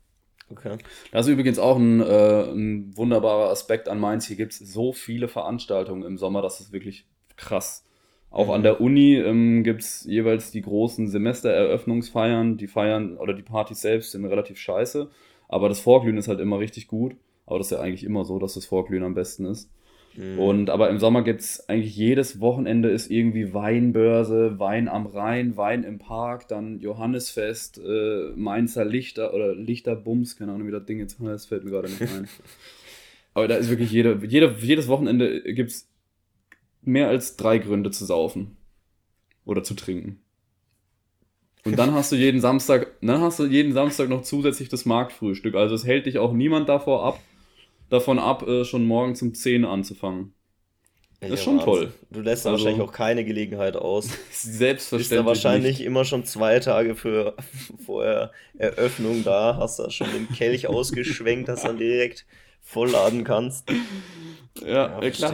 Okay. 0.49 0.77
Das 1.11 1.27
ist 1.27 1.33
übrigens 1.33 1.59
auch 1.59 1.77
ein, 1.77 2.01
äh, 2.01 2.51
ein 2.51 2.97
wunderbarer 2.97 3.51
Aspekt 3.51 3.89
an 3.89 3.99
Mainz. 3.99 4.25
Hier 4.25 4.37
gibt 4.37 4.53
es 4.53 4.59
so 4.59 4.91
viele 4.91 5.27
Veranstaltungen 5.27 6.03
im 6.03 6.17
Sommer, 6.17 6.41
das 6.41 6.59
ist 6.59 6.71
wirklich 6.71 7.05
krass. 7.35 7.85
Auch 8.31 8.47
mhm. 8.47 8.53
an 8.53 8.63
der 8.63 8.81
Uni 8.81 9.17
ähm, 9.17 9.63
gibt 9.63 9.83
es 9.83 10.03
jeweils 10.03 10.49
die 10.49 10.63
großen 10.63 11.07
Semestereröffnungsfeiern. 11.09 12.57
Die 12.57 12.67
Feiern 12.67 13.17
oder 13.17 13.35
die 13.35 13.43
Partys 13.43 13.81
selbst 13.81 14.13
sind 14.13 14.25
relativ 14.25 14.57
scheiße, 14.57 15.11
aber 15.47 15.69
das 15.69 15.79
Vorglühen 15.79 16.17
ist 16.17 16.27
halt 16.27 16.39
immer 16.39 16.57
richtig 16.57 16.87
gut. 16.87 17.15
Aber 17.47 17.57
das 17.57 17.67
ist 17.67 17.71
ja 17.71 17.79
eigentlich 17.79 18.03
immer 18.03 18.25
so, 18.25 18.37
dass 18.37 18.53
das 18.53 18.65
Vorglühen 18.65 19.03
am 19.03 19.15
besten 19.15 19.45
ist. 19.45 19.71
Mhm. 20.15 20.39
Und 20.39 20.69
aber 20.69 20.89
im 20.89 20.99
Sommer 20.99 21.23
gibt 21.23 21.41
es 21.41 21.67
eigentlich 21.69 21.95
jedes 21.95 22.39
Wochenende 22.39 22.89
ist 22.89 23.09
irgendwie 23.09 23.53
Weinbörse, 23.53 24.59
Wein 24.59 24.87
am 24.87 25.07
Rhein, 25.07 25.57
Wein 25.57 25.83
im 25.83 25.97
Park, 25.97 26.47
dann 26.47 26.79
Johannesfest, 26.79 27.79
äh, 27.79 28.31
Mainzer 28.35 28.83
Lichter 28.83 29.33
oder 29.33 29.55
Lichterbums, 29.55 30.35
keine 30.35 30.51
Ahnung, 30.51 30.67
wie 30.67 30.71
das 30.71 30.85
Ding 30.85 30.99
jetzt 30.99 31.19
heißt, 31.19 31.47
fällt 31.47 31.63
mir 31.63 31.71
gerade 31.71 31.89
nicht 31.89 32.01
ein. 32.01 32.27
aber 33.33 33.47
da 33.47 33.55
ist 33.55 33.69
wirklich 33.69 33.91
jede, 33.91 34.19
jede, 34.25 34.55
jedes 34.59 34.87
Wochenende 34.87 35.41
gibt 35.53 35.71
es 35.71 35.89
mehr 36.81 37.07
als 37.07 37.37
drei 37.37 37.59
Gründe 37.59 37.91
zu 37.91 38.05
saufen. 38.05 38.57
Oder 39.45 39.63
zu 39.63 39.75
trinken. 39.75 40.19
Und 41.63 41.77
dann 41.77 41.93
hast 41.93 42.11
du 42.11 42.17
jeden 42.17 42.41
Samstag, 42.41 42.91
dann 43.01 43.21
hast 43.21 43.39
du 43.39 43.45
jeden 43.45 43.71
Samstag 43.71 44.09
noch 44.09 44.21
zusätzlich 44.21 44.67
das 44.67 44.85
Marktfrühstück. 44.85 45.55
Also 45.55 45.75
es 45.75 45.85
hält 45.85 46.05
dich 46.05 46.17
auch 46.17 46.33
niemand 46.33 46.67
davor 46.67 47.05
ab, 47.05 47.19
davon 47.89 48.19
ab, 48.19 48.47
äh, 48.47 48.65
schon 48.65 48.85
morgen 48.85 49.15
zum 49.15 49.33
10 49.33 49.65
anzufangen. 49.65 50.33
Das 51.19 51.31
ist 51.31 51.43
schon 51.43 51.59
toll. 51.59 51.91
Du 52.11 52.21
lässt 52.21 52.45
da 52.45 52.51
also, 52.51 52.63
wahrscheinlich 52.63 52.87
auch 52.87 52.93
keine 52.93 53.25
Gelegenheit 53.25 53.75
aus. 53.75 54.09
Selbstverständlich. 54.31 55.09
Bist 55.09 55.11
da 55.19 55.25
wahrscheinlich 55.25 55.79
nicht. 55.79 55.87
immer 55.87 56.05
schon 56.05 56.25
zwei 56.25 56.59
Tage 56.59 56.93
für, 56.93 57.35
vor 57.85 58.31
Eröffnung 58.57 59.23
da, 59.23 59.57
hast 59.57 59.79
da 59.79 59.89
schon 59.89 60.07
den 60.11 60.29
Kelch 60.29 60.67
ausgeschwenkt, 60.67 61.49
dass 61.49 61.61
du 61.61 61.69
dann 61.69 61.77
direkt 61.77 62.27
vollladen 62.61 63.23
kannst. 63.23 63.67
Ja, 64.61 65.01
ja 65.01 65.09
klar. 65.09 65.33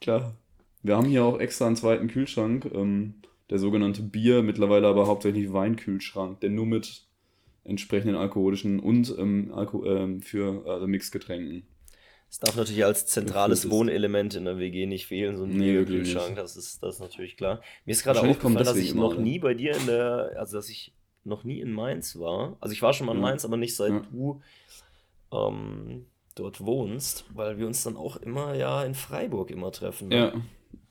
Klar. 0.00 0.34
Wir 0.82 0.96
haben 0.96 1.08
hier 1.08 1.24
auch 1.24 1.38
extra 1.40 1.66
einen 1.66 1.76
zweiten 1.76 2.08
Kühlschrank, 2.08 2.70
ähm, 2.72 3.14
der 3.50 3.58
sogenannte 3.58 4.02
Bier, 4.02 4.42
mittlerweile 4.42 4.86
aber 4.86 5.06
hauptsächlich 5.06 5.52
Weinkühlschrank, 5.52 6.40
der 6.40 6.50
nur 6.50 6.66
mit 6.66 7.02
entsprechenden 7.64 8.16
alkoholischen 8.16 8.80
und 8.80 9.14
ähm, 9.18 9.52
Alko 9.52 9.84
ähm, 9.84 10.22
für 10.22 10.64
also 10.66 10.86
Mixgetränken 10.86 11.66
es 12.30 12.38
darf 12.40 12.56
natürlich 12.56 12.84
als 12.84 13.06
zentrales 13.06 13.70
Wohnelement 13.70 14.34
in 14.34 14.44
der 14.44 14.58
WG 14.58 14.86
nicht 14.86 15.06
fehlen, 15.06 15.36
so 15.36 15.44
ein 15.44 15.56
nee, 15.56 15.82
Kühlschrank, 15.84 16.36
das 16.36 16.56
ist, 16.56 16.82
das 16.82 16.96
ist 16.96 17.00
natürlich 17.00 17.36
klar. 17.36 17.62
Mir 17.86 17.92
ist 17.92 18.04
gerade 18.04 18.20
aufgefallen, 18.20 18.56
dass 18.56 18.76
ich 18.76 18.94
noch 18.94 19.14
alle. 19.14 19.22
nie 19.22 19.38
bei 19.38 19.54
dir 19.54 19.74
in 19.74 19.86
der, 19.86 20.32
also 20.36 20.58
dass 20.58 20.68
ich 20.68 20.92
noch 21.24 21.44
nie 21.44 21.60
in 21.60 21.72
Mainz 21.72 22.18
war. 22.18 22.56
Also 22.60 22.72
ich 22.72 22.82
war 22.82 22.92
schon 22.92 23.06
mal 23.06 23.14
in 23.14 23.20
Mainz, 23.20 23.44
aber 23.44 23.56
nicht 23.56 23.74
seit 23.74 23.92
ja. 23.92 24.02
du 24.10 24.40
ähm, 25.32 26.06
dort 26.34 26.64
wohnst, 26.64 27.24
weil 27.34 27.58
wir 27.58 27.66
uns 27.66 27.82
dann 27.82 27.96
auch 27.96 28.16
immer 28.16 28.54
ja 28.54 28.84
in 28.84 28.94
Freiburg 28.94 29.50
immer 29.50 29.72
treffen. 29.72 30.08
Ne? 30.08 30.16
Ja. 30.16 30.32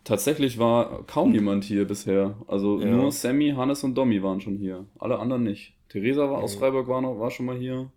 Tatsächlich 0.04 0.58
war 0.58 1.04
kaum 1.04 1.34
jemand 1.34 1.66
hier 1.66 1.86
bisher. 1.86 2.38
Also 2.48 2.80
ja. 2.80 2.88
nur 2.88 3.12
Sammy, 3.12 3.54
Hannes 3.56 3.84
und 3.84 3.96
Domi 3.96 4.24
waren 4.24 4.42
schon 4.42 4.58
hier. 4.58 4.86
Alle 5.00 5.20
anderen 5.20 5.44
nicht. 5.44 5.74
Theresa 5.90 6.30
war 6.30 6.40
aus 6.44 6.56
Freiburg 6.56 6.88
war 6.88 7.02
noch, 7.02 7.20
war 7.20 7.32
schon 7.32 7.46
mal 7.46 7.58
hier 7.58 7.92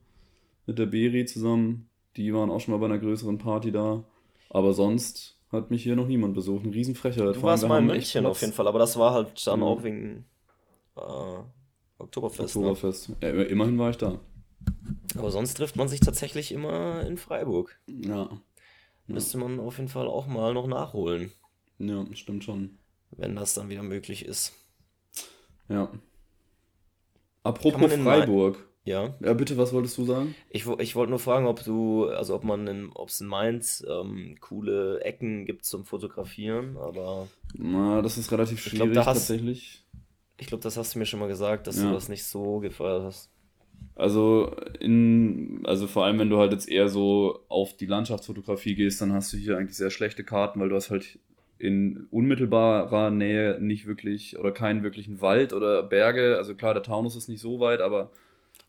mit 0.66 0.78
der 0.78 0.86
Beri 0.86 1.24
zusammen. 1.24 1.89
Die 2.16 2.34
waren 2.34 2.50
auch 2.50 2.60
schon 2.60 2.72
mal 2.72 2.78
bei 2.78 2.86
einer 2.86 2.98
größeren 2.98 3.38
Party 3.38 3.72
da. 3.72 4.04
Aber 4.50 4.72
sonst 4.72 5.38
hat 5.50 5.70
mich 5.70 5.82
hier 5.82 5.96
noch 5.96 6.06
niemand 6.06 6.34
besucht. 6.34 6.64
Ein 6.64 6.72
Riesenfrechheit. 6.72 7.36
Du 7.36 7.42
warst 7.42 7.66
mal 7.66 7.78
in 7.78 7.86
München 7.86 8.26
auf 8.26 8.40
jeden 8.40 8.52
Fall, 8.52 8.68
aber 8.68 8.78
das 8.78 8.98
war 8.98 9.12
halt 9.12 9.46
dann 9.46 9.60
ja. 9.60 9.66
auch 9.66 9.82
wegen 9.82 10.24
äh, 10.96 11.00
Oktoberfest. 11.98 12.56
Ne? 12.56 12.62
Oktoberfest. 12.62 13.08
Ne? 13.10 13.16
Ja, 13.22 13.42
immerhin 13.44 13.78
war 13.78 13.90
ich 13.90 13.96
da. 13.96 14.20
Aber 15.16 15.30
sonst 15.30 15.54
trifft 15.54 15.76
man 15.76 15.88
sich 15.88 16.00
tatsächlich 16.00 16.52
immer 16.52 17.04
in 17.06 17.16
Freiburg. 17.16 17.78
Ja. 17.86 18.28
Müsste 19.06 19.38
man 19.38 19.58
auf 19.58 19.78
jeden 19.78 19.88
Fall 19.88 20.06
auch 20.06 20.26
mal 20.26 20.54
noch 20.54 20.66
nachholen. 20.66 21.32
Ja, 21.78 22.04
stimmt 22.12 22.44
schon. 22.44 22.78
Wenn 23.10 23.34
das 23.34 23.54
dann 23.54 23.68
wieder 23.68 23.82
möglich 23.82 24.24
ist. 24.24 24.52
Ja. 25.68 25.90
Apropos 27.42 27.92
Freiburg. 27.92 28.69
Ja. 28.90 29.14
Ja, 29.20 29.34
bitte, 29.34 29.56
was 29.56 29.72
wolltest 29.72 29.96
du 29.98 30.04
sagen? 30.04 30.34
Ich, 30.48 30.66
ich 30.66 30.96
wollte 30.96 31.10
nur 31.10 31.20
fragen, 31.20 31.46
ob 31.46 31.62
du, 31.64 32.06
also 32.06 32.34
ob 32.34 32.42
man 32.42 32.66
in, 32.66 32.90
ob 32.92 33.08
es 33.08 33.20
in 33.20 33.28
Mainz 33.28 33.86
ähm, 33.88 34.34
coole 34.40 35.00
Ecken 35.02 35.46
gibt 35.46 35.64
zum 35.64 35.84
Fotografieren, 35.84 36.76
aber. 36.76 37.28
Na, 37.56 38.02
das 38.02 38.18
ist 38.18 38.32
relativ 38.32 38.60
schwierig 38.60 38.88
ich 38.88 38.92
glaub, 38.92 39.06
hast, 39.06 39.28
tatsächlich. 39.28 39.84
Ich 40.38 40.48
glaube, 40.48 40.64
das 40.64 40.76
hast 40.76 40.94
du 40.94 40.98
mir 40.98 41.06
schon 41.06 41.20
mal 41.20 41.28
gesagt, 41.28 41.68
dass 41.68 41.76
ja. 41.76 41.84
du 41.84 41.92
das 41.92 42.08
nicht 42.08 42.24
so 42.24 42.58
gefeiert 42.58 43.04
hast. 43.04 43.30
Also 43.94 44.56
in, 44.80 45.62
also 45.64 45.86
vor 45.86 46.04
allem, 46.04 46.18
wenn 46.18 46.30
du 46.30 46.38
halt 46.38 46.50
jetzt 46.50 46.68
eher 46.68 46.88
so 46.88 47.44
auf 47.48 47.76
die 47.76 47.86
Landschaftsfotografie 47.86 48.74
gehst, 48.74 49.00
dann 49.00 49.12
hast 49.12 49.32
du 49.32 49.36
hier 49.36 49.56
eigentlich 49.56 49.76
sehr 49.76 49.90
schlechte 49.90 50.24
Karten, 50.24 50.58
weil 50.58 50.68
du 50.68 50.74
hast 50.74 50.90
halt 50.90 51.20
in 51.58 52.08
unmittelbarer 52.10 53.10
Nähe 53.10 53.58
nicht 53.60 53.86
wirklich 53.86 54.36
oder 54.36 54.50
keinen 54.50 54.82
wirklichen 54.82 55.20
Wald 55.20 55.52
oder 55.52 55.84
Berge. 55.84 56.38
Also 56.38 56.56
klar, 56.56 56.74
der 56.74 56.82
Taunus 56.82 57.14
ist 57.14 57.28
nicht 57.28 57.40
so 57.40 57.60
weit, 57.60 57.80
aber 57.80 58.10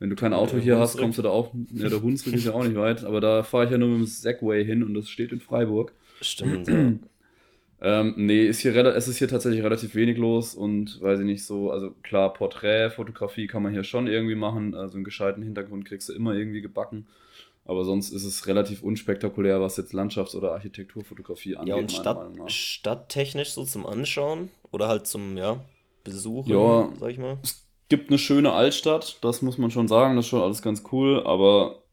wenn 0.02 0.10
du 0.10 0.16
kein 0.16 0.34
Auto 0.34 0.58
hier 0.58 0.80
hast, 0.80 0.98
kommst 0.98 1.20
du 1.20 1.22
da 1.22 1.30
auch. 1.30 1.54
Ja, 1.72 1.88
der 1.88 2.02
Hunsrück 2.02 2.34
ist 2.34 2.46
ja 2.46 2.54
auch 2.54 2.64
nicht 2.64 2.76
weit, 2.76 3.04
aber 3.04 3.22
da 3.22 3.44
fahre 3.44 3.66
ich 3.66 3.72
ja 3.72 3.78
nur 3.78 3.88
mit 3.90 4.00
dem 4.00 4.06
Segway 4.08 4.66
hin 4.66 4.82
und 4.82 4.96
das 4.96 5.08
steht 5.08 5.32
in 5.32 5.40
Freiburg. 5.40 5.94
Stimmt, 6.22 6.68
ja. 6.68 6.94
Ähm, 7.84 8.14
nee, 8.16 8.46
ist 8.46 8.60
hier 8.60 8.76
es 8.76 9.08
ist 9.08 9.18
hier 9.18 9.28
tatsächlich 9.28 9.64
relativ 9.64 9.96
wenig 9.96 10.16
los 10.16 10.54
und 10.54 11.02
weiß 11.02 11.20
ich 11.22 11.26
nicht 11.26 11.44
so, 11.44 11.72
also 11.72 11.90
klar, 12.04 12.32
Porträtfotografie 12.32 13.48
kann 13.48 13.64
man 13.64 13.72
hier 13.72 13.84
schon 13.84 14.06
irgendwie 14.06 14.36
machen, 14.36 14.76
also 14.76 14.98
einen 14.98 15.04
gescheiten 15.04 15.42
Hintergrund 15.42 15.86
kriegst 15.86 16.08
du 16.08 16.14
immer 16.14 16.36
irgendwie 16.36 16.62
gebacken. 16.62 17.08
Aber 17.66 17.84
sonst 17.84 18.12
ist 18.12 18.24
es 18.24 18.46
relativ 18.46 18.84
unspektakulär, 18.84 19.62
was 19.62 19.78
jetzt 19.78 19.94
Landschafts- 19.94 20.36
oder 20.36 20.52
Architekturfotografie 20.52 21.56
angeht. 21.56 21.70
Ja, 21.70 21.76
und 21.76 21.92
Stadt, 21.92 22.52
stadttechnisch 22.52 23.54
so 23.54 23.66
zum 23.66 23.88
Anschauen 23.88 24.52
oder 24.72 24.88
halt 24.88 25.08
zum, 25.08 25.36
ja, 25.36 25.60
Besuchen, 26.04 26.52
ja, 26.52 26.88
sag 27.00 27.10
ich 27.10 27.18
mal. 27.18 27.40
Gibt 27.92 28.10
eine 28.10 28.18
schöne 28.18 28.54
Altstadt, 28.54 29.18
das 29.20 29.42
muss 29.42 29.58
man 29.58 29.70
schon 29.70 29.90
sagen, 29.90 30.16
das 30.16 30.24
ist 30.24 30.30
schon 30.30 30.42
alles 30.42 30.62
ganz 30.62 30.84
cool, 30.94 31.22
aber 31.26 31.84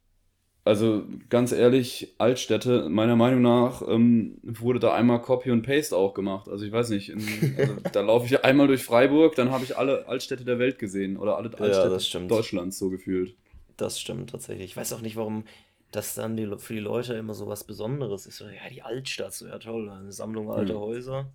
also 0.65 1.03
ganz 1.29 1.51
ehrlich, 1.51 2.15
Altstädte, 2.19 2.89
meiner 2.89 3.17
Meinung 3.17 3.43
nach, 3.43 3.83
ähm, 3.83 4.39
wurde 4.45 4.79
da 4.79 4.95
einmal 4.95 5.21
Copy 5.21 5.51
und 5.51 5.63
Paste 5.63 5.97
auch 5.97 6.15
gemacht. 6.15 6.49
Also 6.49 6.65
ich 6.65 6.71
weiß 6.71 6.91
nicht, 6.91 7.09
in, 7.09 7.21
also, 7.59 7.75
da 7.93 8.03
laufe 8.03 8.27
ich 8.27 8.45
einmal 8.45 8.69
durch 8.69 8.85
Freiburg, 8.85 9.35
dann 9.35 9.51
habe 9.51 9.65
ich 9.65 9.77
alle 9.77 10.07
Altstädte 10.07 10.45
der 10.45 10.61
Welt 10.61 10.79
gesehen 10.79 11.17
oder 11.17 11.37
alle 11.37 11.49
Altstädte 11.59 12.19
ja, 12.19 12.29
Deutschlands 12.29 12.79
so 12.79 12.91
gefühlt. 12.91 13.35
Das 13.77 13.99
stimmt 13.99 14.31
tatsächlich. 14.31 14.67
Ich 14.67 14.77
weiß 14.77 14.93
auch 14.93 15.01
nicht, 15.01 15.17
warum 15.17 15.47
das 15.91 16.15
dann 16.15 16.37
die, 16.37 16.49
für 16.59 16.75
die 16.75 16.81
Leute 16.81 17.15
immer 17.15 17.35
so 17.35 17.49
was 17.49 17.65
Besonderes 17.65 18.27
ist. 18.27 18.39
Ja, 18.39 18.71
die 18.73 18.83
Altstadt, 18.83 19.35
so 19.35 19.49
ja 19.49 19.59
toll, 19.59 19.91
eine 19.91 20.13
Sammlung 20.13 20.49
alter 20.49 20.75
hm. 20.75 20.81
Häuser. 20.81 21.33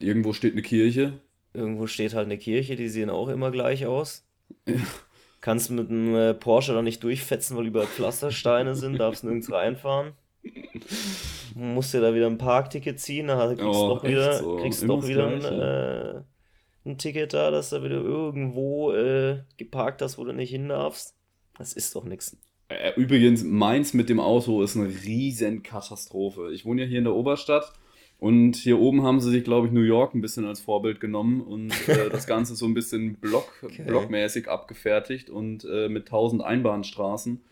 Irgendwo 0.00 0.32
steht 0.32 0.54
eine 0.54 0.62
Kirche. 0.62 1.20
Irgendwo 1.54 1.86
steht 1.86 2.14
halt 2.14 2.26
eine 2.26 2.36
Kirche, 2.36 2.74
die 2.74 2.88
sehen 2.88 3.10
auch 3.10 3.28
immer 3.28 3.50
gleich 3.50 3.86
aus. 3.86 4.26
Kannst 5.40 5.70
mit 5.70 5.88
einem 5.88 6.14
äh, 6.14 6.34
Porsche 6.34 6.74
da 6.74 6.82
nicht 6.82 7.02
durchfetzen, 7.04 7.56
weil 7.56 7.66
über 7.66 7.86
Pflastersteine 7.86 8.74
sind, 8.74 8.98
darfst 8.98 9.24
nirgends 9.24 9.52
reinfahren. 9.52 10.12
Musst 11.54 11.94
dir 11.94 12.00
da 12.00 12.14
wieder 12.14 12.26
ein 12.26 12.38
Parkticket 12.38 12.98
ziehen, 12.98 13.28
dann 13.28 13.56
kriegst 13.56 13.62
du 13.62 13.68
oh, 13.68 13.88
doch 13.94 14.04
wieder, 14.04 14.38
so. 14.38 14.56
kriegst 14.56 14.82
doch 14.88 15.06
wieder 15.06 15.28
ein, 15.28 15.44
äh, 15.44 16.22
ein, 16.88 16.98
Ticket 16.98 17.32
da, 17.32 17.50
dass 17.50 17.70
du 17.70 17.82
wieder 17.82 17.96
irgendwo 17.96 18.92
äh, 18.92 19.42
geparkt 19.56 20.02
hast, 20.02 20.18
wo 20.18 20.24
du 20.24 20.32
nicht 20.32 20.50
hin 20.50 20.68
darfst. 20.68 21.14
Das 21.56 21.72
ist 21.72 21.94
doch 21.94 22.04
nichts. 22.04 22.36
Äh, 22.68 22.92
übrigens, 22.96 23.44
Mainz 23.44 23.94
mit 23.94 24.08
dem 24.08 24.18
Auto 24.18 24.62
ist 24.62 24.76
eine 24.76 24.88
riesen 24.88 25.62
Katastrophe. 25.62 26.50
Ich 26.52 26.64
wohne 26.64 26.82
ja 26.82 26.88
hier 26.88 26.98
in 26.98 27.04
der 27.04 27.14
Oberstadt 27.14 27.72
und 28.24 28.56
hier 28.56 28.80
oben 28.80 29.02
haben 29.02 29.20
sie 29.20 29.30
sich, 29.30 29.44
glaube 29.44 29.66
ich, 29.66 29.72
New 29.74 29.82
York 29.82 30.14
ein 30.14 30.22
bisschen 30.22 30.46
als 30.46 30.58
Vorbild 30.58 30.98
genommen 30.98 31.42
und 31.42 31.74
äh, 31.86 32.08
das 32.10 32.26
Ganze 32.26 32.54
so 32.54 32.64
ein 32.64 32.72
bisschen 32.72 33.16
block, 33.16 33.52
okay. 33.62 33.84
blockmäßig 33.86 34.48
abgefertigt 34.48 35.28
und 35.28 35.66
äh, 35.70 35.90
mit 35.90 36.06
1000 36.06 36.42
Einbahnstraßen. 36.42 37.42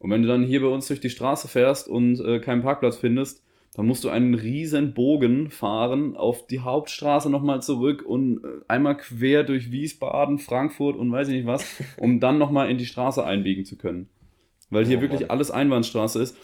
Und 0.00 0.10
wenn 0.10 0.22
du 0.22 0.26
dann 0.26 0.42
hier 0.42 0.62
bei 0.62 0.66
uns 0.66 0.88
durch 0.88 0.98
die 0.98 1.10
Straße 1.10 1.46
fährst 1.46 1.86
und 1.86 2.18
äh, 2.18 2.40
keinen 2.40 2.62
Parkplatz 2.62 2.96
findest, 2.96 3.44
dann 3.74 3.86
musst 3.86 4.02
du 4.02 4.08
einen 4.08 4.34
riesen 4.34 4.94
Bogen 4.94 5.48
fahren 5.48 6.16
auf 6.16 6.44
die 6.44 6.58
Hauptstraße 6.58 7.30
nochmal 7.30 7.62
zurück 7.62 8.02
und 8.04 8.42
äh, 8.42 8.48
einmal 8.66 8.96
quer 8.96 9.44
durch 9.44 9.70
Wiesbaden, 9.70 10.40
Frankfurt 10.40 10.96
und 10.96 11.12
weiß 11.12 11.28
ich 11.28 11.36
nicht 11.36 11.46
was, 11.46 11.64
um 11.98 12.18
dann 12.18 12.36
nochmal 12.36 12.68
in 12.68 12.78
die 12.78 12.86
Straße 12.86 13.24
einbiegen 13.24 13.64
zu 13.64 13.76
können. 13.76 14.08
Weil 14.70 14.86
hier 14.86 14.98
oh, 14.98 15.02
wirklich 15.02 15.30
alles 15.30 15.52
Einbahnstraße 15.52 16.20
ist. 16.20 16.36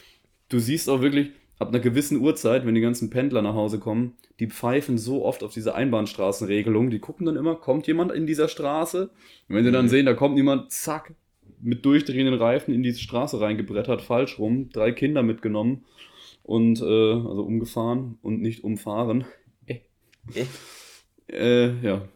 Du 0.47 0.57
siehst 0.57 0.89
auch 0.89 1.01
wirklich, 1.01 1.31
ab 1.59 1.69
einer 1.69 1.79
gewissen 1.79 2.21
Uhrzeit, 2.21 2.65
wenn 2.65 2.75
die 2.75 2.81
ganzen 2.81 3.09
Pendler 3.09 3.41
nach 3.41 3.55
Hause 3.55 3.79
kommen, 3.79 4.15
die 4.39 4.47
pfeifen 4.47 4.97
so 4.97 5.25
oft 5.25 5.43
auf 5.43 5.53
diese 5.53 5.73
Einbahnstraßenregelung, 5.75 6.89
die 6.89 6.99
gucken 6.99 7.25
dann 7.25 7.35
immer, 7.35 7.55
kommt 7.55 7.87
jemand 7.87 8.11
in 8.11 8.27
dieser 8.27 8.47
Straße? 8.47 9.09
Und 9.49 9.55
wenn 9.55 9.63
sie 9.63 9.71
dann 9.71 9.85
mhm. 9.85 9.89
sehen, 9.89 10.05
da 10.05 10.13
kommt 10.13 10.35
niemand, 10.35 10.71
zack, 10.71 11.13
mit 11.59 11.85
durchdrehenden 11.85 12.35
Reifen 12.35 12.73
in 12.73 12.83
diese 12.83 12.99
Straße 12.99 13.41
reingebrettert, 13.41 14.01
falsch 14.01 14.37
rum, 14.37 14.69
drei 14.69 14.91
Kinder 14.91 15.23
mitgenommen 15.23 15.85
und, 16.43 16.79
äh, 16.81 16.83
also 16.83 17.43
umgefahren 17.43 18.19
und 18.21 18.41
nicht 18.41 18.63
umfahren. 18.63 19.25
Äh. 19.65 20.45
Äh, 21.29 21.73
ja. 21.81 22.07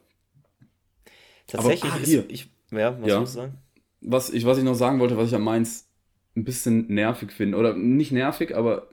Tatsächlich 1.47 1.91
Aber, 1.91 2.01
ah, 2.01 2.05
hier. 2.05 2.19
Ist, 2.29 2.31
ich, 2.31 2.49
ja, 2.71 3.01
was 3.01 3.09
ja. 3.09 3.25
sagen? 3.25 3.57
Was 4.01 4.29
ich, 4.29 4.45
was 4.45 4.57
ich 4.57 4.63
noch 4.63 4.75
sagen 4.75 4.99
wollte, 4.99 5.17
was 5.17 5.29
ich 5.29 5.35
am 5.35 5.43
Mainz 5.43 5.89
ein 6.35 6.43
bisschen 6.43 6.87
nervig 6.87 7.31
finde, 7.31 7.57
oder 7.57 7.73
nicht 7.73 8.11
nervig, 8.11 8.55
aber 8.55 8.89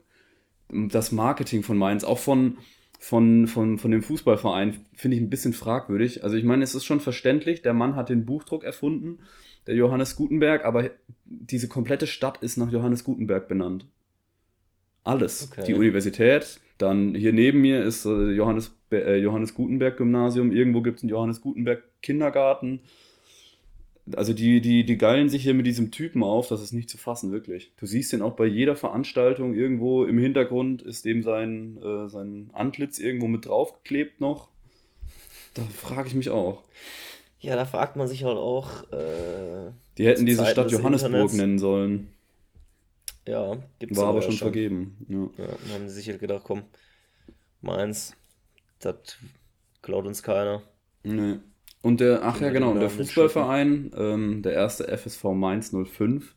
das 0.71 1.11
Marketing 1.11 1.63
von 1.63 1.77
Mainz, 1.77 2.03
auch 2.03 2.19
von, 2.19 2.57
von, 2.99 3.47
von, 3.47 3.77
von 3.77 3.91
dem 3.91 4.01
Fußballverein, 4.01 4.85
finde 4.93 5.17
ich 5.17 5.23
ein 5.23 5.29
bisschen 5.29 5.53
fragwürdig. 5.53 6.23
Also 6.23 6.35
ich 6.35 6.43
meine, 6.43 6.63
es 6.63 6.75
ist 6.75 6.85
schon 6.85 6.99
verständlich, 6.99 7.61
der 7.61 7.73
Mann 7.73 7.95
hat 7.95 8.09
den 8.09 8.25
Buchdruck 8.25 8.63
erfunden, 8.63 9.19
der 9.67 9.75
Johannes 9.75 10.15
Gutenberg, 10.15 10.65
aber 10.65 10.91
diese 11.25 11.67
komplette 11.67 12.07
Stadt 12.07 12.41
ist 12.41 12.57
nach 12.57 12.71
Johannes 12.71 13.03
Gutenberg 13.03 13.47
benannt. 13.47 13.85
Alles. 15.03 15.49
Okay. 15.51 15.65
Die 15.67 15.73
Universität, 15.73 16.59
dann 16.77 17.15
hier 17.15 17.33
neben 17.33 17.61
mir 17.61 17.83
ist 17.83 18.05
äh, 18.05 18.31
Johannes, 18.31 18.75
äh, 18.91 19.17
Johannes 19.17 19.53
Gutenberg 19.53 19.97
Gymnasium, 19.97 20.51
irgendwo 20.51 20.81
gibt 20.81 20.97
es 20.97 21.03
einen 21.03 21.09
Johannes 21.09 21.41
Gutenberg 21.41 21.83
Kindergarten 22.01 22.81
also 24.15 24.33
die, 24.33 24.61
die, 24.61 24.85
die 24.85 24.97
geilen 24.97 25.29
sich 25.29 25.43
hier 25.43 25.53
mit 25.53 25.65
diesem 25.65 25.91
Typen 25.91 26.23
auf, 26.23 26.47
das 26.47 26.61
ist 26.61 26.71
nicht 26.71 26.89
zu 26.89 26.97
fassen, 26.97 27.31
wirklich. 27.31 27.71
Du 27.77 27.85
siehst 27.85 28.13
den 28.13 28.21
auch 28.21 28.35
bei 28.35 28.45
jeder 28.45 28.75
Veranstaltung 28.75 29.53
irgendwo 29.53 30.05
im 30.05 30.17
Hintergrund 30.17 30.81
ist 30.81 31.05
dem 31.05 31.23
sein, 31.23 31.77
äh, 31.81 32.09
sein 32.09 32.49
Antlitz 32.53 32.99
irgendwo 32.99 33.27
mit 33.27 33.45
draufgeklebt 33.45 34.21
noch. 34.21 34.49
Da 35.53 35.63
frage 35.63 36.07
ich 36.07 36.15
mich 36.15 36.29
auch. 36.29 36.63
Ja, 37.39 37.55
da 37.55 37.65
fragt 37.65 37.95
man 37.95 38.07
sich 38.07 38.23
halt 38.23 38.37
auch. 38.37 38.83
Äh, 38.91 39.71
die 39.97 40.05
hätten 40.05 40.25
diese 40.25 40.39
Zeiten 40.39 40.51
Stadt 40.51 40.71
Johannesburg 40.71 41.11
Internets. 41.11 41.33
nennen 41.33 41.59
sollen. 41.59 42.09
Ja, 43.27 43.57
gibt's 43.79 43.97
War 43.97 44.07
aber 44.07 44.21
schon, 44.21 44.31
schon 44.31 44.39
vergeben. 44.39 44.97
Ja. 45.07 45.43
ja, 45.43 45.51
dann 45.51 45.73
haben 45.73 45.87
sie 45.87 45.95
sich 45.95 46.09
halt 46.09 46.19
gedacht, 46.19 46.43
komm, 46.45 46.63
meins, 47.61 48.15
das 48.79 48.95
klaut 49.81 50.05
uns 50.05 50.23
keiner. 50.23 50.63
Nee. 51.03 51.37
Und 51.81 52.01
der, 52.01 52.23
ach 52.23 52.41
ja, 52.41 52.49
genau, 52.49 52.71
und 52.71 52.79
der 52.79 52.89
Fußballverein, 52.89 53.91
ähm, 53.95 54.41
der 54.41 54.53
erste 54.53 54.87
FSV 54.87 55.23
Mainz 55.33 55.73
05, 55.73 56.35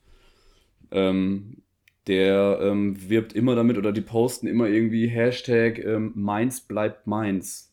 ähm, 0.92 1.62
der 2.06 2.58
ähm, 2.62 3.08
wirbt 3.08 3.32
immer 3.32 3.54
damit 3.54 3.76
oder 3.76 3.92
die 3.92 4.00
posten 4.00 4.46
immer 4.46 4.68
irgendwie 4.68 5.08
Hashtag 5.08 5.78
ähm, 5.78 6.12
Mainz 6.14 6.60
bleibt 6.60 7.06
Mainz. 7.06 7.72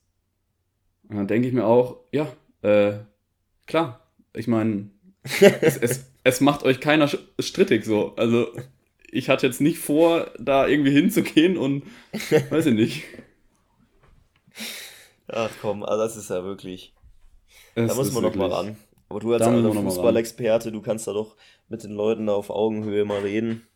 Und 1.07 1.17
dann 1.17 1.27
denke 1.27 1.47
ich 1.47 1.53
mir 1.53 1.65
auch, 1.65 1.97
ja, 2.11 2.27
äh, 2.61 2.99
klar, 3.65 4.07
ich 4.33 4.47
meine, 4.47 4.89
es, 5.61 5.77
es, 5.77 6.11
es 6.23 6.41
macht 6.41 6.63
euch 6.63 6.79
keiner 6.79 7.09
strittig 7.39 7.85
so. 7.85 8.15
Also 8.15 8.47
ich 9.11 9.29
hatte 9.29 9.47
jetzt 9.47 9.61
nicht 9.61 9.79
vor, 9.79 10.31
da 10.39 10.67
irgendwie 10.67 10.91
hinzugehen 10.91 11.57
und 11.57 11.83
weiß 12.49 12.67
ich 12.67 12.75
nicht. 12.75 13.03
Ach 15.27 15.51
komm, 15.61 15.83
also 15.83 16.03
das 16.03 16.17
ist 16.17 16.29
ja 16.29 16.43
wirklich. 16.43 16.93
Es 17.79 17.91
da 17.91 17.95
muss 17.95 18.11
man 18.11 18.23
noch 18.23 18.35
mal 18.35 18.51
ran. 18.51 18.77
Aber 19.09 19.19
du 19.19 19.33
als 19.33 19.43
alter 19.43 19.73
Fußballexperte, 19.73 20.71
du 20.71 20.81
kannst 20.81 21.07
da 21.07 21.13
doch 21.13 21.35
mit 21.67 21.83
den 21.83 21.91
Leuten 21.91 22.29
auf 22.29 22.49
Augenhöhe 22.49 23.05
mal 23.05 23.21
reden. 23.21 23.67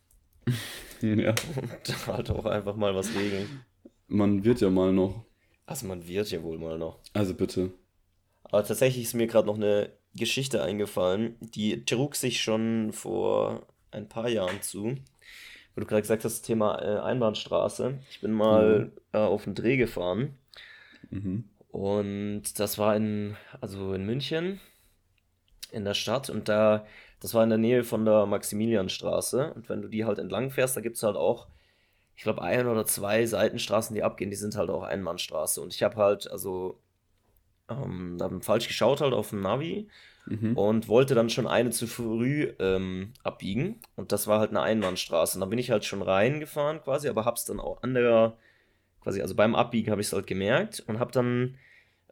ja. 1.00 1.34
Und 1.56 2.06
halt 2.06 2.30
auch 2.30 2.44
einfach 2.44 2.76
mal 2.76 2.94
was 2.94 3.14
regeln. 3.14 3.64
Man 4.06 4.44
wird 4.44 4.60
ja 4.60 4.70
mal 4.70 4.92
noch. 4.92 5.24
Also 5.66 5.86
man 5.86 6.06
wird 6.06 6.30
ja 6.30 6.42
wohl 6.42 6.58
mal 6.58 6.78
noch. 6.78 7.00
Also 7.14 7.34
bitte. 7.34 7.72
Aber 8.44 8.64
tatsächlich 8.64 9.04
ist 9.04 9.14
mir 9.14 9.26
gerade 9.26 9.46
noch 9.46 9.56
eine 9.56 9.90
Geschichte 10.14 10.62
eingefallen, 10.62 11.36
die 11.40 11.84
trug 11.84 12.14
sich 12.14 12.42
schon 12.42 12.92
vor 12.92 13.66
ein 13.90 14.08
paar 14.08 14.28
Jahren 14.28 14.62
zu. 14.62 14.96
Wo 15.74 15.80
du 15.80 15.86
gerade 15.86 16.02
gesagt 16.02 16.24
hast, 16.24 16.34
das 16.34 16.42
Thema 16.42 16.80
äh, 16.80 17.00
Einbahnstraße. 17.00 17.98
Ich 18.10 18.20
bin 18.20 18.32
mal 18.32 18.84
mhm. 18.84 18.92
äh, 19.12 19.18
auf 19.18 19.44
den 19.44 19.56
Dreh 19.56 19.76
gefahren. 19.76 20.38
Mhm. 21.10 21.44
Und 21.74 22.60
das 22.60 22.78
war 22.78 22.94
in, 22.94 23.36
also 23.60 23.94
in 23.94 24.06
München, 24.06 24.60
in 25.72 25.84
der 25.84 25.94
Stadt. 25.94 26.30
Und 26.30 26.48
da, 26.48 26.86
das 27.18 27.34
war 27.34 27.42
in 27.42 27.48
der 27.48 27.58
Nähe 27.58 27.82
von 27.82 28.04
der 28.04 28.26
Maximilianstraße. 28.26 29.52
Und 29.54 29.68
wenn 29.68 29.82
du 29.82 29.88
die 29.88 30.04
halt 30.04 30.20
entlang 30.20 30.52
fährst, 30.52 30.76
da 30.76 30.80
gibt 30.80 30.98
es 30.98 31.02
halt 31.02 31.16
auch, 31.16 31.48
ich 32.14 32.22
glaube, 32.22 32.42
ein 32.42 32.68
oder 32.68 32.86
zwei 32.86 33.26
Seitenstraßen, 33.26 33.92
die 33.92 34.04
abgehen, 34.04 34.30
die 34.30 34.36
sind 34.36 34.54
halt 34.54 34.70
auch 34.70 34.84
Einbahnstraße. 34.84 35.60
Und 35.60 35.74
ich 35.74 35.82
habe 35.82 35.96
halt, 35.96 36.30
also 36.30 36.78
ähm, 37.68 38.18
dann 38.18 38.40
falsch 38.40 38.68
geschaut 38.68 39.00
halt 39.00 39.12
auf 39.12 39.30
dem 39.30 39.40
Navi 39.40 39.88
mhm. 40.26 40.56
und 40.56 40.86
wollte 40.86 41.16
dann 41.16 41.28
schon 41.28 41.48
eine 41.48 41.70
zu 41.70 41.88
früh 41.88 42.52
ähm, 42.60 43.14
abbiegen. 43.24 43.80
Und 43.96 44.12
das 44.12 44.28
war 44.28 44.38
halt 44.38 44.50
eine 44.50 44.62
Einbahnstraße. 44.62 45.38
Und 45.38 45.40
da 45.40 45.46
bin 45.46 45.58
ich 45.58 45.72
halt 45.72 45.84
schon 45.84 46.02
reingefahren 46.02 46.80
quasi, 46.82 47.08
aber 47.08 47.24
hab's 47.24 47.46
dann 47.46 47.58
auch 47.58 47.82
an 47.82 47.94
der, 47.94 48.36
quasi, 49.04 49.22
also 49.22 49.36
beim 49.36 49.54
Abbiegen 49.54 49.92
habe 49.92 50.00
ich 50.00 50.08
es 50.08 50.12
halt 50.12 50.26
gemerkt 50.26 50.82
und 50.86 50.98
hab 50.98 51.12
dann 51.12 51.54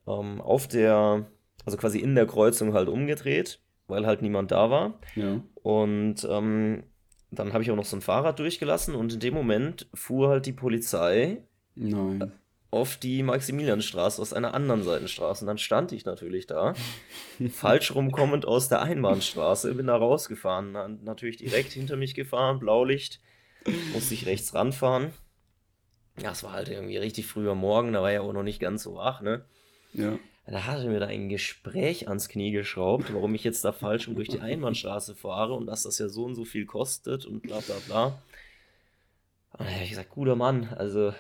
ähm, 0.07 0.40
auf 0.40 0.68
der, 0.68 1.26
also 1.64 1.76
quasi 1.76 1.99
in 1.99 2.14
der 2.14 2.26
Kreuzung 2.26 2.72
halt 2.72 2.88
umgedreht, 2.88 3.61
weil 3.88 4.07
halt 4.07 4.22
niemand 4.22 4.53
da 4.53 4.70
war. 4.70 5.01
Ja. 5.16 5.43
Und 5.62 6.26
ähm, 6.30 6.84
dann 7.32 7.53
habe 7.53 7.64
ich 7.64 7.70
auch 7.70 7.76
noch 7.76 7.84
so 7.84 7.97
ein 7.97 8.03
Fahrrad 8.03 8.38
durchgelassen 8.38 8.95
und 8.95 9.14
in 9.14 9.20
dem 9.20 9.34
Moment 9.34 9.88
fuhr 9.95 10.28
halt 10.28 10.47
die 10.47 10.53
Polizei 10.53 11.43
Nein 11.74 12.32
auf 12.72 12.97
die 12.97 13.22
Maximilianstraße 13.22 14.20
aus 14.20 14.32
einer 14.32 14.55
anderen 14.55 14.82
Seitenstraße. 14.82 15.45
Und 15.45 15.47
dann 15.47 15.59
stand 15.59 15.93
ich 15.93 16.07
natürlich 16.07 16.47
da, 16.47 16.74
falsch 17.53 17.95
rumkommend 17.95 18.47
aus 18.47 18.68
der 18.68 18.80
Einbahnstraße, 18.80 19.74
bin 19.74 19.86
da 19.86 19.97
rausgefahren, 19.97 20.72
dann 20.72 21.05
natürlich 21.05 21.36
direkt 21.36 21.72
hinter 21.72 21.97
mich 21.97 22.14
gefahren, 22.14 22.59
Blaulicht, 22.59 23.20
musste 23.93 24.14
ich 24.14 24.24
rechts 24.24 24.55
ranfahren. 24.55 25.12
Ja, 26.20 26.32
es 26.32 26.42
war 26.42 26.52
halt 26.52 26.68
irgendwie 26.68 26.98
richtig 26.98 27.26
früher 27.26 27.54
Morgen, 27.54 27.92
da 27.92 28.02
war 28.02 28.12
ja 28.12 28.20
auch 28.20 28.32
noch 28.32 28.42
nicht 28.42 28.60
ganz 28.60 28.82
so 28.82 28.96
wach, 28.96 29.20
ne? 29.22 29.44
Ja. 29.92 30.18
Da 30.46 30.66
hatte 30.66 30.88
mir 30.88 30.98
da 30.98 31.06
ein 31.06 31.28
Gespräch 31.28 32.08
ans 32.08 32.28
Knie 32.28 32.50
geschraubt, 32.50 33.14
warum 33.14 33.34
ich 33.34 33.44
jetzt 33.44 33.64
da 33.64 33.72
falsch 33.72 34.08
um 34.08 34.16
durch 34.16 34.28
die 34.28 34.40
Einbahnstraße 34.40 35.14
fahre 35.14 35.54
und 35.54 35.66
dass 35.66 35.84
das 35.84 35.98
ja 35.98 36.08
so 36.08 36.24
und 36.24 36.34
so 36.34 36.44
viel 36.44 36.66
kostet 36.66 37.24
und 37.26 37.42
bla 37.42 37.60
bla 37.60 37.76
bla. 37.86 38.06
Und 39.52 39.66
da 39.66 39.72
habe 39.72 39.84
ich 39.84 39.90
gesagt, 39.90 40.10
guter 40.10 40.34
Mann, 40.34 40.68
also 40.76 41.14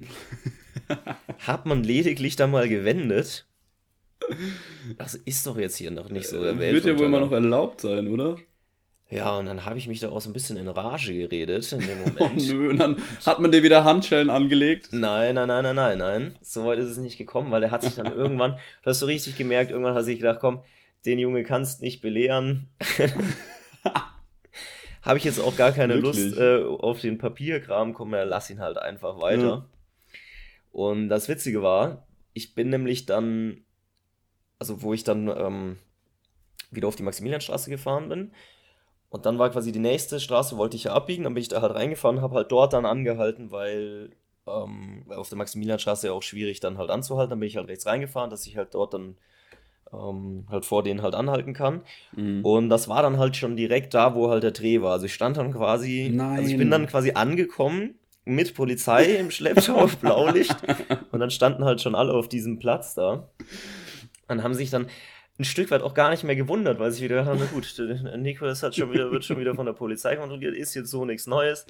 hat 1.38 1.66
man 1.66 1.82
lediglich 1.82 2.36
da 2.36 2.46
mal 2.46 2.68
gewendet. 2.68 3.46
Das 4.98 5.14
ist 5.14 5.46
doch 5.46 5.58
jetzt 5.58 5.76
hier 5.76 5.90
noch 5.90 6.08
nicht 6.08 6.28
so 6.28 6.42
der 6.42 6.58
Welt. 6.58 6.74
Wird 6.74 6.84
ja 6.84 6.98
wohl 6.98 7.06
immer 7.06 7.20
noch 7.20 7.32
erlaubt 7.32 7.80
sein, 7.80 8.06
oder? 8.06 8.38
Ja, 9.10 9.36
und 9.36 9.46
dann 9.46 9.64
habe 9.64 9.76
ich 9.76 9.88
mich 9.88 9.98
da 9.98 10.10
auch 10.10 10.20
so 10.20 10.30
ein 10.30 10.32
bisschen 10.32 10.56
in 10.56 10.68
Rage 10.68 11.12
geredet 11.12 11.72
in 11.72 11.80
dem 11.80 11.98
Moment. 12.04 12.20
oh 12.20 12.30
nö, 12.36 12.70
und 12.70 12.78
dann 12.78 12.96
hat 13.26 13.40
man 13.40 13.50
dir 13.50 13.64
wieder 13.64 13.82
Handschellen 13.84 14.30
angelegt. 14.30 14.90
Nein, 14.92 15.34
nein, 15.34 15.48
nein, 15.48 15.64
nein, 15.64 15.74
nein, 15.74 15.98
nein. 15.98 16.38
So 16.42 16.64
weit 16.64 16.78
ist 16.78 16.90
es 16.90 16.98
nicht 16.98 17.18
gekommen, 17.18 17.50
weil 17.50 17.60
der 17.60 17.72
hat 17.72 17.82
sich 17.82 17.96
dann 17.96 18.06
irgendwann, 18.14 18.52
du 18.82 18.90
hast 18.90 19.00
so 19.00 19.06
richtig 19.06 19.36
gemerkt, 19.36 19.72
irgendwann 19.72 19.94
hat 19.94 20.04
sich 20.04 20.18
gedacht, 20.18 20.38
komm, 20.40 20.62
den 21.04 21.18
Junge 21.18 21.42
kannst 21.42 21.82
nicht 21.82 22.00
belehren. 22.02 22.68
habe 25.02 25.18
ich 25.18 25.24
jetzt 25.24 25.40
auch 25.40 25.56
gar 25.56 25.72
keine 25.72 25.94
Wirklich? 25.94 26.26
Lust 26.26 26.38
äh, 26.38 26.62
auf 26.62 27.00
den 27.00 27.18
Papierkram, 27.18 27.94
komm, 27.94 28.14
ja, 28.14 28.22
lass 28.22 28.48
ihn 28.48 28.60
halt 28.60 28.78
einfach 28.78 29.20
weiter. 29.20 29.42
Ja. 29.42 29.66
Und 30.70 31.08
das 31.08 31.28
Witzige 31.28 31.62
war, 31.62 32.06
ich 32.32 32.54
bin 32.54 32.68
nämlich 32.68 33.06
dann, 33.06 33.64
also 34.60 34.82
wo 34.82 34.94
ich 34.94 35.02
dann 35.02 35.26
ähm, 35.26 35.78
wieder 36.70 36.88
auf 36.88 36.96
die 36.96 37.02
Maximilianstraße 37.02 37.70
gefahren 37.70 38.08
bin. 38.08 38.32
Und 39.10 39.26
dann 39.26 39.38
war 39.38 39.50
quasi 39.50 39.72
die 39.72 39.80
nächste 39.80 40.20
Straße, 40.20 40.56
wollte 40.56 40.76
ich 40.76 40.84
ja 40.84 40.94
abbiegen, 40.94 41.24
dann 41.24 41.34
bin 41.34 41.42
ich 41.42 41.48
da 41.48 41.60
halt 41.60 41.74
reingefahren, 41.74 42.22
habe 42.22 42.36
halt 42.36 42.52
dort 42.52 42.72
dann 42.72 42.86
angehalten, 42.86 43.50
weil, 43.50 44.10
ähm, 44.46 45.04
auf 45.08 45.28
der 45.28 45.38
Maximilianstraße 45.38 46.06
ja 46.06 46.12
auch 46.12 46.22
schwierig 46.22 46.60
dann 46.60 46.78
halt 46.78 46.90
anzuhalten. 46.90 47.30
Dann 47.30 47.40
bin 47.40 47.48
ich 47.48 47.56
halt 47.56 47.68
rechts 47.68 47.86
reingefahren, 47.86 48.30
dass 48.30 48.46
ich 48.46 48.56
halt 48.56 48.74
dort 48.74 48.94
dann 48.94 49.16
ähm, 49.92 50.46
halt 50.48 50.64
vor 50.64 50.82
denen 50.82 51.02
halt 51.02 51.14
anhalten 51.14 51.52
kann. 51.54 51.82
Mhm. 52.14 52.44
Und 52.44 52.68
das 52.68 52.88
war 52.88 53.02
dann 53.02 53.18
halt 53.18 53.36
schon 53.36 53.56
direkt 53.56 53.94
da, 53.94 54.14
wo 54.14 54.30
halt 54.30 54.42
der 54.42 54.52
Dreh 54.52 54.80
war. 54.80 54.92
Also 54.92 55.06
ich 55.06 55.14
stand 55.14 55.36
dann 55.36 55.52
quasi, 55.52 56.10
Nein. 56.12 56.38
also 56.38 56.50
ich 56.50 56.56
bin 56.56 56.70
dann 56.70 56.86
quasi 56.86 57.12
angekommen 57.12 57.96
mit 58.24 58.54
Polizei 58.54 59.16
im 59.16 59.30
Schlepptau 59.30 59.74
auf 59.74 59.96
Blaulicht. 60.00 60.56
Und 61.10 61.20
dann 61.20 61.30
standen 61.30 61.64
halt 61.64 61.80
schon 61.80 61.94
alle 61.94 62.12
auf 62.12 62.28
diesem 62.28 62.58
Platz 62.58 62.94
da. 62.94 63.28
Und 64.28 64.42
haben 64.44 64.54
sich 64.54 64.70
dann 64.70 64.86
ein 65.40 65.44
Stück 65.44 65.70
weit 65.70 65.82
auch 65.82 65.94
gar 65.94 66.10
nicht 66.10 66.22
mehr 66.22 66.36
gewundert, 66.36 66.78
weil 66.78 66.92
sie 66.92 67.02
wieder 67.02 67.24
gedacht 67.24 67.38
na 67.40 67.46
gut, 67.46 67.74
Nikolas 68.18 68.62
hat 68.62 68.76
schon 68.76 68.92
wieder, 68.92 69.10
wird 69.10 69.24
schon 69.24 69.38
wieder 69.40 69.54
von 69.54 69.66
der 69.66 69.72
Polizei 69.72 70.14
kontrolliert, 70.16 70.54
ist 70.54 70.74
jetzt 70.74 70.90
so 70.90 71.04
nichts 71.04 71.26
Neues. 71.26 71.66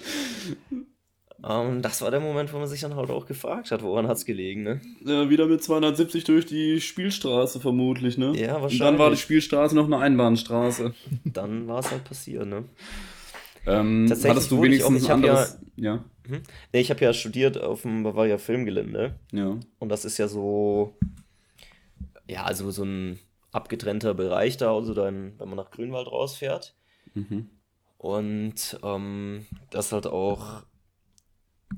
Um, 1.43 1.49
ähm, 1.49 1.83
das 1.83 2.03
war 2.03 2.11
der 2.11 2.21
Moment, 2.21 2.53
wo 2.53 2.59
man 2.59 2.67
sich 2.67 2.81
dann 2.81 2.97
halt 2.97 3.09
auch 3.11 3.25
gefragt 3.25 3.71
hat, 3.71 3.83
woran 3.83 4.09
hat 4.09 4.19
es 4.19 4.27
gelegen, 4.27 4.63
ne? 4.63 4.81
Ja, 5.05 5.31
wieder 5.31 5.47
mit 5.47 5.63
270 5.63 6.25
durch 6.25 6.45
die 6.45 6.81
Spielstraße 6.81 7.61
vermutlich, 7.61 8.19
ne? 8.19 8.33
Ja, 8.37 8.55
wahrscheinlich. 8.55 8.81
Und 8.81 8.87
dann 8.87 8.99
war 8.99 9.11
die 9.11 9.17
Spielstraße 9.17 9.75
noch 9.75 9.87
eine 9.87 9.99
Einbahnstraße. 9.99 10.93
Dann 11.25 11.67
war 11.67 11.79
es 11.79 11.91
halt 11.91 12.05
passiert, 12.05 12.47
ne? 12.47 12.65
Ähm, 13.67 14.07
hattest 14.11 14.51
du 14.51 14.63
wenigstens 14.63 15.05
ich 15.05 15.05
auch, 15.05 15.07
ich 15.07 15.11
anderes... 15.13 15.59
Ja. 15.77 15.95
ja. 15.95 16.05
Mhm. 16.29 16.43
Nee, 16.73 16.81
ich 16.81 16.91
habe 16.91 17.03
ja 17.05 17.13
studiert 17.15 17.59
auf 17.59 17.83
dem 17.83 18.03
Bavaria 18.03 18.37
Filmgelände. 18.37 19.15
Ja. 19.33 19.57
Und 19.79 19.89
das 19.89 20.05
ist 20.05 20.19
ja 20.19 20.29
so, 20.29 20.95
ja, 22.29 22.45
also 22.45 22.71
so 22.71 22.85
ein 22.85 23.19
abgetrennter 23.53 24.15
Bereich 24.15 24.57
da, 24.57 24.75
also 24.75 24.95
dann, 24.95 25.39
wenn 25.39 25.49
man 25.49 25.57
nach 25.57 25.71
Grünwald 25.71 26.07
rausfährt. 26.07 26.75
Mhm. 27.15 27.51
Und 27.99 28.79
ähm, 28.83 29.47
das 29.71 29.93
halt 29.93 30.07
auch 30.07 30.63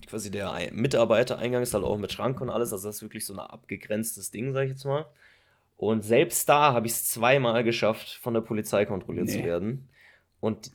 quasi 0.07 0.31
der 0.31 0.71
Mitarbeitereingang 0.73 1.63
ist 1.63 1.75
halt 1.75 1.85
auch 1.85 1.99
mit 1.99 2.13
Schrank 2.13 2.41
und 2.41 2.51
alles, 2.51 2.73
also 2.73 2.89
das 2.89 2.97
ist 2.97 3.03
wirklich 3.03 3.27
so 3.27 3.35
ein 3.35 3.41
abgegrenztes 3.41 4.31
Ding, 4.31 4.53
sag 4.53 4.65
ich 4.65 4.71
jetzt 4.71 4.85
mal. 4.85 5.07
Und 5.77 6.03
selbst 6.03 6.49
da 6.49 6.73
habe 6.73 6.87
ich 6.87 6.93
es 6.93 7.09
zweimal 7.09 7.65
geschafft, 7.65 8.19
von 8.23 8.35
der 8.35 8.41
Polizei 8.41 8.85
kontrolliert 8.85 9.27
nee. 9.27 9.33
zu 9.33 9.45
werden. 9.45 9.89
Und 10.41 10.71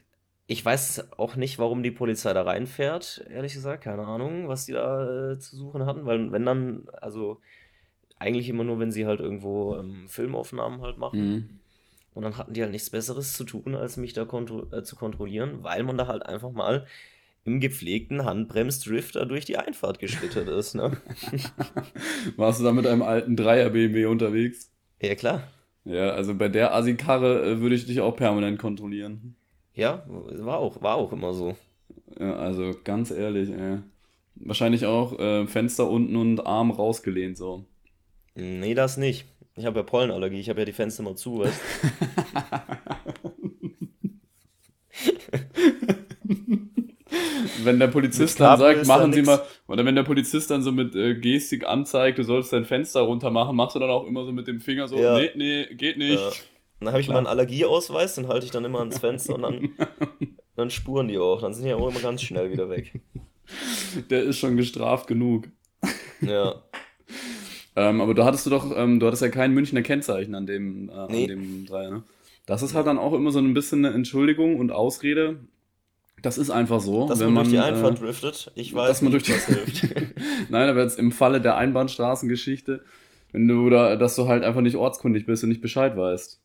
ich 0.48 0.64
weiß 0.64 1.14
auch 1.18 1.36
nicht, 1.36 1.60
warum 1.60 1.84
die 1.84 1.92
Polizei 1.92 2.34
da 2.34 2.42
reinfährt, 2.42 3.26
ehrlich 3.30 3.54
gesagt. 3.54 3.84
Keine 3.84 4.06
Ahnung, 4.06 4.48
was 4.48 4.66
die 4.66 4.74
da 4.74 5.32
äh, 5.32 5.40
zu 5.40 5.56
suchen 5.56 5.86
hatten. 5.86 6.06
Weil, 6.06 6.32
wenn 6.32 6.46
dann, 6.46 6.88
also 7.02 7.42
eigentlich 8.20 8.50
immer 8.50 8.64
nur, 8.64 8.80
wenn 8.80 8.92
sie 8.92 9.06
halt 9.06 9.20
irgendwo 9.20 9.76
ähm, 9.76 10.08
Filmaufnahmen 10.08 10.82
halt 10.82 10.98
machen. 10.98 11.20
Mhm. 11.20 11.50
Und 12.14 12.24
dann 12.24 12.38
hatten 12.38 12.54
die 12.54 12.64
halt 12.64 12.72
nichts 12.72 12.90
Besseres 12.90 13.34
zu 13.34 13.44
tun, 13.44 13.76
als 13.76 13.98
mich 13.98 14.14
da 14.14 14.26
kontro 14.26 14.66
äh, 14.72 14.84
zu 14.84 14.96
kontrollieren, 14.96 15.64
weil 15.64 15.84
man 15.84 15.98
da 15.98 16.08
halt 16.08 16.26
einfach 16.26 16.52
mal 16.52 16.88
im 17.46 17.60
gepflegten 17.60 18.26
Handbremsdrifter 18.26 19.26
durch 19.26 19.46
die 19.46 19.58
Einfahrt 19.58 20.00
geschlittert 20.00 20.50
ist. 20.50 20.76
Ne? 20.76 20.98
Warst 22.36 22.60
du 22.60 22.64
da 22.64 22.74
mit 22.74 22.88
einem 22.88 23.04
alten 23.04 23.36
Dreier 23.36 23.70
BMW 23.70 24.06
unterwegs? 24.06 24.72
Ja, 25.02 25.16
klar. 25.16 25.44
Ja, 25.86 26.10
also 26.10 26.36
bei 26.36 26.50
der 26.50 26.74
Assi-Karre 26.74 27.52
äh, 27.52 27.62
würde 27.62 27.76
ich 27.76 27.86
dich 27.86 28.02
auch 28.02 28.16
permanent 28.16 28.60
kontrollieren. 28.60 29.36
Ja, 29.74 30.04
war 30.08 30.58
auch, 30.58 30.82
war 30.82 30.96
auch 30.96 31.14
immer 31.14 31.34
so. 31.34 31.56
Ja, 32.20 32.36
also 32.36 32.74
ganz 32.84 33.12
ehrlich, 33.12 33.50
ey. 33.52 33.78
Wahrscheinlich 34.36 34.86
auch 34.86 35.18
äh, 35.18 35.48
Fenster 35.48 35.90
unten 35.90 36.16
und 36.16 36.46
Arm 36.46 36.72
rausgelehnt 36.72 37.38
so. 37.38 37.64
Nee, 38.40 38.76
das 38.76 38.98
nicht. 38.98 39.26
Ich 39.56 39.66
habe 39.66 39.80
ja 39.80 39.84
Pollenallergie, 39.84 40.40
ich 40.40 40.50
habe 40.50 40.60
ja 40.60 40.66
die 40.66 40.74
Fenster 40.74 41.02
mal 41.02 41.16
zu, 41.16 41.40
weißt 41.40 41.60
Wenn 47.64 47.80
der 47.80 47.88
Polizist 47.88 48.40
dann 48.40 48.60
sagt, 48.60 48.86
machen 48.86 49.12
Sie 49.12 49.24
mal, 49.24 49.42
oder 49.68 49.84
wenn 49.84 49.96
der 49.96 50.04
Polizist 50.04 50.52
dann 50.52 50.62
so 50.62 50.72
mit 50.72 50.96
äh, 50.96 51.16
Gestik 51.16 51.66
anzeigt, 51.66 52.20
du 52.20 52.24
sollst 52.24 52.54
dein 52.54 52.66
Fenster 52.66 53.02
runter 53.02 53.32
machen, 53.32 53.56
machst 53.56 53.76
du 53.76 53.80
dann 53.80 53.90
auch 53.90 54.06
immer 54.06 54.24
so 54.24 54.32
mit 54.32 54.48
dem 54.48 54.62
Finger 54.62 54.88
so, 54.88 54.98
ja. 54.98 55.18
nee, 55.18 55.32
nee, 55.36 55.66
geht 55.74 55.98
nicht. 55.98 56.20
Ja. 56.20 56.30
Dann 56.80 56.90
habe 56.90 57.00
ich 57.00 57.08
Klar. 57.08 57.16
mal 57.16 57.20
einen 57.20 57.28
Allergieausweis, 57.28 58.14
den 58.16 58.28
halte 58.28 58.46
ich 58.46 58.52
dann 58.52 58.64
immer 58.64 58.80
ans 58.80 59.00
Fenster 59.00 59.34
und 59.34 59.42
dann, 59.42 59.70
dann 60.56 60.70
spuren 60.70 61.08
die 61.08 61.18
auch. 61.18 61.42
Dann 61.42 61.56
sind 61.56 61.66
die 61.66 61.74
auch 61.74 61.90
immer 61.90 62.00
ganz 62.00 62.22
schnell 62.22 62.52
wieder 62.52 62.70
weg. 62.70 63.02
Der 64.12 64.22
ist 64.24 64.38
schon 64.38 64.58
gestraft 64.58 65.08
genug. 65.08 65.48
Ja. 66.22 66.64
Ähm, 67.78 68.02
aber 68.02 68.16
du 68.16 68.26
hattest 68.26 68.48
du 68.48 68.50
doch, 68.50 68.76
ähm, 68.76 69.00
du 69.00 69.06
hattest 69.06 69.22
ja 69.22 69.30
kein 69.30 69.54
Münchner 69.54 69.84
Kennzeichen 69.84 70.34
an 70.34 70.48
dem, 70.48 70.90
äh, 70.90 71.12
nee. 71.12 71.24
an 71.24 71.30
dem 71.30 71.66
Dreier, 71.68 71.92
ne? 71.92 72.04
Das 72.48 72.64
ist 72.64 72.74
halt 72.74 72.88
dann 72.88 72.98
auch 72.98 73.14
immer 73.14 73.30
so 73.30 73.38
ein 73.38 73.54
bisschen 73.54 73.86
eine 73.86 73.94
Entschuldigung 73.94 74.58
und 74.58 74.72
Ausrede. 74.72 75.38
Das 76.24 76.40
ist 76.40 76.50
einfach 76.50 76.80
so. 76.80 77.08
Dass 77.08 77.20
wenn 77.20 77.34
man 77.34 77.44
durch 77.44 77.50
die 77.50 77.60
Einfahrt 77.60 77.98
äh, 77.98 78.02
driftet. 78.02 78.52
Ich 78.56 78.74
weiß 78.74 78.88
dass 78.88 79.02
man 79.04 79.14
nicht, 79.14 79.28
durch 79.28 79.46
die... 79.46 79.90
Nein, 80.50 80.70
aber 80.70 80.82
jetzt 80.82 80.98
im 80.98 81.12
Falle 81.12 81.40
der 81.40 81.58
Einbahnstraßengeschichte, 81.58 82.84
wenn 83.32 83.48
du 83.48 83.70
da, 83.70 83.96
dass 83.96 84.16
du 84.16 84.28
halt 84.28 84.44
einfach 84.44 84.62
nicht 84.62 84.78
ortskundig 84.78 85.28
bist 85.28 85.44
und 85.44 85.50
nicht 85.50 85.62
Bescheid 85.62 85.96
weißt. 85.96 86.42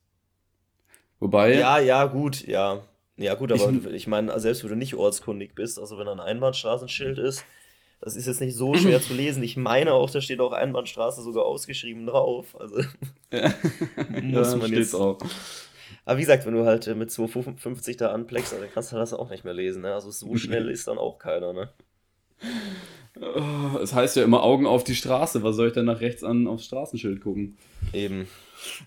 Wobei. 1.18 1.55
Ja, 1.55 1.78
ja, 1.78 2.05
gut, 2.05 2.47
ja. 2.47 2.83
Ja, 3.16 3.35
gut, 3.35 3.53
aber 3.53 3.70
ich, 3.70 3.87
ich 3.87 4.07
meine, 4.07 4.39
selbst 4.41 4.64
wenn 4.64 4.70
du 4.70 4.76
nicht 4.76 4.95
ortskundig 4.95 5.55
bist, 5.55 5.78
also 5.78 5.97
wenn 5.97 6.07
da 6.07 6.12
ein 6.12 6.20
Einbahnstraßenschild 6.20 7.18
ist, 7.18 7.45
das 8.03 8.16
ist 8.16 8.26
jetzt 8.26 8.40
nicht 8.40 8.57
so 8.57 8.74
schwer 8.74 9.00
zu 9.00 9.14
lesen. 9.14 9.44
Ich 9.44 9.57
meine 9.57 9.92
auch, 9.92 10.11
da 10.11 10.20
steht 10.20 10.40
auch 10.40 10.53
Einbahnstraße 10.53 11.22
sogar 11.22 11.44
ausgeschrieben 11.44 12.07
drauf. 12.07 12.57
Also 12.59 12.80
ja. 13.32 13.55
muss 14.22 14.53
ja, 14.53 14.57
man 14.57 14.72
jetzt 14.72 14.94
auch. 14.94 15.18
Aber 16.05 16.18
wie 16.18 16.22
gesagt, 16.22 16.44
wenn 16.44 16.55
du 16.55 16.66
halt 16.66 16.84
mit 16.96 17.12
250 17.12 17.96
da 17.96 18.11
anpleckst, 18.11 18.53
dann 18.53 18.61
kannst 18.74 18.90
du 18.90 18.96
das 18.96 19.14
auch 19.14 19.30
nicht 19.30 19.44
mehr 19.44 19.55
lesen. 19.55 19.82
Ne? 19.82 19.94
Also 19.94 20.11
so 20.11 20.36
schnell 20.36 20.68
ist 20.68 20.88
dann 20.88 20.98
auch 20.98 21.20
keiner, 21.20 21.53
ne? 21.53 21.70
Es 23.80 23.94
heißt 23.94 24.16
ja 24.16 24.24
immer 24.24 24.42
Augen 24.42 24.66
auf 24.66 24.82
die 24.82 24.96
Straße. 24.96 25.44
Was 25.44 25.55
soll 25.55 25.68
ich 25.68 25.74
denn 25.74 25.84
nach 25.84 26.00
rechts 26.00 26.24
an 26.24 26.48
aufs 26.48 26.64
Straßenschild 26.64 27.20
gucken? 27.20 27.57
Eben. 27.92 28.26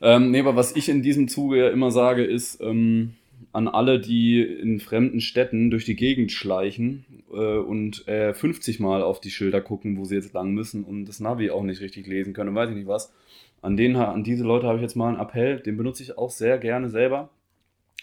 Ähm, 0.02 0.32
nee, 0.32 0.42
aber 0.42 0.58
was 0.58 0.76
ich 0.76 0.90
in 0.90 1.04
diesem 1.04 1.30
Zuge 1.30 1.58
ja 1.60 1.70
immer 1.70 1.92
sage, 1.92 2.26
ist 2.26 2.60
ähm, 2.60 3.16
an 3.56 3.70
alle, 3.70 4.02
die 4.02 4.42
in 4.42 4.82
fremden 4.82 5.22
Städten 5.22 5.72
durch 5.72 5.86
die 5.86 5.96
Gegend 5.96 6.34
schleichen 6.34 7.06
äh, 7.32 7.58
und 7.58 8.06
äh, 8.06 8.34
50 8.34 8.82
Mal 8.82 9.02
auf 9.02 9.22
die 9.22 9.32
Schilder 9.32 9.62
gucken, 9.62 9.98
wo 9.98 10.04
sie 10.04 10.16
jetzt 10.16 10.34
lang 10.34 10.52
müssen 10.52 10.84
und 10.84 11.06
das 11.06 11.22
Navi 11.22 11.50
auch 11.50 11.64
nicht 11.64 11.80
richtig 11.80 12.06
lesen 12.06 12.34
können, 12.34 12.54
weiß 12.54 12.70
ich 12.70 12.76
nicht 12.76 12.88
was. 12.88 13.14
an, 13.62 13.78
den, 13.78 13.96
an 13.96 14.26
diese 14.26 14.44
Leute 14.44 14.68
habe 14.68 14.78
ich 14.78 14.82
jetzt 14.82 14.96
mal 14.96 15.08
einen 15.08 15.22
Appell, 15.22 15.62
den 15.62 15.78
benutze 15.78 16.04
ich 16.04 16.18
auch 16.18 16.32
sehr 16.32 16.58
gerne 16.58 16.90
selber. 16.90 17.30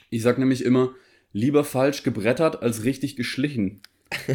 Ich 0.08 0.22
sage 0.22 0.40
nämlich 0.40 0.64
immer, 0.64 0.94
lieber 1.34 1.64
falsch 1.64 2.02
gebrettert 2.02 2.62
als 2.62 2.84
richtig 2.84 3.16
geschlichen. 3.16 3.82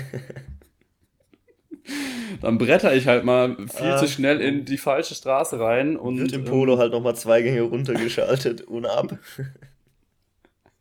Dann 2.41 2.59
bretter 2.59 2.95
ich 2.95 3.07
halt 3.07 3.25
mal 3.25 3.55
viel 3.55 3.87
ah. 3.87 3.97
zu 3.97 4.07
schnell 4.07 4.39
in 4.39 4.65
die 4.65 4.77
falsche 4.77 5.15
Straße 5.15 5.59
rein 5.59 5.97
und. 5.97 6.19
Wird 6.19 6.33
im 6.33 6.45
Polo 6.45 6.73
ähm, 6.73 6.79
halt 6.79 6.91
nochmal 6.91 7.15
zwei 7.15 7.41
Gänge 7.41 7.61
runtergeschaltet, 7.61 8.67
ohne 8.67 8.91
ab. 8.91 9.17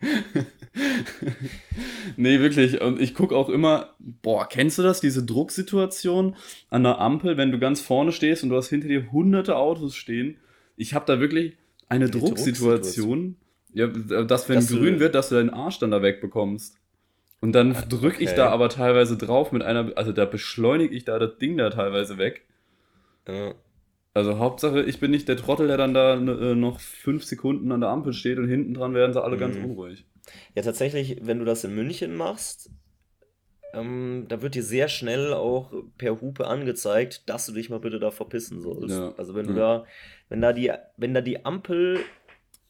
nee, 2.17 2.41
wirklich. 2.41 2.81
Und 2.81 3.01
ich 3.01 3.15
gucke 3.15 3.35
auch 3.35 3.49
immer, 3.49 3.95
boah, 3.99 4.49
kennst 4.49 4.79
du 4.79 4.83
das, 4.83 5.01
diese 5.01 5.25
Drucksituation 5.25 6.37
an 6.71 6.83
der 6.83 7.01
Ampel, 7.01 7.37
wenn 7.37 7.51
du 7.51 7.59
ganz 7.59 7.81
vorne 7.81 8.13
stehst 8.13 8.43
und 8.43 8.51
du 8.51 8.57
hast 8.57 8.69
hinter 8.69 8.89
dir 8.89 9.11
hunderte 9.13 9.57
Autos 9.57 9.95
stehen? 9.95 10.37
Ich 10.77 10.95
habe 10.95 11.07
da 11.07 11.21
wirklich 11.21 11.57
eine 11.89 12.11
Drucksituation, 12.11 13.37
Drucksituation, 13.73 13.77
ja, 14.17 14.25
dass 14.25 14.49
wenn 14.49 14.57
dass 14.57 14.69
grün 14.69 15.01
wird, 15.01 15.15
dass 15.15 15.31
du 15.31 15.37
deinen 15.37 15.51
Arsch 15.51 15.79
dann 15.79 15.91
da 15.91 16.03
wegbekommst. 16.03 16.79
Und 17.41 17.53
dann 17.53 17.77
ah, 17.77 17.83
drücke 17.83 18.17
okay. 18.17 18.25
ich 18.25 18.33
da 18.33 18.49
aber 18.49 18.69
teilweise 18.69 19.17
drauf 19.17 19.53
mit 19.53 19.63
einer, 19.63 19.93
also 19.97 20.13
da 20.13 20.25
beschleunige 20.25 20.95
ich 20.95 21.05
da 21.05 21.19
das 21.19 21.39
Ding 21.39 21.57
da 21.57 21.71
teilweise 21.71 22.19
weg. 22.19 22.47
Ja. 23.29 23.55
Also 24.17 24.39
Hauptsache, 24.39 24.83
ich 24.83 24.99
bin 24.99 25.11
nicht 25.11 25.29
der 25.29 25.37
Trottel, 25.37 25.67
der 25.67 25.77
dann 25.77 25.93
da 25.93 26.15
äh, 26.15 26.55
noch 26.55 26.81
fünf 26.81 27.23
Sekunden 27.25 27.71
an 27.71 27.83
der 27.83 27.91
Ampel 27.91 28.15
steht 28.15 28.39
und 28.39 28.49
hinten 28.49 28.73
dran 28.73 28.95
werden 28.95 29.13
sie 29.13 29.23
alle 29.23 29.37
mhm. 29.37 29.41
ganz 29.41 29.57
unruhig. 29.57 30.07
Ja, 30.55 30.63
tatsächlich, 30.63 31.19
wenn 31.21 31.39
du 31.39 31.45
das 31.45 31.65
in 31.65 31.75
München 31.75 32.17
machst, 32.17 32.71
ähm, 33.75 34.25
da 34.31 34.41
wird 34.41 34.55
dir 34.55 34.63
sehr 34.63 34.89
schnell 34.89 35.35
auch 35.35 35.71
per 35.99 36.19
Hupe 36.23 36.47
angezeigt, 36.47 37.29
dass 37.29 37.45
du 37.45 37.53
dich 37.53 37.69
mal 37.69 37.79
bitte 37.79 37.99
da 37.99 38.11
verpissen 38.11 38.63
sollst. 38.63 38.97
Ja. 38.97 39.13
Also 39.19 39.35
wenn 39.35 39.49
du 39.49 39.53
ja. 39.53 39.59
da, 39.81 39.87
wenn 40.31 40.41
da 40.41 40.55
die, 40.55 40.73
wenn 40.97 41.13
da 41.13 41.21
die 41.21 41.45
Ampel 41.45 42.01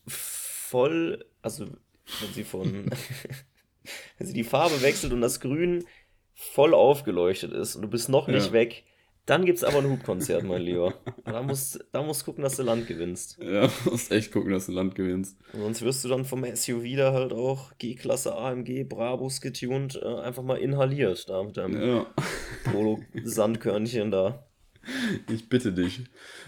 voll, 0.08 1.26
also 1.42 1.66
wenn 1.66 2.32
sie 2.34 2.42
von, 2.42 2.90
wenn 4.18 4.26
sie 4.26 4.34
die 4.34 4.42
Farbe 4.42 4.82
wechselt 4.82 5.12
und 5.12 5.20
das 5.20 5.38
Grün 5.38 5.84
voll 6.34 6.74
aufgeleuchtet 6.74 7.52
ist 7.52 7.76
und 7.76 7.82
du 7.82 7.88
bist 7.88 8.08
noch 8.08 8.26
nicht 8.26 8.48
ja. 8.48 8.52
weg, 8.52 8.82
dann 9.26 9.44
gibt 9.44 9.58
es 9.58 9.64
aber 9.64 9.78
ein 9.78 9.90
Hubkonzert, 9.90 10.44
mein 10.44 10.62
Lieber. 10.62 10.94
Da 11.24 11.42
musst, 11.42 11.84
da 11.90 12.02
musst 12.02 12.24
gucken, 12.24 12.44
dass 12.44 12.56
du 12.56 12.62
Land 12.62 12.86
gewinnst. 12.86 13.38
Ja, 13.40 13.68
musst 13.84 14.12
echt 14.12 14.32
gucken, 14.32 14.52
dass 14.52 14.66
du 14.66 14.72
Land 14.72 14.94
gewinnst. 14.94 15.36
sonst 15.52 15.82
wirst 15.82 16.04
du 16.04 16.08
dann 16.08 16.24
vom 16.24 16.44
SUV 16.44 16.96
da 16.96 17.12
halt 17.12 17.32
auch 17.32 17.76
G-Klasse 17.78 18.36
AMG 18.36 18.84
Brabus 18.84 19.40
getuned 19.40 20.00
äh, 20.00 20.20
einfach 20.20 20.44
mal 20.44 20.58
inhaliert, 20.58 21.28
da 21.28 21.42
mit 21.42 21.56
deinem 21.56 21.82
ja. 21.82 22.06
Polo-Sandkörnchen 22.70 24.12
da. 24.12 24.46
Ich 25.28 25.48
bitte 25.48 25.72
dich. 25.72 26.02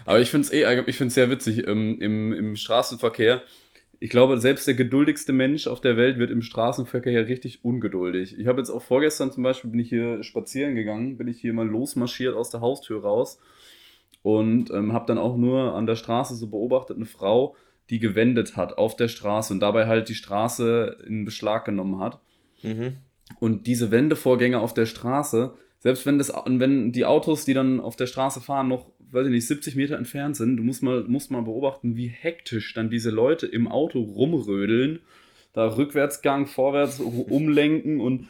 Aber 0.05 0.21
ich 0.21 0.29
finde 0.29 0.47
es 0.47 0.53
eh, 0.53 0.83
ich 0.87 0.95
finde 0.95 1.13
sehr 1.13 1.29
witzig, 1.29 1.67
ähm, 1.67 1.99
im, 1.99 2.31
im 2.31 2.55
Straßenverkehr 2.55 3.43
ich 4.01 4.09
glaube, 4.09 4.39
selbst 4.39 4.65
der 4.65 4.75
geduldigste 4.75 5.33
Mensch 5.33 5.67
auf 5.67 5.81
der 5.81 5.97
Welt 5.97 6.17
wird 6.17 6.31
im 6.31 6.41
Straßenverkehr 6.41 7.11
ja 7.11 7.21
richtig 7.21 7.65
ungeduldig. 7.65 8.39
Ich 8.39 8.47
habe 8.47 8.59
jetzt 8.59 8.69
auch 8.69 8.81
vorgestern 8.81 9.31
zum 9.31 9.43
Beispiel, 9.43 9.71
bin 9.71 9.79
ich 9.79 9.89
hier 9.89 10.23
spazieren 10.23 10.75
gegangen, 10.75 11.17
bin 11.17 11.27
ich 11.27 11.41
hier 11.41 11.53
mal 11.53 11.67
losmarschiert 11.67 12.35
aus 12.35 12.49
der 12.49 12.61
Haustür 12.61 13.01
raus 13.01 13.39
und 14.21 14.71
ähm, 14.71 14.93
habe 14.93 15.05
dann 15.05 15.17
auch 15.17 15.35
nur 15.35 15.75
an 15.75 15.85
der 15.85 15.95
Straße 15.95 16.35
so 16.35 16.47
beobachtet, 16.47 16.95
eine 16.95 17.05
Frau, 17.05 17.55
die 17.89 17.99
gewendet 17.99 18.55
hat 18.55 18.77
auf 18.77 18.95
der 18.95 19.09
Straße 19.09 19.53
und 19.53 19.59
dabei 19.59 19.87
halt 19.87 20.07
die 20.07 20.15
Straße 20.15 20.97
in 21.05 21.25
Beschlag 21.25 21.65
genommen 21.65 21.99
hat. 21.99 22.19
Mhm. 22.61 22.97
Und 23.39 23.67
diese 23.67 23.91
Wendevorgänge 23.91 24.59
auf 24.59 24.73
der 24.73 24.85
Straße, 24.85 25.53
selbst 25.79 26.05
wenn, 26.05 26.17
das, 26.17 26.31
wenn 26.45 26.91
die 26.91 27.05
Autos, 27.05 27.45
die 27.45 27.53
dann 27.53 27.79
auf 27.79 27.95
der 27.95 28.07
Straße 28.07 28.41
fahren, 28.41 28.67
noch, 28.67 28.91
weiß 29.11 29.25
ich 29.25 29.31
nicht, 29.31 29.47
70 29.47 29.75
Meter 29.75 29.97
entfernt 29.97 30.35
sind, 30.35 30.57
du 30.57 30.63
musst 30.63 30.83
mal, 30.83 31.03
musst 31.03 31.31
mal 31.31 31.41
beobachten, 31.41 31.95
wie 31.95 32.07
hektisch 32.07 32.73
dann 32.73 32.89
diese 32.89 33.09
Leute 33.09 33.47
im 33.47 33.67
Auto 33.67 34.01
rumrödeln, 34.01 34.99
da 35.53 35.67
Rückwärtsgang, 35.75 36.47
vorwärts 36.47 36.99
umlenken 36.99 37.99
und 37.99 38.27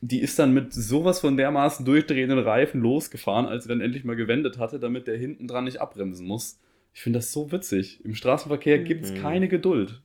die 0.00 0.20
ist 0.20 0.38
dann 0.38 0.52
mit 0.52 0.72
sowas 0.72 1.20
von 1.20 1.36
dermaßen 1.36 1.84
durchdrehenden 1.86 2.40
Reifen 2.40 2.80
losgefahren, 2.80 3.46
als 3.46 3.64
sie 3.64 3.68
dann 3.68 3.80
endlich 3.80 4.02
mal 4.02 4.16
gewendet 4.16 4.58
hatte, 4.58 4.80
damit 4.80 5.06
der 5.06 5.16
hinten 5.16 5.46
dran 5.46 5.64
nicht 5.64 5.80
abbremsen 5.80 6.26
muss. 6.26 6.58
Ich 6.92 7.02
finde 7.02 7.20
das 7.20 7.32
so 7.32 7.52
witzig. 7.52 8.04
Im 8.04 8.14
Straßenverkehr 8.14 8.80
gibt 8.80 9.04
es 9.04 9.12
mhm. 9.12 9.18
keine 9.18 9.48
Geduld. 9.48 10.02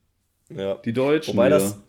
Ja. 0.50 0.76
Die 0.76 0.94
Deutschen. 0.94 1.34
Wobei 1.34 1.50
das, 1.50 1.82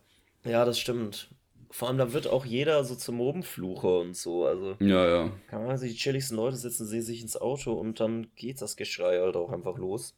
ja, 0.44 0.64
das 0.64 0.78
stimmt. 0.78 1.28
Vor 1.70 1.88
allem, 1.88 1.98
da 1.98 2.12
wird 2.12 2.26
auch 2.26 2.46
jeder 2.46 2.82
so 2.84 2.94
zum 2.94 3.16
Mobenflucher 3.16 4.00
und 4.00 4.16
so. 4.16 4.46
Also, 4.46 4.76
ja, 4.80 5.06
ja. 5.06 5.32
Kann 5.48 5.66
man 5.66 5.76
sich 5.76 5.92
die 5.92 5.98
chilligsten 5.98 6.36
Leute 6.36 6.56
setzen, 6.56 6.86
sehen 6.86 7.02
sich 7.02 7.20
ins 7.20 7.36
Auto 7.36 7.74
und 7.74 8.00
dann 8.00 8.28
geht 8.36 8.62
das 8.62 8.76
Geschrei 8.76 9.18
halt 9.18 9.36
auch 9.36 9.50
einfach 9.50 9.76
los. 9.76 10.16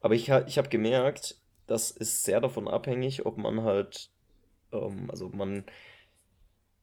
Aber 0.00 0.14
ich, 0.14 0.28
ich 0.28 0.58
habe 0.58 0.68
gemerkt, 0.68 1.36
das 1.66 1.90
ist 1.90 2.24
sehr 2.24 2.40
davon 2.40 2.66
abhängig, 2.66 3.26
ob 3.26 3.38
man 3.38 3.62
halt, 3.62 4.10
ähm, 4.72 5.08
also 5.10 5.28
man 5.28 5.64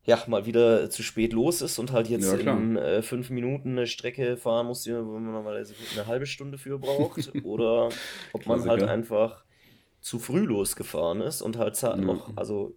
ja 0.06 0.24
mal 0.28 0.46
wieder 0.46 0.90
zu 0.90 1.02
spät 1.04 1.34
los 1.34 1.62
ist 1.62 1.80
und 1.80 1.92
halt 1.92 2.08
jetzt 2.08 2.32
ja, 2.32 2.54
in 2.54 2.78
äh, 2.78 3.02
fünf 3.02 3.30
Minuten 3.32 3.72
eine 3.72 3.88
Strecke 3.88 4.38
fahren 4.38 4.68
muss, 4.68 4.88
wo 4.88 5.02
man 5.02 5.26
normalerweise 5.26 5.74
eine 5.94 6.06
halbe 6.06 6.28
Stunde 6.28 6.58
für 6.58 6.78
braucht. 6.78 7.32
oder 7.44 7.90
ob 8.32 8.46
man 8.46 8.64
halt 8.68 8.84
einfach 8.84 9.44
zu 10.02 10.20
früh 10.20 10.46
losgefahren 10.46 11.22
ist 11.22 11.42
und 11.42 11.58
halt 11.58 11.82
noch, 11.98 12.38
also 12.38 12.76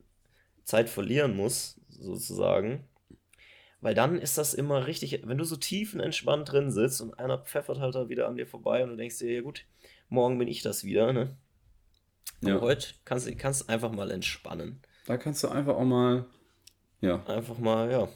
Zeit 0.69 0.91
verlieren 0.91 1.35
muss, 1.35 1.81
sozusagen. 1.89 2.85
Weil 3.81 3.95
dann 3.95 4.19
ist 4.21 4.37
das 4.37 4.53
immer 4.53 4.87
richtig, 4.87 5.19
wenn 5.25 5.39
du 5.39 5.45
so 5.45 5.57
tiefenentspannt 5.57 6.53
drin 6.53 6.71
sitzt 6.71 7.01
und 7.01 7.19
einer 7.19 7.39
pfeffert 7.39 7.79
halt 7.79 7.95
da 7.95 8.11
wieder 8.11 8.29
an 8.29 8.37
dir 8.37 8.47
vorbei 8.47 8.85
und 8.85 8.91
du 8.91 8.97
denkst 8.97 9.19
dir, 9.19 9.33
ja 9.33 9.41
gut, 9.41 9.65
morgen 10.11 10.39
bin 10.39 10.47
ich 10.47 10.61
das 10.61 10.85
wieder, 10.85 11.13
ne? 11.15 11.35
Aber 12.43 12.51
ja. 12.51 12.61
heute 12.61 12.89
kannst 13.07 13.27
du 13.27 13.35
kannst 13.35 13.71
einfach 13.71 13.91
mal 13.91 14.11
entspannen. 14.11 14.83
Da 15.07 15.17
kannst 15.17 15.43
du 15.43 15.49
einfach 15.49 15.75
auch 15.75 15.85
mal, 15.85 16.27
ja. 17.01 17.25
Einfach 17.25 17.57
mal, 17.59 17.91
ja. 17.91 18.09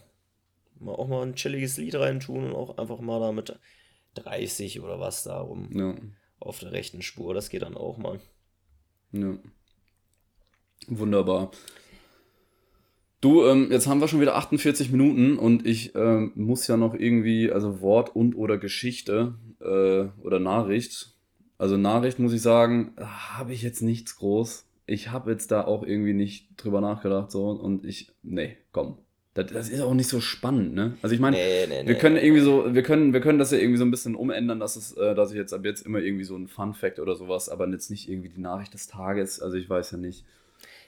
Mal 0.78 0.92
auch 0.92 1.08
mal 1.08 1.22
ein 1.22 1.36
chilliges 1.36 1.78
Lied 1.78 1.94
reintun 1.94 2.44
und 2.48 2.54
auch 2.54 2.76
einfach 2.76 3.00
mal 3.00 3.18
da 3.18 3.32
mit 3.32 3.58
30 4.14 4.80
oder 4.80 5.00
was 5.00 5.22
da 5.22 5.40
rum 5.40 5.70
ja. 5.72 5.94
auf 6.38 6.58
der 6.58 6.72
rechten 6.72 7.00
Spur. 7.00 7.32
Das 7.32 7.48
geht 7.48 7.62
dann 7.62 7.78
auch 7.78 7.96
mal. 7.96 8.20
Ja. 9.12 9.38
Wunderbar. 10.88 11.50
Du, 13.22 13.46
ähm, 13.46 13.68
jetzt 13.70 13.86
haben 13.86 14.00
wir 14.00 14.08
schon 14.08 14.20
wieder 14.20 14.34
48 14.34 14.90
Minuten 14.90 15.38
und 15.38 15.64
ich 15.64 15.94
ähm, 15.94 16.32
muss 16.34 16.66
ja 16.66 16.76
noch 16.76 16.92
irgendwie, 16.92 17.52
also 17.52 17.80
Wort 17.80 18.16
und 18.16 18.34
oder 18.34 18.58
Geschichte 18.58 19.34
äh, 19.60 20.06
oder 20.24 20.40
Nachricht. 20.40 21.14
Also 21.56 21.76
Nachricht 21.76 22.18
muss 22.18 22.32
ich 22.32 22.42
sagen, 22.42 22.90
habe 22.98 23.52
ich 23.52 23.62
jetzt 23.62 23.80
nichts 23.80 24.16
groß. 24.16 24.66
Ich 24.86 25.12
habe 25.12 25.30
jetzt 25.30 25.52
da 25.52 25.64
auch 25.64 25.84
irgendwie 25.84 26.14
nicht 26.14 26.48
drüber 26.56 26.80
nachgedacht 26.80 27.30
so 27.30 27.50
und 27.50 27.84
ich, 27.86 28.10
nee, 28.24 28.56
komm. 28.72 28.98
Das, 29.34 29.46
das 29.52 29.68
ist 29.68 29.82
auch 29.82 29.94
nicht 29.94 30.08
so 30.08 30.20
spannend, 30.20 30.74
ne? 30.74 30.96
Also 31.00 31.14
ich 31.14 31.20
meine, 31.20 31.36
nee, 31.36 31.66
nee, 31.68 31.86
wir 31.86 31.94
nee, 31.94 32.00
können 32.00 32.16
irgendwie 32.16 32.42
so, 32.42 32.74
wir 32.74 32.82
können, 32.82 33.12
wir 33.12 33.20
können 33.20 33.38
das 33.38 33.52
ja 33.52 33.58
irgendwie 33.58 33.78
so 33.78 33.84
ein 33.84 33.92
bisschen 33.92 34.16
umändern, 34.16 34.58
dass 34.58 34.74
es, 34.74 34.96
äh, 34.96 35.14
dass 35.14 35.30
ich 35.30 35.36
jetzt 35.36 35.54
ab 35.54 35.64
jetzt 35.64 35.86
immer 35.86 36.00
irgendwie 36.00 36.24
so 36.24 36.36
ein 36.36 36.48
Fun 36.48 36.74
Fact 36.74 36.98
oder 36.98 37.14
sowas, 37.14 37.48
aber 37.48 37.68
jetzt 37.68 37.88
nicht 37.88 38.10
irgendwie 38.10 38.30
die 38.30 38.40
Nachricht 38.40 38.74
des 38.74 38.88
Tages. 38.88 39.40
Also 39.40 39.56
ich 39.56 39.70
weiß 39.70 39.92
ja 39.92 39.98
nicht. 39.98 40.24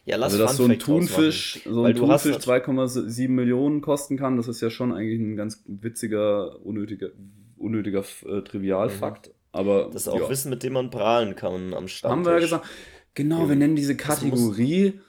Ja, 0.07 0.17
lass 0.17 0.33
also, 0.33 0.45
dass 0.45 0.57
so 0.57 0.65
ein 0.65 0.79
Thunfisch, 0.79 1.61
so 1.65 1.85
ein 1.85 1.95
Thunfisch 1.95 2.37
2,7 2.37 3.29
Millionen 3.31 3.81
kosten 3.81 4.19
kann, 4.19 4.37
das 4.37 4.49
ist 4.49 4.61
ja 4.61 4.69
schon 4.69 4.93
eigentlich 4.93 5.19
ein 5.19 5.37
ganz 5.37 5.63
witziger, 5.67 6.63
unnötiger, 6.65 7.09
unnötiger 7.57 8.05
äh, 8.27 8.43
Trivialfakt. 8.43 9.29
Mhm. 9.29 9.33
Aber 9.53 9.85
das 9.93 10.03
ist 10.03 10.09
auch 10.09 10.21
ja. 10.21 10.29
Wissen, 10.29 10.51
mit 10.51 10.63
dem 10.63 10.75
man 10.75 10.91
prahlen 10.91 11.37
kann 11.37 11.73
am 11.73 11.89
Stammtisch. 11.89 12.05
Haben 12.05 12.25
wir 12.27 12.33
ja 12.33 12.39
gesagt. 12.41 12.67
Genau, 13.15 13.43
ja. 13.43 13.49
wir 13.49 13.57
nennen 13.57 13.77
diese 13.77 13.97
Kategorie 13.97 15.01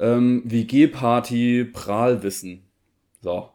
ähm, 0.00 0.42
WG-Party 0.44 1.64
Prahlwissen. 1.64 2.64
So. 3.20 3.50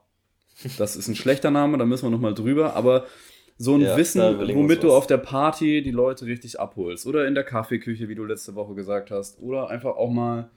Das 0.78 0.96
ist 0.96 1.08
ein 1.08 1.16
schlechter 1.16 1.52
Name, 1.52 1.80
da 1.80 1.86
müssen 1.86 2.06
wir 2.06 2.12
nochmal 2.12 2.36
drüber, 2.36 2.76
aber 2.76 3.06
so 3.58 3.76
ein 3.76 3.82
ja, 3.82 3.98
Wissen, 3.98 4.22
womit 4.56 4.84
du 4.84 4.94
auf 4.94 5.08
der 5.08 5.18
Party 5.18 5.82
die 5.82 5.92
Leute 5.92 6.26
richtig 6.26 6.60
abholst. 6.60 7.06
Oder 7.06 7.28
in 7.28 7.36
der 7.36 7.44
Kaffeeküche, 7.44 8.08
wie 8.10 8.16
du 8.16 8.24
letzte 8.26 8.56
Woche 8.56 8.74
gesagt 8.74 9.12
hast. 9.12 9.40
Oder 9.40 9.70
einfach 9.70 9.96
auch 9.98 10.10
mal 10.10 10.50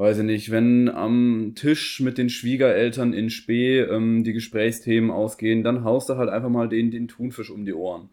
weiß 0.00 0.18
ich 0.18 0.24
nicht, 0.24 0.50
wenn 0.50 0.88
am 0.88 1.52
Tisch 1.54 2.00
mit 2.00 2.16
den 2.16 2.30
Schwiegereltern 2.30 3.12
in 3.12 3.28
Spee 3.28 3.80
ähm, 3.80 4.24
die 4.24 4.32
Gesprächsthemen 4.32 5.10
ausgehen, 5.10 5.62
dann 5.62 5.84
haust 5.84 6.08
du 6.08 6.16
halt 6.16 6.30
einfach 6.30 6.48
mal 6.48 6.70
den, 6.70 6.90
den 6.90 7.06
Thunfisch 7.06 7.50
um 7.50 7.66
die 7.66 7.74
Ohren. 7.74 8.08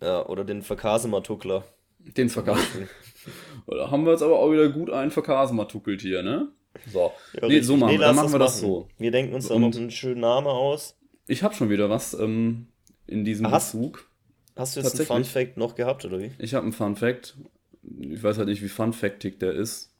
Ja, 0.00 0.24
oder 0.26 0.44
den 0.44 0.62
Verkasematuckler. 0.62 1.64
Den 1.98 2.28
Verkasematuckler. 2.28 2.86
da 3.66 3.90
haben 3.90 4.04
wir 4.04 4.12
jetzt 4.12 4.22
aber 4.22 4.38
auch 4.38 4.52
wieder 4.52 4.68
gut 4.68 4.90
einen 4.90 5.10
Verkasematukelt 5.10 6.02
hier, 6.02 6.22
ne? 6.22 6.52
So. 6.86 7.12
Ja, 7.40 7.48
nee, 7.48 7.60
so 7.60 7.76
machen, 7.76 7.94
nee, 7.94 7.98
dann 7.98 8.14
machen 8.14 8.30
wir 8.30 8.38
das 8.38 8.62
machen. 8.62 8.72
so. 8.72 8.88
Wir 8.98 9.10
denken 9.10 9.34
uns 9.34 9.48
da 9.48 9.58
noch 9.58 9.74
einen 9.74 9.90
schönen 9.90 10.20
Namen 10.20 10.46
aus. 10.46 10.96
Ich 11.26 11.42
habe 11.42 11.54
schon 11.54 11.68
wieder 11.68 11.90
was 11.90 12.14
ähm, 12.14 12.68
in 13.08 13.24
diesem 13.24 13.50
hast, 13.50 13.72
Bezug. 13.72 14.08
Hast 14.54 14.76
du 14.76 14.80
jetzt 14.80 15.00
einen 15.00 15.06
Fun 15.06 15.24
Fact 15.24 15.56
noch 15.56 15.74
gehabt, 15.74 16.04
oder 16.04 16.20
wie? 16.20 16.30
Ich 16.38 16.54
habe 16.54 16.62
einen 16.62 16.72
Fun 16.72 16.94
Fact. 16.94 17.36
Ich 17.82 18.22
weiß 18.22 18.38
halt 18.38 18.48
nicht, 18.48 18.62
wie 18.62 18.68
Fun 18.68 18.92
Factig 18.92 19.40
der 19.40 19.52
ist. 19.52 19.90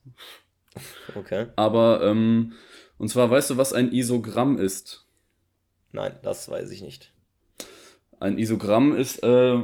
Okay. 1.15 1.47
Aber, 1.57 2.03
ähm, 2.03 2.53
und 2.99 3.09
zwar 3.09 3.31
weißt 3.31 3.51
du, 3.51 3.57
was 3.57 3.73
ein 3.73 3.93
Isogramm 3.93 4.59
ist? 4.59 5.07
Nein, 5.93 6.17
das 6.23 6.49
weiß 6.49 6.71
ich 6.71 6.83
nicht. 6.83 7.13
Ein 8.19 8.39
Isogramm 8.39 8.97
ist, 8.97 9.23
äh, 9.23 9.63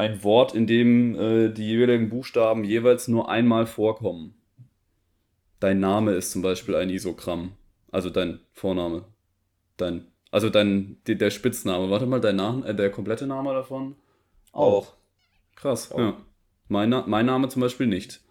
ein 0.00 0.24
Wort, 0.24 0.54
in 0.54 0.66
dem 0.66 1.14
äh, 1.14 1.48
die 1.50 1.66
jeweiligen 1.66 2.08
Buchstaben 2.08 2.64
jeweils 2.64 3.06
nur 3.06 3.28
einmal 3.28 3.66
vorkommen. 3.66 4.34
Dein 5.60 5.78
Name 5.78 6.12
ist 6.12 6.32
zum 6.32 6.40
Beispiel 6.40 6.74
ein 6.74 6.88
Isogramm. 6.88 7.52
Also 7.92 8.08
dein 8.08 8.40
Vorname. 8.52 9.04
Dein, 9.76 10.06
also 10.30 10.48
dein, 10.48 10.96
der, 11.06 11.16
der 11.16 11.30
Spitzname. 11.30 11.90
Warte 11.90 12.06
mal, 12.06 12.20
dein 12.20 12.36
Name, 12.36 12.66
äh, 12.66 12.74
der 12.74 12.90
komplette 12.90 13.26
Name 13.26 13.52
davon? 13.52 13.96
Auch. 14.52 14.94
Krass, 15.54 15.92
Auch. 15.92 15.98
ja. 15.98 16.16
Mein, 16.68 16.88
mein 17.06 17.26
Name 17.26 17.48
zum 17.48 17.60
Beispiel 17.60 17.86
nicht. 17.86 18.22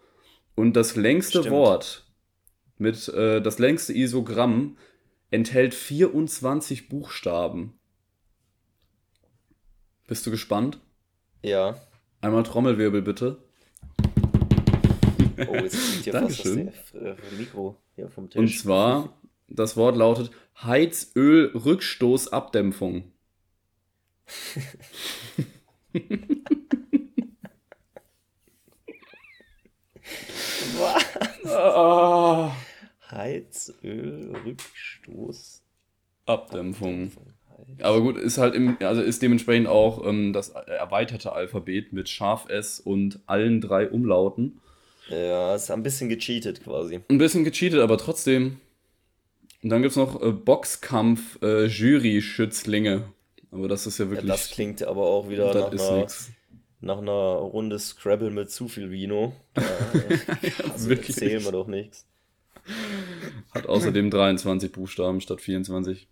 Und 0.60 0.74
das 0.74 0.94
längste 0.94 1.40
Stimmt. 1.40 1.54
Wort 1.54 2.04
mit 2.76 3.08
äh, 3.08 3.40
das 3.40 3.58
längste 3.58 3.94
Isogramm 3.94 4.76
enthält 5.30 5.72
24 5.72 6.90
Buchstaben. 6.90 7.80
Bist 10.06 10.26
du 10.26 10.30
gespannt? 10.30 10.78
Ja. 11.42 11.80
Einmal 12.20 12.42
Trommelwirbel 12.42 13.00
bitte. 13.00 13.38
Oh, 15.48 15.54
jetzt 15.54 15.76
fliegt 15.76 16.04
hier 16.04 16.12
fast 16.20 16.40
das 16.40 16.46
äh, 16.92 17.16
Mikro 17.38 17.78
hier 17.94 18.10
vom 18.10 18.28
Tisch. 18.28 18.38
Und 18.38 18.48
zwar, 18.48 19.18
das 19.48 19.78
Wort 19.78 19.96
lautet 19.96 20.30
Heizölrückstoßabdämpfung. 20.62 23.10
Was? 30.78 32.52
Heizölrückstoß. 33.10 35.62
Abdämpfung. 36.26 37.12
Aber 37.82 38.00
gut, 38.00 38.16
ist 38.16 38.38
halt 38.38 38.54
im, 38.54 38.76
also 38.80 39.02
ist 39.02 39.22
dementsprechend 39.22 39.68
auch 39.68 40.06
ähm, 40.06 40.32
das 40.32 40.50
erweiterte 40.50 41.32
Alphabet 41.32 41.92
mit 41.92 42.08
Scharf 42.08 42.48
S 42.48 42.80
und 42.80 43.20
allen 43.26 43.60
drei 43.60 43.88
Umlauten. 43.88 44.60
Ja, 45.08 45.54
ist 45.54 45.70
ein 45.70 45.82
bisschen 45.82 46.08
gecheatet 46.08 46.62
quasi. 46.62 47.00
Ein 47.08 47.18
bisschen 47.18 47.44
gecheatet, 47.44 47.80
aber 47.80 47.98
trotzdem. 47.98 48.58
Und 49.62 49.70
dann 49.70 49.82
gibt 49.82 49.90
es 49.90 49.96
noch 49.96 50.22
äh, 50.22 50.32
Boxkampf 50.32 51.38
äh, 51.42 51.66
Jury-Schützlinge. 51.66 53.04
Aber 53.50 53.68
das 53.68 53.86
ist 53.86 53.98
ja 53.98 54.08
wirklich. 54.08 54.28
Ja, 54.28 54.34
das 54.34 54.50
klingt 54.50 54.82
aber 54.82 55.02
auch 55.02 55.28
wieder 55.28 55.52
nach 55.52 55.72
einer, 55.72 56.06
nach 56.80 56.98
einer 56.98 57.12
Runde 57.12 57.78
Scrabble 57.78 58.30
mit 58.30 58.50
zu 58.50 58.68
viel 58.68 58.90
Vino. 58.90 59.34
Ja, 59.56 59.62
also 60.72 60.88
wirklich. 60.88 61.16
Erzählen 61.20 61.44
wir 61.44 61.52
doch 61.52 61.66
nichts. 61.66 62.06
Hat 63.52 63.66
außerdem 63.66 64.10
23 64.10 64.72
Buchstaben 64.72 65.20
statt 65.20 65.40
24. 65.40 66.08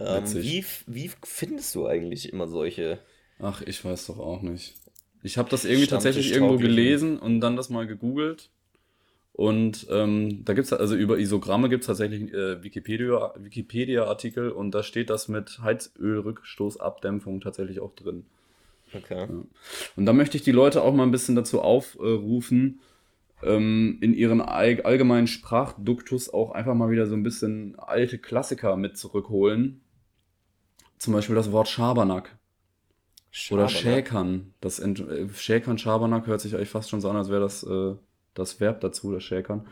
Ähm, 0.00 0.24
wie, 0.34 0.64
wie 0.86 1.10
findest 1.24 1.74
du 1.74 1.86
eigentlich 1.86 2.32
immer 2.32 2.46
solche? 2.46 3.00
Ach, 3.40 3.62
ich 3.62 3.84
weiß 3.84 4.06
doch 4.06 4.18
auch 4.18 4.42
nicht. 4.42 4.74
Ich 5.22 5.38
habe 5.38 5.50
das 5.50 5.64
irgendwie 5.64 5.88
tatsächlich 5.88 6.32
irgendwo 6.32 6.56
gelesen 6.56 7.18
und 7.18 7.40
dann 7.40 7.56
das 7.56 7.70
mal 7.70 7.86
gegoogelt. 7.86 8.50
Und 9.32 9.86
ähm, 9.90 10.44
da 10.44 10.52
gibt 10.52 10.66
es, 10.66 10.72
also 10.72 10.96
über 10.96 11.18
Isogramme 11.18 11.68
gibt 11.68 11.82
es 11.82 11.86
tatsächlich 11.86 12.32
äh, 12.32 12.62
Wikipedia-Artikel 12.62 13.44
Wikipedia 13.44 14.50
und 14.50 14.72
da 14.72 14.82
steht 14.82 15.10
das 15.10 15.28
mit 15.28 15.60
Heizölrückstoßabdämpfung 15.62 17.40
tatsächlich 17.40 17.78
auch 17.78 17.94
drin. 17.94 18.26
Okay. 18.94 19.26
Ja. 19.28 19.44
Und 19.96 20.06
da 20.06 20.12
möchte 20.12 20.36
ich 20.36 20.42
die 20.42 20.52
Leute 20.52 20.82
auch 20.82 20.94
mal 20.94 21.02
ein 21.02 21.10
bisschen 21.10 21.36
dazu 21.36 21.60
aufrufen, 21.60 22.80
ähm, 23.42 23.98
in 24.00 24.14
ihren 24.14 24.40
allgemeinen 24.40 25.26
Sprachduktus 25.26 26.32
auch 26.32 26.52
einfach 26.52 26.74
mal 26.74 26.90
wieder 26.90 27.06
so 27.06 27.14
ein 27.14 27.22
bisschen 27.22 27.78
alte 27.78 28.18
Klassiker 28.18 28.76
mit 28.76 28.96
zurückholen. 28.96 29.82
Zum 30.98 31.14
Beispiel 31.14 31.36
das 31.36 31.52
Wort 31.52 31.68
Schabernack. 31.68 32.36
Oder 33.50 33.68
Schäkern. 33.68 34.54
Das 34.60 34.78
Ent 34.78 35.00
äh, 35.00 35.28
Schäkern, 35.28 35.78
Schabernack 35.78 36.26
hört 36.26 36.40
sich 36.40 36.54
eigentlich 36.54 36.70
fast 36.70 36.90
schon 36.90 37.00
so 37.00 37.10
an, 37.10 37.16
als 37.16 37.30
wäre 37.30 37.40
das 37.40 37.62
äh, 37.62 37.94
das 38.34 38.60
Verb 38.60 38.80
dazu, 38.80 39.12
das 39.12 39.22
Schäkern. 39.22 39.66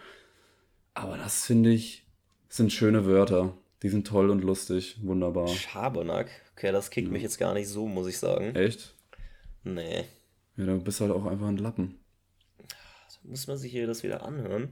Aber 0.94 1.16
das 1.16 1.44
finde 1.44 1.70
ich, 1.70 2.06
sind 2.48 2.72
schöne 2.72 3.06
Wörter. 3.06 3.54
Die 3.82 3.88
sind 3.88 4.06
toll 4.06 4.30
und 4.30 4.42
lustig, 4.42 4.98
wunderbar. 5.02 5.48
Schabernack. 5.48 6.30
Okay, 6.56 6.72
das 6.72 6.90
kickt 6.90 7.08
ja. 7.08 7.12
mich 7.12 7.22
jetzt 7.22 7.38
gar 7.38 7.54
nicht 7.54 7.68
so, 7.68 7.86
muss 7.86 8.06
ich 8.06 8.18
sagen. 8.18 8.54
Echt? 8.56 8.94
Nee. 9.66 10.04
Ja, 10.56 10.64
du 10.64 10.80
bist 10.80 11.00
halt 11.00 11.10
auch 11.10 11.26
einfach 11.26 11.48
ein 11.48 11.56
Lappen. 11.56 11.98
Da 12.58 12.66
muss 13.24 13.48
man 13.48 13.58
sich 13.58 13.72
hier 13.72 13.86
das 13.86 14.04
wieder 14.04 14.24
anhören. 14.24 14.68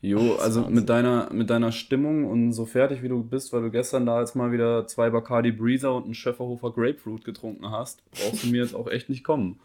Jo, 0.00 0.36
Ach, 0.38 0.44
also 0.44 0.62
mit 0.62 0.88
deiner, 0.88 1.30
mit 1.32 1.50
deiner 1.50 1.70
Stimmung 1.70 2.24
und 2.24 2.52
so 2.52 2.64
fertig 2.64 3.02
wie 3.02 3.08
du 3.08 3.22
bist, 3.22 3.52
weil 3.52 3.62
du 3.62 3.70
gestern 3.70 4.06
da 4.06 4.20
jetzt 4.20 4.36
mal 4.36 4.52
wieder 4.52 4.86
zwei 4.86 5.10
Bacardi 5.10 5.52
Breezer 5.52 5.94
und 5.94 6.04
einen 6.04 6.14
Schöfferhofer 6.14 6.72
Grapefruit 6.72 7.24
getrunken 7.24 7.70
hast, 7.70 8.02
brauchst 8.12 8.44
du 8.44 8.48
mir 8.48 8.62
jetzt 8.62 8.74
auch 8.74 8.88
echt 8.88 9.10
nicht 9.10 9.22
kommen. 9.22 9.60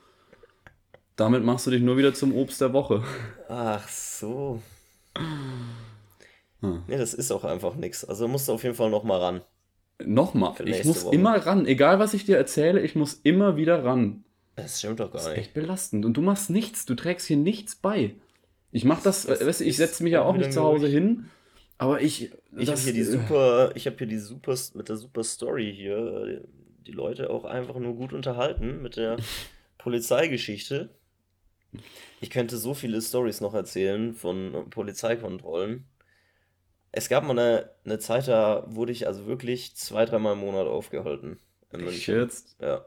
Damit 1.16 1.43
machst 1.43 1.68
du 1.68 1.72
dich 1.72 1.82
nur 1.82 1.95
wieder 1.95 2.14
zum 2.14 2.36
Obst 2.36 2.60
der 2.60 2.74
Woche. 2.74 3.04
Ach 3.47 3.88
so. 3.88 4.62
Hm. 6.60 6.84
Nee, 6.88 6.97
das 6.97 7.14
ist 7.14 7.32
auch 7.32 7.45
einfach 7.45 7.76
nichts. 7.76 8.04
Also 8.04 8.28
musst 8.28 8.49
du 8.49 8.54
auf 8.54 8.64
jeden 8.64 8.76
Fall 8.76 8.89
nochmal 8.89 9.20
ran. 9.20 9.41
Nochmal? 10.04 10.56
Ich 10.66 10.86
muss 10.86 11.06
Woche. 11.06 11.16
immer 11.16 11.36
ran. 11.46 11.66
Egal 11.66 12.00
was 12.00 12.14
ich 12.14 12.26
dir 12.26 12.38
erzähle, 12.38 12.82
ich 12.82 12.96
muss 12.96 13.14
immer 13.24 13.58
wieder 13.58 13.84
ran. 13.84 14.24
Das 14.56 14.80
stimmt 14.80 15.00
doch 15.00 15.12
gar 15.12 15.20
nicht. 15.20 15.26
Das 15.26 15.34
ist 15.34 15.39
echt 15.39 15.54
belastend. 15.54 16.06
Und 16.06 16.14
du 16.14 16.22
machst 16.22 16.50
nichts. 16.50 16.86
Du 16.86 16.96
trägst 16.96 17.28
hier 17.28 17.38
nichts 17.38 17.76
bei. 17.76 18.16
Ich 18.72 18.86
mach 18.86 19.02
das, 19.02 19.26
das 19.26 19.46
weißt 19.46 19.62
du, 19.62 19.66
ich 19.66 19.78
setze 19.78 20.04
mich 20.04 20.14
ja 20.14 20.24
auch 20.24 20.36
nicht 20.36 20.52
zu 20.52 20.62
Hause 20.62 20.88
hin. 20.88 21.30
Aber 21.78 22.02
ich. 22.02 22.32
Ich 22.58 22.70
habe 22.70 22.80
hier 22.80 22.94
die 22.94 23.04
super, 23.04 23.72
ich 23.76 23.86
habe 23.86 23.98
hier 23.98 24.08
die 24.08 24.18
super, 24.18 24.56
mit 24.74 24.89
der 24.89 24.98
super 24.98 25.24
Story 25.24 25.74
hier, 25.76 26.41
die 26.86 26.91
Leute 26.91 27.30
auch 27.30 27.46
einfach 27.46 27.76
nur 27.76 27.96
gut 27.96 28.14
unterhalten 28.14 28.82
mit 28.82 28.98
der 28.98 29.18
Polizeigeschichte. 29.78 30.89
Ich 32.22 32.30
könnte 32.30 32.58
so 32.58 32.74
viele 32.74 33.02
Stories 33.02 33.41
noch 33.41 33.54
erzählen 33.54 34.14
von 34.14 34.70
Polizeikontrollen. 34.70 35.86
Es 36.96 37.10
gab 37.10 37.24
mal 37.24 37.32
eine, 37.32 37.72
eine 37.86 37.98
Zeit, 37.98 38.28
da 38.28 38.66
wurde 38.68 38.91
ich 38.91 39.08
also 39.08 39.26
wirklich 39.26 39.76
zwei, 39.76 40.06
dreimal 40.06 40.34
im 40.34 40.39
Monat 40.39 40.68
aufgehalten. 40.68 41.39
Ich 41.72 42.06
jetzt? 42.06 42.56
Ja. 42.62 42.86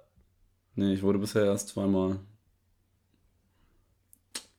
Nee, 0.76 0.94
ich 0.94 1.02
wurde 1.02 1.18
bisher 1.18 1.44
erst 1.44 1.70
zweimal. 1.70 2.20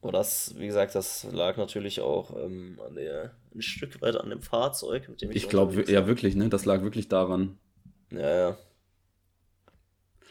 Oh, 0.02 0.10
das, 0.10 0.54
wie 0.58 0.66
gesagt, 0.66 0.94
das 0.94 1.24
lag 1.32 1.56
natürlich 1.56 2.02
auch 2.02 2.36
ähm, 2.36 2.78
an 2.86 2.94
der, 2.94 3.34
ein 3.54 3.62
Stück 3.62 4.00
weit 4.02 4.16
an 4.16 4.28
dem 4.28 4.42
Fahrzeug, 4.42 5.08
mit 5.08 5.22
dem 5.22 5.30
ich. 5.30 5.44
Ich 5.44 5.48
glaube, 5.48 5.90
ja, 5.90 6.06
wirklich, 6.06 6.36
ne? 6.36 6.50
Das 6.50 6.66
lag 6.66 6.82
wirklich 6.82 7.08
daran. 7.08 7.58
Ja, 8.12 8.36
ja. 8.50 8.58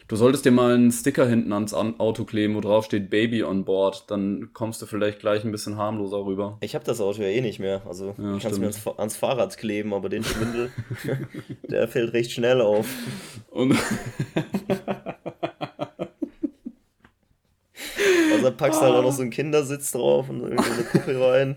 Du 0.08 0.16
solltest 0.16 0.44
dir 0.46 0.50
mal 0.52 0.74
einen 0.74 0.90
Sticker 0.90 1.28
hinten 1.28 1.52
ans 1.52 1.74
Auto 1.74 2.24
kleben, 2.24 2.54
wo 2.54 2.62
drauf 2.62 2.86
steht 2.86 3.10
Baby 3.10 3.44
on 3.44 3.66
board. 3.66 4.10
Dann 4.10 4.54
kommst 4.54 4.80
du 4.80 4.86
vielleicht 4.86 5.18
gleich 5.20 5.44
ein 5.44 5.52
bisschen 5.52 5.76
harmloser 5.76 6.24
rüber. 6.24 6.56
Ich 6.62 6.74
habe 6.74 6.82
das 6.82 7.02
Auto 7.02 7.20
ja 7.20 7.28
eh 7.28 7.42
nicht 7.42 7.58
mehr. 7.58 7.82
Also 7.86 8.14
ja, 8.16 8.36
ich 8.36 8.42
kann 8.42 8.52
es 8.52 8.58
mir 8.58 8.68
ans, 8.68 8.86
ans, 8.86 9.18
Fahrrad 9.18 9.58
kleben, 9.58 9.92
aber 9.92 10.08
den 10.08 10.24
Schwindel, 10.24 10.72
der 11.70 11.88
fällt 11.88 12.14
recht 12.14 12.32
schnell 12.32 12.62
auf. 12.62 12.88
Und 13.50 13.72
also 18.32 18.50
packst 18.52 18.80
du 18.80 18.86
halt 18.86 18.94
auch 18.94 19.02
noch 19.02 19.12
so 19.12 19.20
einen 19.20 19.30
Kindersitz 19.30 19.92
drauf 19.92 20.30
und 20.30 20.40
irgendwie 20.40 20.70
eine 20.70 20.84
Kuppel 20.84 21.22
rein, 21.22 21.56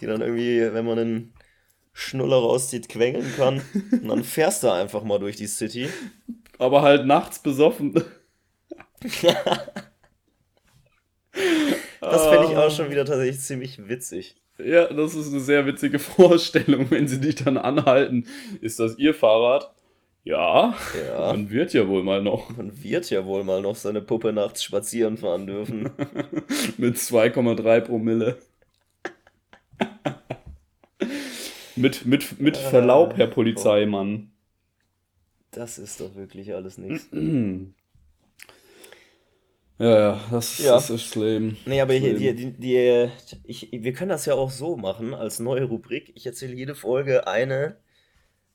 die 0.00 0.06
dann 0.06 0.20
irgendwie, 0.20 0.74
wenn 0.74 0.84
man 0.84 0.98
einen 0.98 1.32
Schnuller 1.92 2.38
rauszieht, 2.38 2.88
quengeln 2.88 3.32
kann. 3.36 3.60
Und 3.92 4.08
dann 4.08 4.24
fährst 4.24 4.64
du 4.64 4.72
einfach 4.72 5.04
mal 5.04 5.20
durch 5.20 5.36
die 5.36 5.46
City 5.46 5.88
aber 6.60 6.82
halt 6.82 7.06
nachts 7.06 7.38
besoffen. 7.38 7.94
das 12.00 12.26
fände 12.26 12.48
ich 12.50 12.56
auch 12.56 12.70
schon 12.70 12.90
wieder 12.90 13.04
tatsächlich 13.04 13.40
ziemlich 13.40 13.88
witzig. 13.88 14.36
Ja, 14.58 14.92
das 14.92 15.14
ist 15.14 15.32
eine 15.32 15.40
sehr 15.40 15.64
witzige 15.66 15.98
Vorstellung, 16.00 16.90
wenn 16.90 17.08
sie 17.08 17.20
dich 17.20 17.36
dann 17.36 17.56
anhalten. 17.56 18.26
Ist 18.60 18.78
das 18.78 18.98
ihr 18.98 19.14
Fahrrad? 19.14 19.72
Ja, 20.22 20.74
ja. 21.08 21.32
Man 21.32 21.48
wird 21.48 21.72
ja 21.72 21.88
wohl 21.88 22.02
mal 22.02 22.22
noch. 22.22 22.54
Man 22.54 22.82
wird 22.82 23.08
ja 23.08 23.24
wohl 23.24 23.42
mal 23.42 23.62
noch 23.62 23.74
seine 23.74 24.02
Puppe 24.02 24.34
nachts 24.34 24.62
spazieren 24.62 25.16
fahren 25.16 25.46
dürfen. 25.46 25.84
Mit 26.76 26.96
2,3 26.96 27.80
Promille. 27.80 28.36
mit, 31.74 32.04
mit, 32.04 32.38
mit 32.38 32.58
Verlaub, 32.58 33.16
Herr 33.16 33.28
Polizeimann. 33.28 34.30
Das 35.50 35.78
ist 35.78 36.00
doch 36.00 36.14
wirklich 36.14 36.54
alles 36.54 36.78
nichts. 36.78 37.08
Ja, 39.80 39.98
ja, 39.98 40.20
das, 40.30 40.58
ja. 40.58 40.72
das 40.72 40.90
ist 40.90 41.06
das 41.06 41.14
Leben. 41.14 41.56
Nee, 41.64 41.80
aber 41.80 41.94
hier, 41.94 42.14
die, 42.14 42.34
die, 42.34 42.52
die, 42.52 43.10
ich, 43.44 43.70
wir 43.72 43.94
können 43.94 44.10
das 44.10 44.26
ja 44.26 44.34
auch 44.34 44.50
so 44.50 44.76
machen 44.76 45.14
als 45.14 45.40
neue 45.40 45.64
Rubrik. 45.64 46.12
Ich 46.14 46.26
erzähle 46.26 46.52
jede 46.52 46.74
Folge 46.74 47.26
eine 47.26 47.78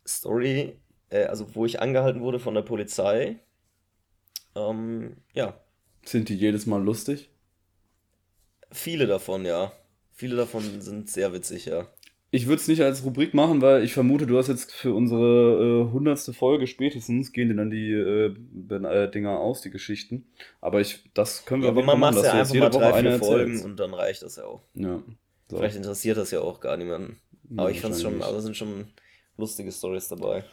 Story, 0.07 0.77
äh, 1.09 1.23
also 1.23 1.55
wo 1.55 1.65
ich 1.65 1.81
angehalten 1.81 2.21
wurde 2.21 2.37
von 2.37 2.53
der 2.53 2.61
Polizei. 2.61 3.39
Ähm, 4.55 5.17
ja. 5.33 5.59
Sind 6.03 6.29
die 6.29 6.35
jedes 6.35 6.67
Mal 6.67 6.83
lustig? 6.83 7.31
Viele 8.71 9.07
davon, 9.07 9.45
ja. 9.45 9.71
Viele 10.11 10.35
davon 10.35 10.79
sind 10.79 11.09
sehr 11.09 11.33
witzig, 11.33 11.65
ja. 11.65 11.87
Ich 12.35 12.47
würde 12.47 12.61
es 12.61 12.67
nicht 12.67 12.81
als 12.81 13.05
Rubrik 13.05 13.33
machen, 13.33 13.61
weil 13.61 13.83
ich 13.83 13.93
vermute, 13.93 14.27
du 14.27 14.37
hast 14.37 14.49
jetzt 14.49 14.73
für 14.73 14.93
unsere 14.93 15.87
äh, 15.87 15.91
hundertste 15.93 16.31
äh, 16.31 16.33
Folge 16.33 16.67
spätestens 16.67 17.31
gehen 17.31 17.47
dir 17.47 17.55
dann 17.55 17.71
die 17.71 17.91
äh, 17.91 18.35
äh, 18.69 19.09
Dinger 19.09 19.39
aus, 19.39 19.61
die 19.61 19.69
Geschichten. 19.69 20.25
Aber 20.59 20.81
ich, 20.81 21.09
das 21.13 21.45
können 21.45 21.61
wir 21.61 21.67
ja, 21.67 21.71
aber 21.71 21.83
man 21.83 21.99
macht 21.99 22.21
ja 22.21 22.33
einfach 22.33 22.53
mal 22.53 22.69
drei, 22.69 22.91
Woche 22.91 23.01
vier 23.01 23.19
Folgen 23.19 23.61
und 23.61 23.79
dann 23.79 23.93
reicht 23.93 24.21
das 24.21 24.35
ja 24.35 24.43
auch. 24.43 24.61
Ja. 24.73 25.01
So. 25.49 25.57
Vielleicht 25.57 25.77
interessiert 25.77 26.17
das 26.17 26.31
ja 26.31 26.41
auch 26.41 26.59
gar 26.59 26.75
niemanden. 26.75 27.21
Aber 27.55 27.69
ja, 27.69 27.75
ich 27.75 27.81
fand 27.81 27.95
es 27.95 28.01
schon, 28.01 28.21
aber 28.21 28.41
sind 28.41 28.57
schon 28.57 28.87
lustige 29.37 29.71
Stories 29.71 30.09
dabei. 30.09 30.43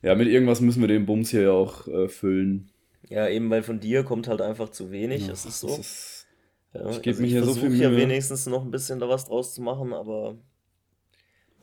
Ja, 0.00 0.14
mit 0.14 0.28
irgendwas 0.28 0.62
müssen 0.62 0.80
wir 0.80 0.88
den 0.88 1.04
Bums 1.04 1.30
hier 1.30 1.42
ja 1.42 1.52
auch 1.52 1.86
äh, 1.86 2.08
füllen. 2.08 2.70
Ja, 3.10 3.28
eben 3.28 3.50
weil 3.50 3.62
von 3.62 3.78
dir 3.78 4.04
kommt 4.04 4.26
halt 4.26 4.40
einfach 4.40 4.70
zu 4.70 4.90
wenig. 4.90 5.22
Ja, 5.22 5.28
das 5.28 5.44
ist 5.44 5.60
so. 5.60 5.68
Das 5.68 5.78
ist, 5.80 6.26
ja, 6.72 6.88
ich 6.88 7.02
gebe 7.02 7.16
also 7.16 7.22
mir 7.22 7.28
hier 7.28 7.44
so 7.44 7.54
viel 7.54 7.68
Mühe. 7.68 7.82
ja 7.82 7.94
wenigstens 7.94 8.46
noch 8.46 8.64
ein 8.64 8.70
bisschen 8.70 9.00
da 9.00 9.08
was 9.08 9.26
draus 9.26 9.52
zu 9.52 9.60
machen, 9.60 9.92
aber 9.92 10.36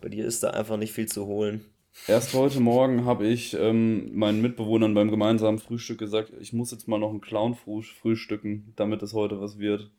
bei 0.03 0.09
dir 0.09 0.25
ist 0.25 0.43
da 0.43 0.49
einfach 0.49 0.75
nicht 0.75 0.91
viel 0.91 1.07
zu 1.07 1.25
holen. 1.27 1.63
Erst 2.09 2.33
heute 2.33 2.59
Morgen 2.59 3.05
habe 3.05 3.25
ich 3.25 3.53
ähm, 3.53 4.13
meinen 4.13 4.41
Mitbewohnern 4.41 4.93
beim 4.93 5.09
gemeinsamen 5.09 5.59
Frühstück 5.59 5.97
gesagt, 5.97 6.33
ich 6.41 6.51
muss 6.51 6.71
jetzt 6.71 6.89
mal 6.89 6.99
noch 6.99 7.11
einen 7.11 7.21
Clown 7.21 7.55
frühstücken, 7.55 8.73
damit 8.75 9.01
es 9.01 9.13
heute 9.13 9.39
was 9.39 9.59
wird. 9.59 9.89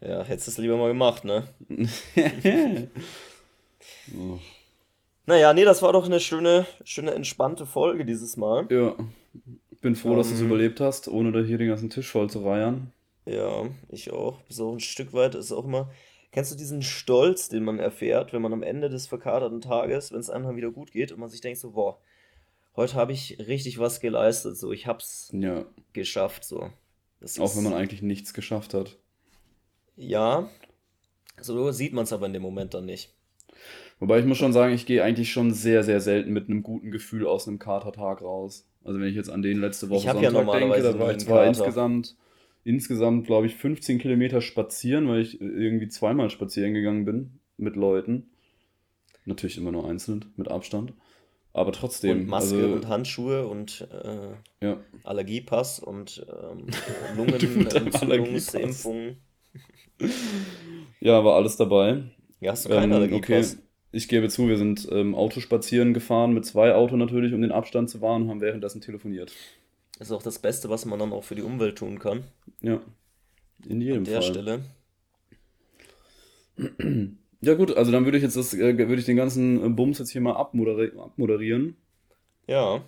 Ja, 0.00 0.22
hättest 0.22 0.46
du 0.46 0.50
es 0.52 0.58
lieber 0.58 0.76
mal 0.76 0.88
gemacht, 0.88 1.24
ne? 1.24 1.48
Naja, 5.26 5.52
nee, 5.52 5.64
das 5.64 5.82
war 5.82 5.92
doch 5.92 6.06
eine 6.06 6.20
schöne, 6.20 6.66
schöne 6.84 7.12
entspannte 7.12 7.66
Folge 7.66 8.06
dieses 8.06 8.36
Mal. 8.36 8.66
Ja. 8.70 8.94
Bin 9.82 9.94
froh, 9.94 10.12
um, 10.12 10.16
dass 10.16 10.28
du 10.28 10.34
es 10.34 10.40
ähm. 10.40 10.46
überlebt 10.46 10.80
hast, 10.80 11.08
ohne 11.08 11.32
da 11.32 11.40
hier 11.40 11.58
den 11.58 11.68
ganzen 11.68 11.90
Tisch 11.90 12.10
voll 12.10 12.30
zu 12.30 12.44
reiern. 12.44 12.92
Ja, 13.26 13.66
ich 13.90 14.10
auch. 14.10 14.40
Bis 14.42 14.60
auch 14.60 14.72
ein 14.72 14.80
Stück 14.80 15.12
weit 15.12 15.34
ist 15.34 15.52
auch 15.52 15.64
immer 15.66 15.90
Kennst 16.38 16.52
du 16.52 16.56
diesen 16.56 16.82
Stolz, 16.82 17.48
den 17.48 17.64
man 17.64 17.80
erfährt, 17.80 18.32
wenn 18.32 18.42
man 18.42 18.52
am 18.52 18.62
Ende 18.62 18.88
des 18.88 19.08
verkaterten 19.08 19.60
Tages, 19.60 20.12
wenn 20.12 20.20
es 20.20 20.30
einem 20.30 20.44
dann 20.44 20.54
wieder 20.54 20.70
gut 20.70 20.92
geht 20.92 21.10
und 21.10 21.18
man 21.18 21.28
sich 21.28 21.40
denkt 21.40 21.58
so, 21.58 21.72
boah, 21.72 21.98
heute 22.76 22.94
habe 22.94 23.12
ich 23.12 23.40
richtig 23.40 23.80
was 23.80 23.98
geleistet, 23.98 24.56
so 24.56 24.70
ich 24.70 24.86
hab's 24.86 25.32
ja. 25.32 25.64
geschafft, 25.94 26.44
so. 26.44 26.70
Das 27.18 27.40
Auch 27.40 27.56
wenn 27.56 27.64
man 27.64 27.74
eigentlich 27.74 28.02
nichts 28.02 28.34
geschafft 28.34 28.72
hat. 28.72 28.98
Ja, 29.96 30.48
so 31.40 31.72
sieht 31.72 31.92
man 31.92 32.04
es 32.04 32.12
aber 32.12 32.26
in 32.26 32.34
dem 32.34 32.42
Moment 32.42 32.72
dann 32.72 32.86
nicht. 32.86 33.12
Wobei 33.98 34.20
ich 34.20 34.24
muss 34.24 34.38
schon 34.38 34.52
sagen, 34.52 34.72
ich 34.72 34.86
gehe 34.86 35.02
eigentlich 35.02 35.32
schon 35.32 35.52
sehr, 35.52 35.82
sehr 35.82 36.00
selten 36.00 36.32
mit 36.32 36.48
einem 36.48 36.62
guten 36.62 36.92
Gefühl 36.92 37.26
aus 37.26 37.48
einem 37.48 37.58
Katertag 37.58 38.22
raus. 38.22 38.64
Also 38.84 39.00
wenn 39.00 39.08
ich 39.08 39.16
jetzt 39.16 39.28
an 39.30 39.42
den 39.42 39.58
letzte 39.58 39.90
Woche 39.90 40.06
ich 40.06 40.12
Sonntag 40.12 40.22
ja 40.22 40.30
denke, 40.30 40.82
da 40.82 40.98
war 41.00 41.10
ich 41.10 41.18
zwar 41.18 41.46
insgesamt 41.46 42.14
insgesamt, 42.68 43.26
glaube 43.26 43.46
ich, 43.46 43.54
15 43.54 43.98
Kilometer 43.98 44.42
spazieren, 44.42 45.08
weil 45.08 45.22
ich 45.22 45.40
irgendwie 45.40 45.88
zweimal 45.88 46.28
spazieren 46.28 46.74
gegangen 46.74 47.06
bin 47.06 47.40
mit 47.56 47.76
Leuten. 47.76 48.28
Natürlich 49.24 49.56
immer 49.56 49.72
nur 49.72 49.88
einzeln, 49.88 50.26
mit 50.36 50.48
Abstand. 50.48 50.92
Aber 51.54 51.72
trotzdem. 51.72 52.20
Und 52.20 52.28
Maske 52.28 52.56
also, 52.56 52.74
und 52.74 52.88
Handschuhe 52.88 53.48
und 53.48 53.88
äh, 53.90 54.64
ja. 54.64 54.76
Allergiepass 55.02 55.80
und 55.80 56.26
ähm, 56.28 56.66
Lungenentzündungsimpfung. 57.16 59.16
ja, 61.00 61.24
war 61.24 61.36
alles 61.36 61.56
dabei. 61.56 62.02
Ja, 62.40 62.52
hast 62.52 62.66
du 62.66 62.68
keinen 62.68 62.90
ähm, 62.90 62.96
Allergiepass? 62.96 63.54
Okay. 63.54 63.62
Ich 63.92 64.08
gebe 64.08 64.28
zu, 64.28 64.46
wir 64.46 64.58
sind 64.58 64.86
ähm, 64.92 65.14
Autospazieren 65.14 65.94
gefahren, 65.94 66.34
mit 66.34 66.44
zwei 66.44 66.74
Autos 66.74 66.98
natürlich, 66.98 67.32
um 67.32 67.40
den 67.40 67.52
Abstand 67.52 67.88
zu 67.88 68.02
wahren, 68.02 68.28
haben 68.28 68.42
währenddessen 68.42 68.82
telefoniert. 68.82 69.32
Das 69.98 70.08
ist 70.08 70.12
auch 70.12 70.22
das 70.22 70.38
Beste, 70.38 70.70
was 70.70 70.84
man 70.84 70.98
dann 70.98 71.12
auch 71.12 71.24
für 71.24 71.34
die 71.34 71.42
Umwelt 71.42 71.76
tun 71.78 71.98
kann. 71.98 72.24
Ja. 72.60 72.80
In 73.66 73.80
jedem 73.80 73.98
An 73.98 74.04
der 74.04 74.22
Fall. 74.22 74.30
Stelle. 74.30 74.64
Ja 77.40 77.54
gut, 77.54 77.76
also 77.76 77.92
dann 77.92 78.04
würde 78.04 78.18
ich 78.18 78.24
jetzt 78.24 78.36
das, 78.36 78.52
äh, 78.52 78.76
würde 78.76 78.96
ich 78.96 79.04
den 79.04 79.16
ganzen 79.16 79.64
äh, 79.64 79.68
Bums 79.68 80.00
jetzt 80.00 80.10
hier 80.10 80.20
mal 80.20 80.34
abmoderi 80.34 80.90
abmoderieren. 80.98 81.76
Ja. 82.48 82.82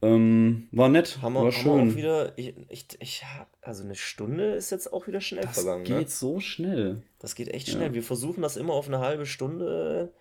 Ähm, 0.00 0.66
war 0.72 0.88
nett, 0.88 1.20
haben 1.20 1.34
wir, 1.34 1.42
war 1.42 1.52
schön. 1.52 1.88
Wir 1.88 1.92
auch 1.92 1.96
wieder, 1.96 2.38
ich, 2.38 2.54
ich, 2.70 2.86
ich, 3.00 3.22
also 3.60 3.84
eine 3.84 3.94
Stunde 3.94 4.54
ist 4.54 4.70
jetzt 4.70 4.92
auch 4.92 5.06
wieder 5.06 5.20
schnell 5.20 5.44
das 5.44 5.60
vergangen. 5.60 5.84
Das 5.84 5.90
ne? 5.90 5.98
geht 5.98 6.08
ne? 6.08 6.10
so 6.10 6.40
schnell. 6.40 7.02
Das 7.18 7.34
geht 7.34 7.48
echt 7.48 7.68
schnell. 7.68 7.88
Ja. 7.88 7.94
Wir 7.94 8.02
versuchen 8.02 8.42
das 8.42 8.56
immer 8.56 8.72
auf 8.72 8.88
eine 8.88 8.98
halbe 8.98 9.26
Stunde, 9.26 10.12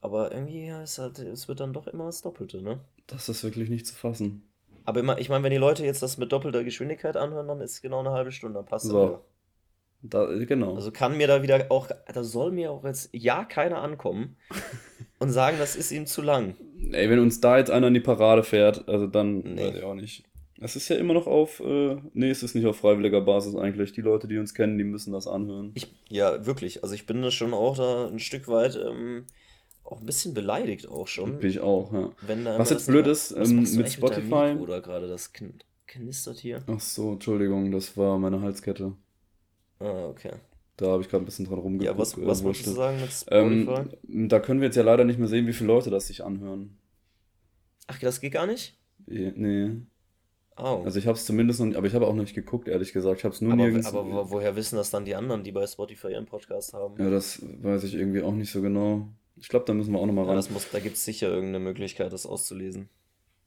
aber 0.00 0.32
irgendwie 0.32 0.68
ist 0.68 0.98
halt, 0.98 1.18
es 1.18 1.48
wird 1.48 1.60
dann 1.60 1.72
doch 1.72 1.86
immer 1.86 2.04
das 2.04 2.20
Doppelte, 2.20 2.62
ne? 2.62 2.80
Das 3.06 3.28
ist 3.28 3.42
wirklich 3.42 3.70
nicht 3.70 3.86
zu 3.86 3.94
fassen. 3.94 4.46
Aber 4.86 5.00
immer, 5.00 5.18
ich 5.18 5.28
meine, 5.28 5.44
wenn 5.44 5.50
die 5.50 5.56
Leute 5.56 5.84
jetzt 5.84 6.02
das 6.02 6.16
mit 6.16 6.32
doppelter 6.32 6.64
Geschwindigkeit 6.64 7.16
anhören, 7.16 7.48
dann 7.48 7.60
ist 7.60 7.72
es 7.72 7.82
genau 7.82 8.00
eine 8.00 8.12
halbe 8.12 8.30
Stunde, 8.32 8.60
dann 8.60 8.66
passt 8.66 8.86
so. 8.86 9.20
Da, 10.02 10.26
genau. 10.26 10.76
Also 10.76 10.92
kann 10.92 11.16
mir 11.16 11.26
da 11.26 11.42
wieder 11.42 11.66
auch, 11.70 11.88
da 11.88 12.22
soll 12.22 12.52
mir 12.52 12.70
auch 12.70 12.84
jetzt 12.84 13.10
ja 13.12 13.44
keiner 13.44 13.82
ankommen 13.82 14.36
und 15.18 15.30
sagen, 15.30 15.56
das 15.58 15.74
ist 15.74 15.90
ihm 15.90 16.06
zu 16.06 16.22
lang. 16.22 16.54
Ey, 16.92 17.10
wenn 17.10 17.18
uns 17.18 17.40
da 17.40 17.58
jetzt 17.58 17.70
einer 17.70 17.88
in 17.88 17.94
die 17.94 18.00
Parade 18.00 18.44
fährt, 18.44 18.88
also 18.88 19.08
dann 19.08 19.38
nee. 19.38 19.66
weiß 19.66 19.74
ich 19.76 19.82
auch 19.82 19.94
nicht. 19.94 20.24
Es 20.60 20.76
ist 20.76 20.88
ja 20.88 20.96
immer 20.96 21.14
noch 21.14 21.26
auf, 21.26 21.60
äh, 21.60 21.96
nee, 22.14 22.30
es 22.30 22.42
ist 22.42 22.54
nicht 22.54 22.66
auf 22.66 22.76
freiwilliger 22.76 23.20
Basis 23.20 23.56
eigentlich. 23.56 23.92
Die 23.92 24.00
Leute, 24.00 24.28
die 24.28 24.38
uns 24.38 24.54
kennen, 24.54 24.78
die 24.78 24.84
müssen 24.84 25.12
das 25.12 25.26
anhören. 25.26 25.72
Ich, 25.74 25.92
ja, 26.08 26.46
wirklich. 26.46 26.82
Also 26.82 26.94
ich 26.94 27.06
bin 27.06 27.20
da 27.20 27.30
schon 27.30 27.52
auch 27.52 27.76
da 27.76 28.06
ein 28.06 28.20
Stück 28.20 28.48
weit 28.48 28.76
ähm, 28.76 29.26
auch 29.86 30.00
ein 30.00 30.06
bisschen 30.06 30.34
beleidigt 30.34 30.88
auch 30.88 31.06
schon. 31.06 31.38
Bin 31.38 31.50
ich 31.50 31.60
auch, 31.60 31.92
ja. 31.92 32.10
was 32.58 32.70
jetzt 32.70 32.86
blöd 32.86 33.06
ist, 33.06 33.32
ähm, 33.32 33.62
mit 33.74 33.90
Spotify. 33.90 34.54
Mit 34.54 34.60
oder 34.62 34.80
gerade 34.80 35.08
das 35.08 35.32
kn 35.32 35.54
knistert 35.86 36.38
hier. 36.38 36.62
Ach 36.66 36.80
so, 36.80 37.12
Entschuldigung, 37.12 37.70
das 37.70 37.96
war 37.96 38.18
meine 38.18 38.40
Halskette. 38.40 38.92
Ah, 39.78 40.06
okay. 40.06 40.32
Da 40.76 40.88
habe 40.88 41.02
ich 41.02 41.08
gerade 41.08 41.22
ein 41.22 41.26
bisschen 41.26 41.46
dran 41.46 41.58
rumgeguckt. 41.58 41.86
Ja, 41.86 41.98
was, 41.98 42.20
was 42.20 42.42
wolltest 42.42 42.66
du 42.66 42.72
sagen 42.72 43.00
mit 43.00 43.10
Spotify? 43.10 43.96
Ähm, 44.08 44.28
da 44.28 44.40
können 44.40 44.60
wir 44.60 44.66
jetzt 44.66 44.76
ja 44.76 44.82
leider 44.82 45.04
nicht 45.04 45.18
mehr 45.18 45.28
sehen, 45.28 45.46
wie 45.46 45.52
viele 45.52 45.68
Leute 45.68 45.90
das 45.90 46.08
sich 46.08 46.24
anhören. 46.24 46.76
Ach, 47.86 47.98
das 48.00 48.20
geht 48.20 48.32
gar 48.32 48.46
nicht? 48.46 48.78
Nee. 49.06 49.76
Oh. 50.58 50.82
Also 50.84 50.98
ich 50.98 51.06
habe 51.06 51.16
es 51.16 51.24
zumindest 51.24 51.60
noch, 51.60 51.74
aber 51.76 51.86
ich 51.86 51.94
habe 51.94 52.06
auch 52.06 52.14
noch 52.14 52.22
nicht 52.22 52.34
geguckt, 52.34 52.66
ehrlich 52.66 52.92
gesagt. 52.92 53.18
Ich 53.18 53.24
habe 53.24 53.34
es 53.34 53.40
nur 53.40 53.52
aber, 53.52 53.62
nirgends. 53.62 53.86
Aber 53.86 54.30
woher 54.30 54.56
wissen 54.56 54.76
das 54.76 54.90
dann 54.90 55.04
die 55.04 55.14
anderen, 55.14 55.44
die 55.44 55.52
bei 55.52 55.66
Spotify 55.66 56.08
ihren 56.12 56.26
Podcast 56.26 56.72
haben? 56.72 56.96
Ja, 56.98 57.10
das 57.10 57.42
weiß 57.42 57.84
ich 57.84 57.94
irgendwie 57.94 58.22
auch 58.22 58.32
nicht 58.32 58.50
so 58.50 58.62
genau. 58.62 59.08
Ich 59.38 59.48
glaube, 59.48 59.64
da 59.66 59.74
müssen 59.74 59.92
wir 59.92 59.98
auch 59.98 60.06
nochmal 60.06 60.24
ran. 60.24 60.38
Ja, 60.40 60.50
muss, 60.50 60.70
da 60.70 60.80
gibt 60.80 60.96
es 60.96 61.04
sicher 61.04 61.28
irgendeine 61.28 61.60
Möglichkeit, 61.60 62.12
das 62.12 62.26
auszulesen. 62.26 62.88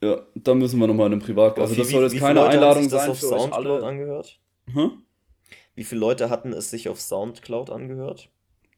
Ja, 0.01 0.21
da 0.35 0.53
müssen 0.53 0.79
wir 0.79 0.87
nochmal 0.87 1.07
in 1.07 1.13
einem 1.13 1.21
Privat. 1.21 1.59
Also, 1.59 1.75
das 1.75 1.89
soll 1.89 2.03
jetzt 2.03 2.17
keine 2.17 2.45
Einladung 2.45 2.87
sein. 2.87 3.07
Das 3.07 3.23
auf 3.23 3.39
Soundcloud 3.39 3.83
angehört? 3.83 4.39
Hm? 4.71 4.91
Wie 5.75 5.83
viele 5.83 5.99
Leute 5.99 6.29
hatten 6.29 6.53
es 6.53 6.69
sich 6.69 6.89
auf 6.89 7.01
Soundcloud 7.01 7.69
angehört? 7.69 8.29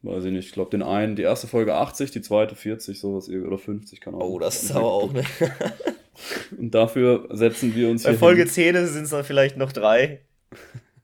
Weiß 0.03 0.23
ich 0.23 0.31
nicht. 0.31 0.47
Ich 0.47 0.51
glaube, 0.51 0.71
den 0.71 0.81
einen, 0.81 1.15
die 1.15 1.21
erste 1.21 1.47
Folge 1.47 1.75
80, 1.75 2.11
die 2.11 2.21
zweite 2.21 2.55
40, 2.55 2.99
sowas, 2.99 3.29
oder 3.29 3.57
50, 3.57 4.01
kann 4.01 4.15
auch. 4.15 4.21
Oh, 4.21 4.39
das 4.39 4.63
ist 4.63 4.71
aber 4.71 4.91
auch, 4.91 5.13
ne? 5.13 5.23
Und 6.57 6.73
dafür 6.73 7.27
setzen 7.31 7.75
wir 7.75 7.89
uns 7.89 8.03
Bei 8.03 8.13
Folge 8.13 8.41
hin. 8.43 8.49
10 8.49 8.87
sind 8.87 9.03
es 9.03 9.09
dann 9.11 9.23
vielleicht 9.23 9.57
noch 9.57 9.71
drei. 9.71 10.21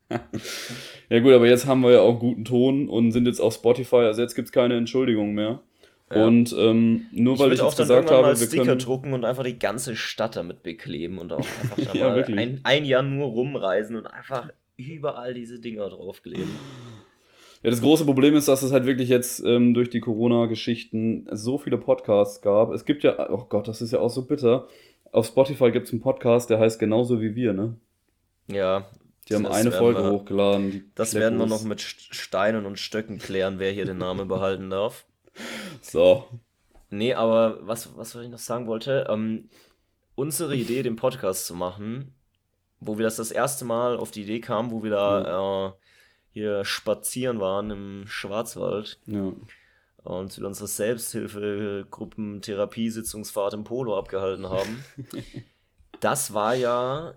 ja, 1.10 1.20
gut, 1.20 1.34
aber 1.34 1.47
jetzt 1.47 1.66
haben 1.66 1.82
wir 1.82 1.91
ja 1.91 2.01
auch 2.01 2.20
guten 2.20 2.45
Ton 2.45 2.88
und 2.89 3.12
sind 3.12 3.26
jetzt 3.26 3.39
auf 3.39 3.53
Spotify, 3.53 3.97
also 3.97 4.22
jetzt 4.22 4.36
gibt 4.36 4.47
es 4.47 4.51
keine 4.51 4.78
Entschuldigung 4.78 5.34
mehr. 5.34 5.62
Ja. 6.10 6.26
Und 6.26 6.55
ähm, 6.58 7.08
nur 7.12 7.34
ich 7.34 7.39
weil 7.39 7.53
ich 7.53 7.62
jetzt 7.62 7.78
gesagt 7.78 8.10
habe, 8.12 8.22
mal 8.22 8.39
wir 8.39 8.47
Sticker 8.47 8.64
können 8.64 8.80
drucken 8.80 9.14
und 9.14 9.26
einfach 9.26 9.43
die 9.43 9.60
ganze 9.60 9.95
Stadt 9.95 10.38
damit 10.38 10.64
bekleben 10.64 11.18
und 11.18 11.34
auch 11.34 11.39
einfach 11.78 11.93
ja, 11.93 12.14
ein, 12.14 12.62
ein 12.64 12.86
Jahr 12.86 13.03
nur 13.03 13.28
rumreisen 13.28 13.97
und 13.97 14.08
einfach 14.08 14.49
überall 14.78 15.34
diese 15.34 15.60
Dinger 15.60 15.89
draufkleben. 15.89 16.49
Ja, 17.64 17.72
das 17.72 17.82
große 17.82 18.05
Problem 18.05 18.36
ist, 18.36 18.47
dass 18.47 18.62
es 18.62 18.72
halt 18.72 18.86
wirklich 18.86 19.10
jetzt 19.10 19.43
ähm, 19.43 19.74
durch 19.74 19.89
die 19.89 19.99
Corona-Geschichten 19.99 21.28
so 21.32 21.58
viele 21.58 21.78
Podcasts 21.78 22.41
gab. 22.41 22.72
Es 22.72 22.86
gibt 22.86 23.03
ja, 23.03 23.30
oh 23.30 23.45
Gott, 23.49 23.68
das 23.68 23.82
ist 23.82 23.91
ja 23.91 23.99
auch 23.99 24.10
so 24.10 24.26
bitter. 24.26 24.68
Auf 25.12 25.26
Spotify 25.26 25.72
gibt 25.72 25.88
es 25.88 25.93
einen 25.93 26.01
Podcast, 26.01 26.49
der 26.49 26.60
heißt 26.60 26.80
genauso 26.80 27.20
wie 27.20 27.36
wir, 27.36 27.53
ne? 27.53 27.76
Ja. 28.47 28.88
Die 29.28 29.36
haben 29.36 29.45
eine 29.45 29.72
Folge 29.72 30.03
wir, 30.03 30.12
hochgeladen. 30.12 30.91
Das 30.95 31.14
werden 31.16 31.38
wir 31.38 31.47
noch 31.47 31.64
mit 31.64 31.82
Steinen 31.82 32.66
und 32.66 32.80
Stöcken 32.80 33.18
klären, 33.18 33.60
wer 33.60 33.72
hier 33.72 33.86
den 33.86 33.97
Namen 33.97 34.28
behalten 34.30 34.70
darf. 34.70 35.05
So. 35.81 36.27
Nee, 36.89 37.13
aber 37.13 37.59
was, 37.61 37.95
was 37.97 38.15
ich 38.15 38.29
noch 38.29 38.39
sagen 38.39 38.67
wollte, 38.67 39.07
ähm, 39.09 39.49
unsere 40.15 40.55
Idee, 40.55 40.83
den 40.83 40.95
Podcast 40.95 41.45
zu 41.45 41.53
machen, 41.53 42.13
wo 42.79 42.97
wir 42.97 43.03
das 43.03 43.17
das 43.17 43.31
erste 43.31 43.65
Mal 43.65 43.97
auf 43.97 44.11
die 44.11 44.23
Idee 44.23 44.39
kamen, 44.39 44.71
wo 44.71 44.83
wir 44.83 44.91
da 44.91 45.67
äh, 45.67 45.71
hier 46.31 46.65
spazieren 46.65 47.39
waren 47.39 47.71
im 47.71 48.07
Schwarzwald. 48.07 48.99
Ja. 49.05 49.33
Und 50.03 50.39
wir 50.39 50.47
unsere 50.47 50.67
Selbsthilfegruppen 50.67 52.41
Therapiesitzungsfahrt 52.41 53.53
im 53.53 53.63
Polo 53.63 53.97
abgehalten 53.97 54.49
haben. 54.49 54.83
das 55.99 56.33
war 56.33 56.55
ja. 56.55 57.15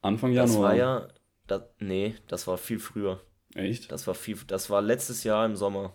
Anfang 0.00 0.32
Januar. 0.32 0.46
Das 0.46 0.58
war 0.58 0.74
ja. 0.76 1.08
Das, 1.46 1.62
nee, 1.80 2.14
das 2.28 2.46
war 2.46 2.56
viel 2.56 2.78
früher. 2.78 3.20
Echt? 3.54 3.90
Das 3.90 4.06
war 4.06 4.14
viel. 4.14 4.38
Das 4.46 4.70
war 4.70 4.80
letztes 4.80 5.24
Jahr 5.24 5.44
im 5.44 5.56
Sommer. 5.56 5.92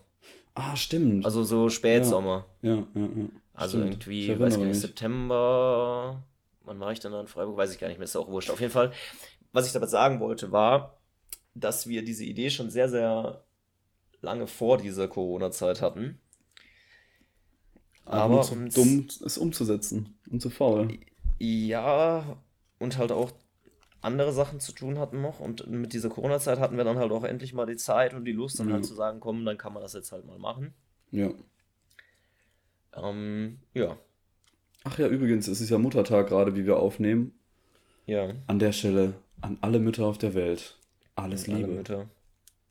Ah, 0.55 0.75
stimmt. 0.75 1.25
Also 1.25 1.43
so 1.43 1.69
Spätsommer. 1.69 2.45
Ja, 2.61 2.75
ja, 2.75 2.83
ja. 2.95 3.01
ja. 3.01 3.25
Also 3.53 3.77
stimmt. 3.77 3.93
irgendwie, 3.93 4.31
ich 4.31 4.39
weiß 4.39 4.57
gar 4.57 4.65
nicht, 4.65 4.79
September. 4.79 6.23
Wann 6.63 6.79
war 6.79 6.91
ich 6.91 6.99
dann 6.99 7.13
in 7.13 7.27
Freiburg? 7.27 7.57
Weiß 7.57 7.71
ich 7.71 7.79
gar 7.79 7.87
nicht 7.87 7.97
mehr, 7.97 8.05
ist 8.05 8.15
auch 8.15 8.27
wurscht. 8.27 8.49
Auf 8.49 8.59
jeden 8.59 8.71
Fall, 8.71 8.91
was 9.51 9.67
ich 9.67 9.73
damit 9.73 9.89
sagen 9.89 10.19
wollte, 10.19 10.51
war, 10.51 10.97
dass 11.53 11.87
wir 11.87 12.03
diese 12.03 12.25
Idee 12.25 12.49
schon 12.49 12.69
sehr, 12.69 12.89
sehr 12.89 13.43
lange 14.21 14.47
vor 14.47 14.77
dieser 14.77 15.07
Corona-Zeit 15.07 15.81
hatten. 15.81 16.19
Aber 18.05 18.41
zu 18.41 18.55
dumm, 18.55 19.07
es 19.25 19.37
umzusetzen 19.37 20.17
und 20.29 20.41
zu 20.41 20.49
faul. 20.49 20.99
Ja, 21.39 22.37
und 22.79 22.97
halt 22.97 23.11
auch 23.11 23.31
andere 24.05 24.31
Sachen 24.31 24.59
zu 24.59 24.71
tun 24.71 24.99
hatten 24.99 25.21
noch. 25.21 25.39
Und 25.39 25.67
mit 25.67 25.93
dieser 25.93 26.09
Corona-Zeit 26.09 26.59
hatten 26.59 26.77
wir 26.77 26.83
dann 26.83 26.97
halt 26.97 27.11
auch 27.11 27.23
endlich 27.23 27.53
mal 27.53 27.65
die 27.65 27.75
Zeit 27.75 28.13
und 28.13 28.25
die 28.25 28.31
Lust, 28.31 28.59
dann 28.59 28.67
halt 28.67 28.71
ja. 28.71 28.75
halt 28.77 28.85
zu 28.85 28.93
sagen, 28.93 29.19
komm, 29.19 29.43
dann 29.45 29.57
kann 29.57 29.73
man 29.73 29.83
das 29.83 29.93
jetzt 29.93 30.11
halt 30.11 30.25
mal 30.25 30.39
machen. 30.39 30.73
Ja. 31.11 31.31
Ähm, 32.95 33.59
ja. 33.73 33.97
Ach 34.83 34.97
ja, 34.99 35.07
übrigens, 35.07 35.47
es 35.47 35.61
ist 35.61 35.69
ja 35.69 35.77
Muttertag 35.77 36.27
gerade, 36.27 36.55
wie 36.55 36.65
wir 36.65 36.77
aufnehmen. 36.77 37.33
Ja. 38.05 38.33
An 38.47 38.59
der 38.59 38.71
Stelle 38.71 39.15
an 39.41 39.57
alle 39.61 39.79
Mütter 39.79 40.05
auf 40.05 40.17
der 40.17 40.33
Welt. 40.33 40.77
Alles 41.15 41.47
Liebe. 41.47 41.63
Alle 41.63 41.67
Mütter. 41.67 42.09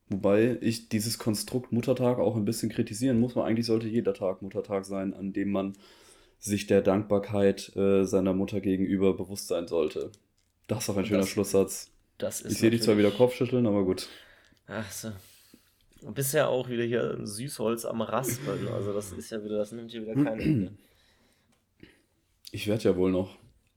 Wobei 0.09 0.59
ich 0.61 0.89
dieses 0.89 1.19
Konstrukt 1.19 1.73
Muttertag 1.73 2.19
auch 2.19 2.37
ein 2.37 2.45
bisschen 2.45 2.69
kritisieren 2.69 3.19
muss, 3.19 3.35
weil 3.37 3.45
eigentlich 3.45 3.67
sollte 3.67 3.89
jeder 3.89 4.15
Tag 4.15 4.43
Muttertag 4.43 4.85
sein, 4.85 5.15
an 5.15 5.33
dem 5.33 5.51
man 5.51 5.75
sich 6.39 6.67
der 6.67 6.83
Dankbarkeit 6.83 7.75
äh, 7.75 8.05
seiner 8.05 8.35
Mutter 8.35 8.61
gegenüber 8.61 9.17
bewusst 9.17 9.49
sein 9.49 9.67
sollte. 9.67 10.13
Das 10.67 10.85
ist 10.85 10.91
auch 10.91 10.97
ein 10.97 11.05
schöner 11.05 11.21
das, 11.21 11.29
Schlusssatz. 11.29 11.91
Das 12.19 12.41
ist 12.41 12.53
ich 12.53 12.59
sehe 12.59 12.71
dich 12.71 12.83
zwar 12.83 12.97
wieder 12.97 13.11
Kopfschütteln, 13.11 13.67
aber 13.67 13.85
gut. 13.85 14.09
Ach 14.67 14.91
so. 14.91 15.13
Bist 16.13 16.35
ja 16.35 16.49
auch 16.49 16.69
wieder 16.69 16.85
hier 16.85 17.19
Süßholz 17.23 17.85
am 17.87 18.03
Raspeln. 18.03 18.69
Also 18.69 18.93
das 18.93 19.13
ist 19.13 19.31
ja 19.31 19.43
wieder, 19.43 19.59
das 19.59 19.73
nimmt 19.73 19.91
hier 19.91 20.03
wieder 20.03 20.15
kein 20.15 20.41
Ende. 20.41 20.73
Ich 22.53 22.67
werde 22.67 22.85
ja 22.85 22.97
wohl 22.97 23.11
noch. 23.11 23.37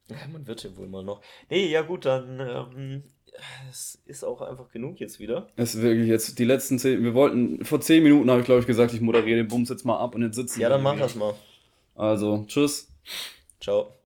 Ja, 0.10 0.18
man 0.32 0.46
wird 0.46 0.64
ja 0.64 0.76
wohl 0.76 0.88
mal 0.88 1.04
noch. 1.04 1.22
Nee, 1.50 1.68
ja 1.68 1.82
gut, 1.82 2.06
dann 2.06 2.40
ähm, 2.40 3.04
es 3.70 4.02
ist 4.06 4.24
auch 4.24 4.42
einfach 4.42 4.70
genug 4.70 5.00
jetzt 5.00 5.20
wieder. 5.20 5.50
Es 5.56 5.76
ist 5.76 5.82
wirklich 5.82 6.08
jetzt 6.08 6.38
die 6.40 6.46
letzten 6.46 6.80
zehn. 6.80 7.04
Wir 7.04 7.14
wollten, 7.14 7.64
vor 7.64 7.82
zehn 7.82 8.04
Minuten 8.04 8.30
habe 8.30 8.42
ich 8.42 8.46
glaube 8.46 8.62
ich 8.62 8.68
gesagt, 8.68 8.94
ich 8.94 9.02
moderiere 9.02 9.38
den 9.38 9.48
Bums 9.48 9.70
jetzt 9.70 9.86
mal 9.86 9.98
ab 9.98 10.16
und 10.16 10.22
jetzt 10.22 10.36
sitzen 10.36 10.62
Ja, 10.62 10.70
dann 10.70 10.84
mach 10.84 10.98
das 10.98 11.16
mal. 11.16 11.34
Also, 11.96 12.46
tschüss. 12.48 12.90
Ciao. 13.60 13.94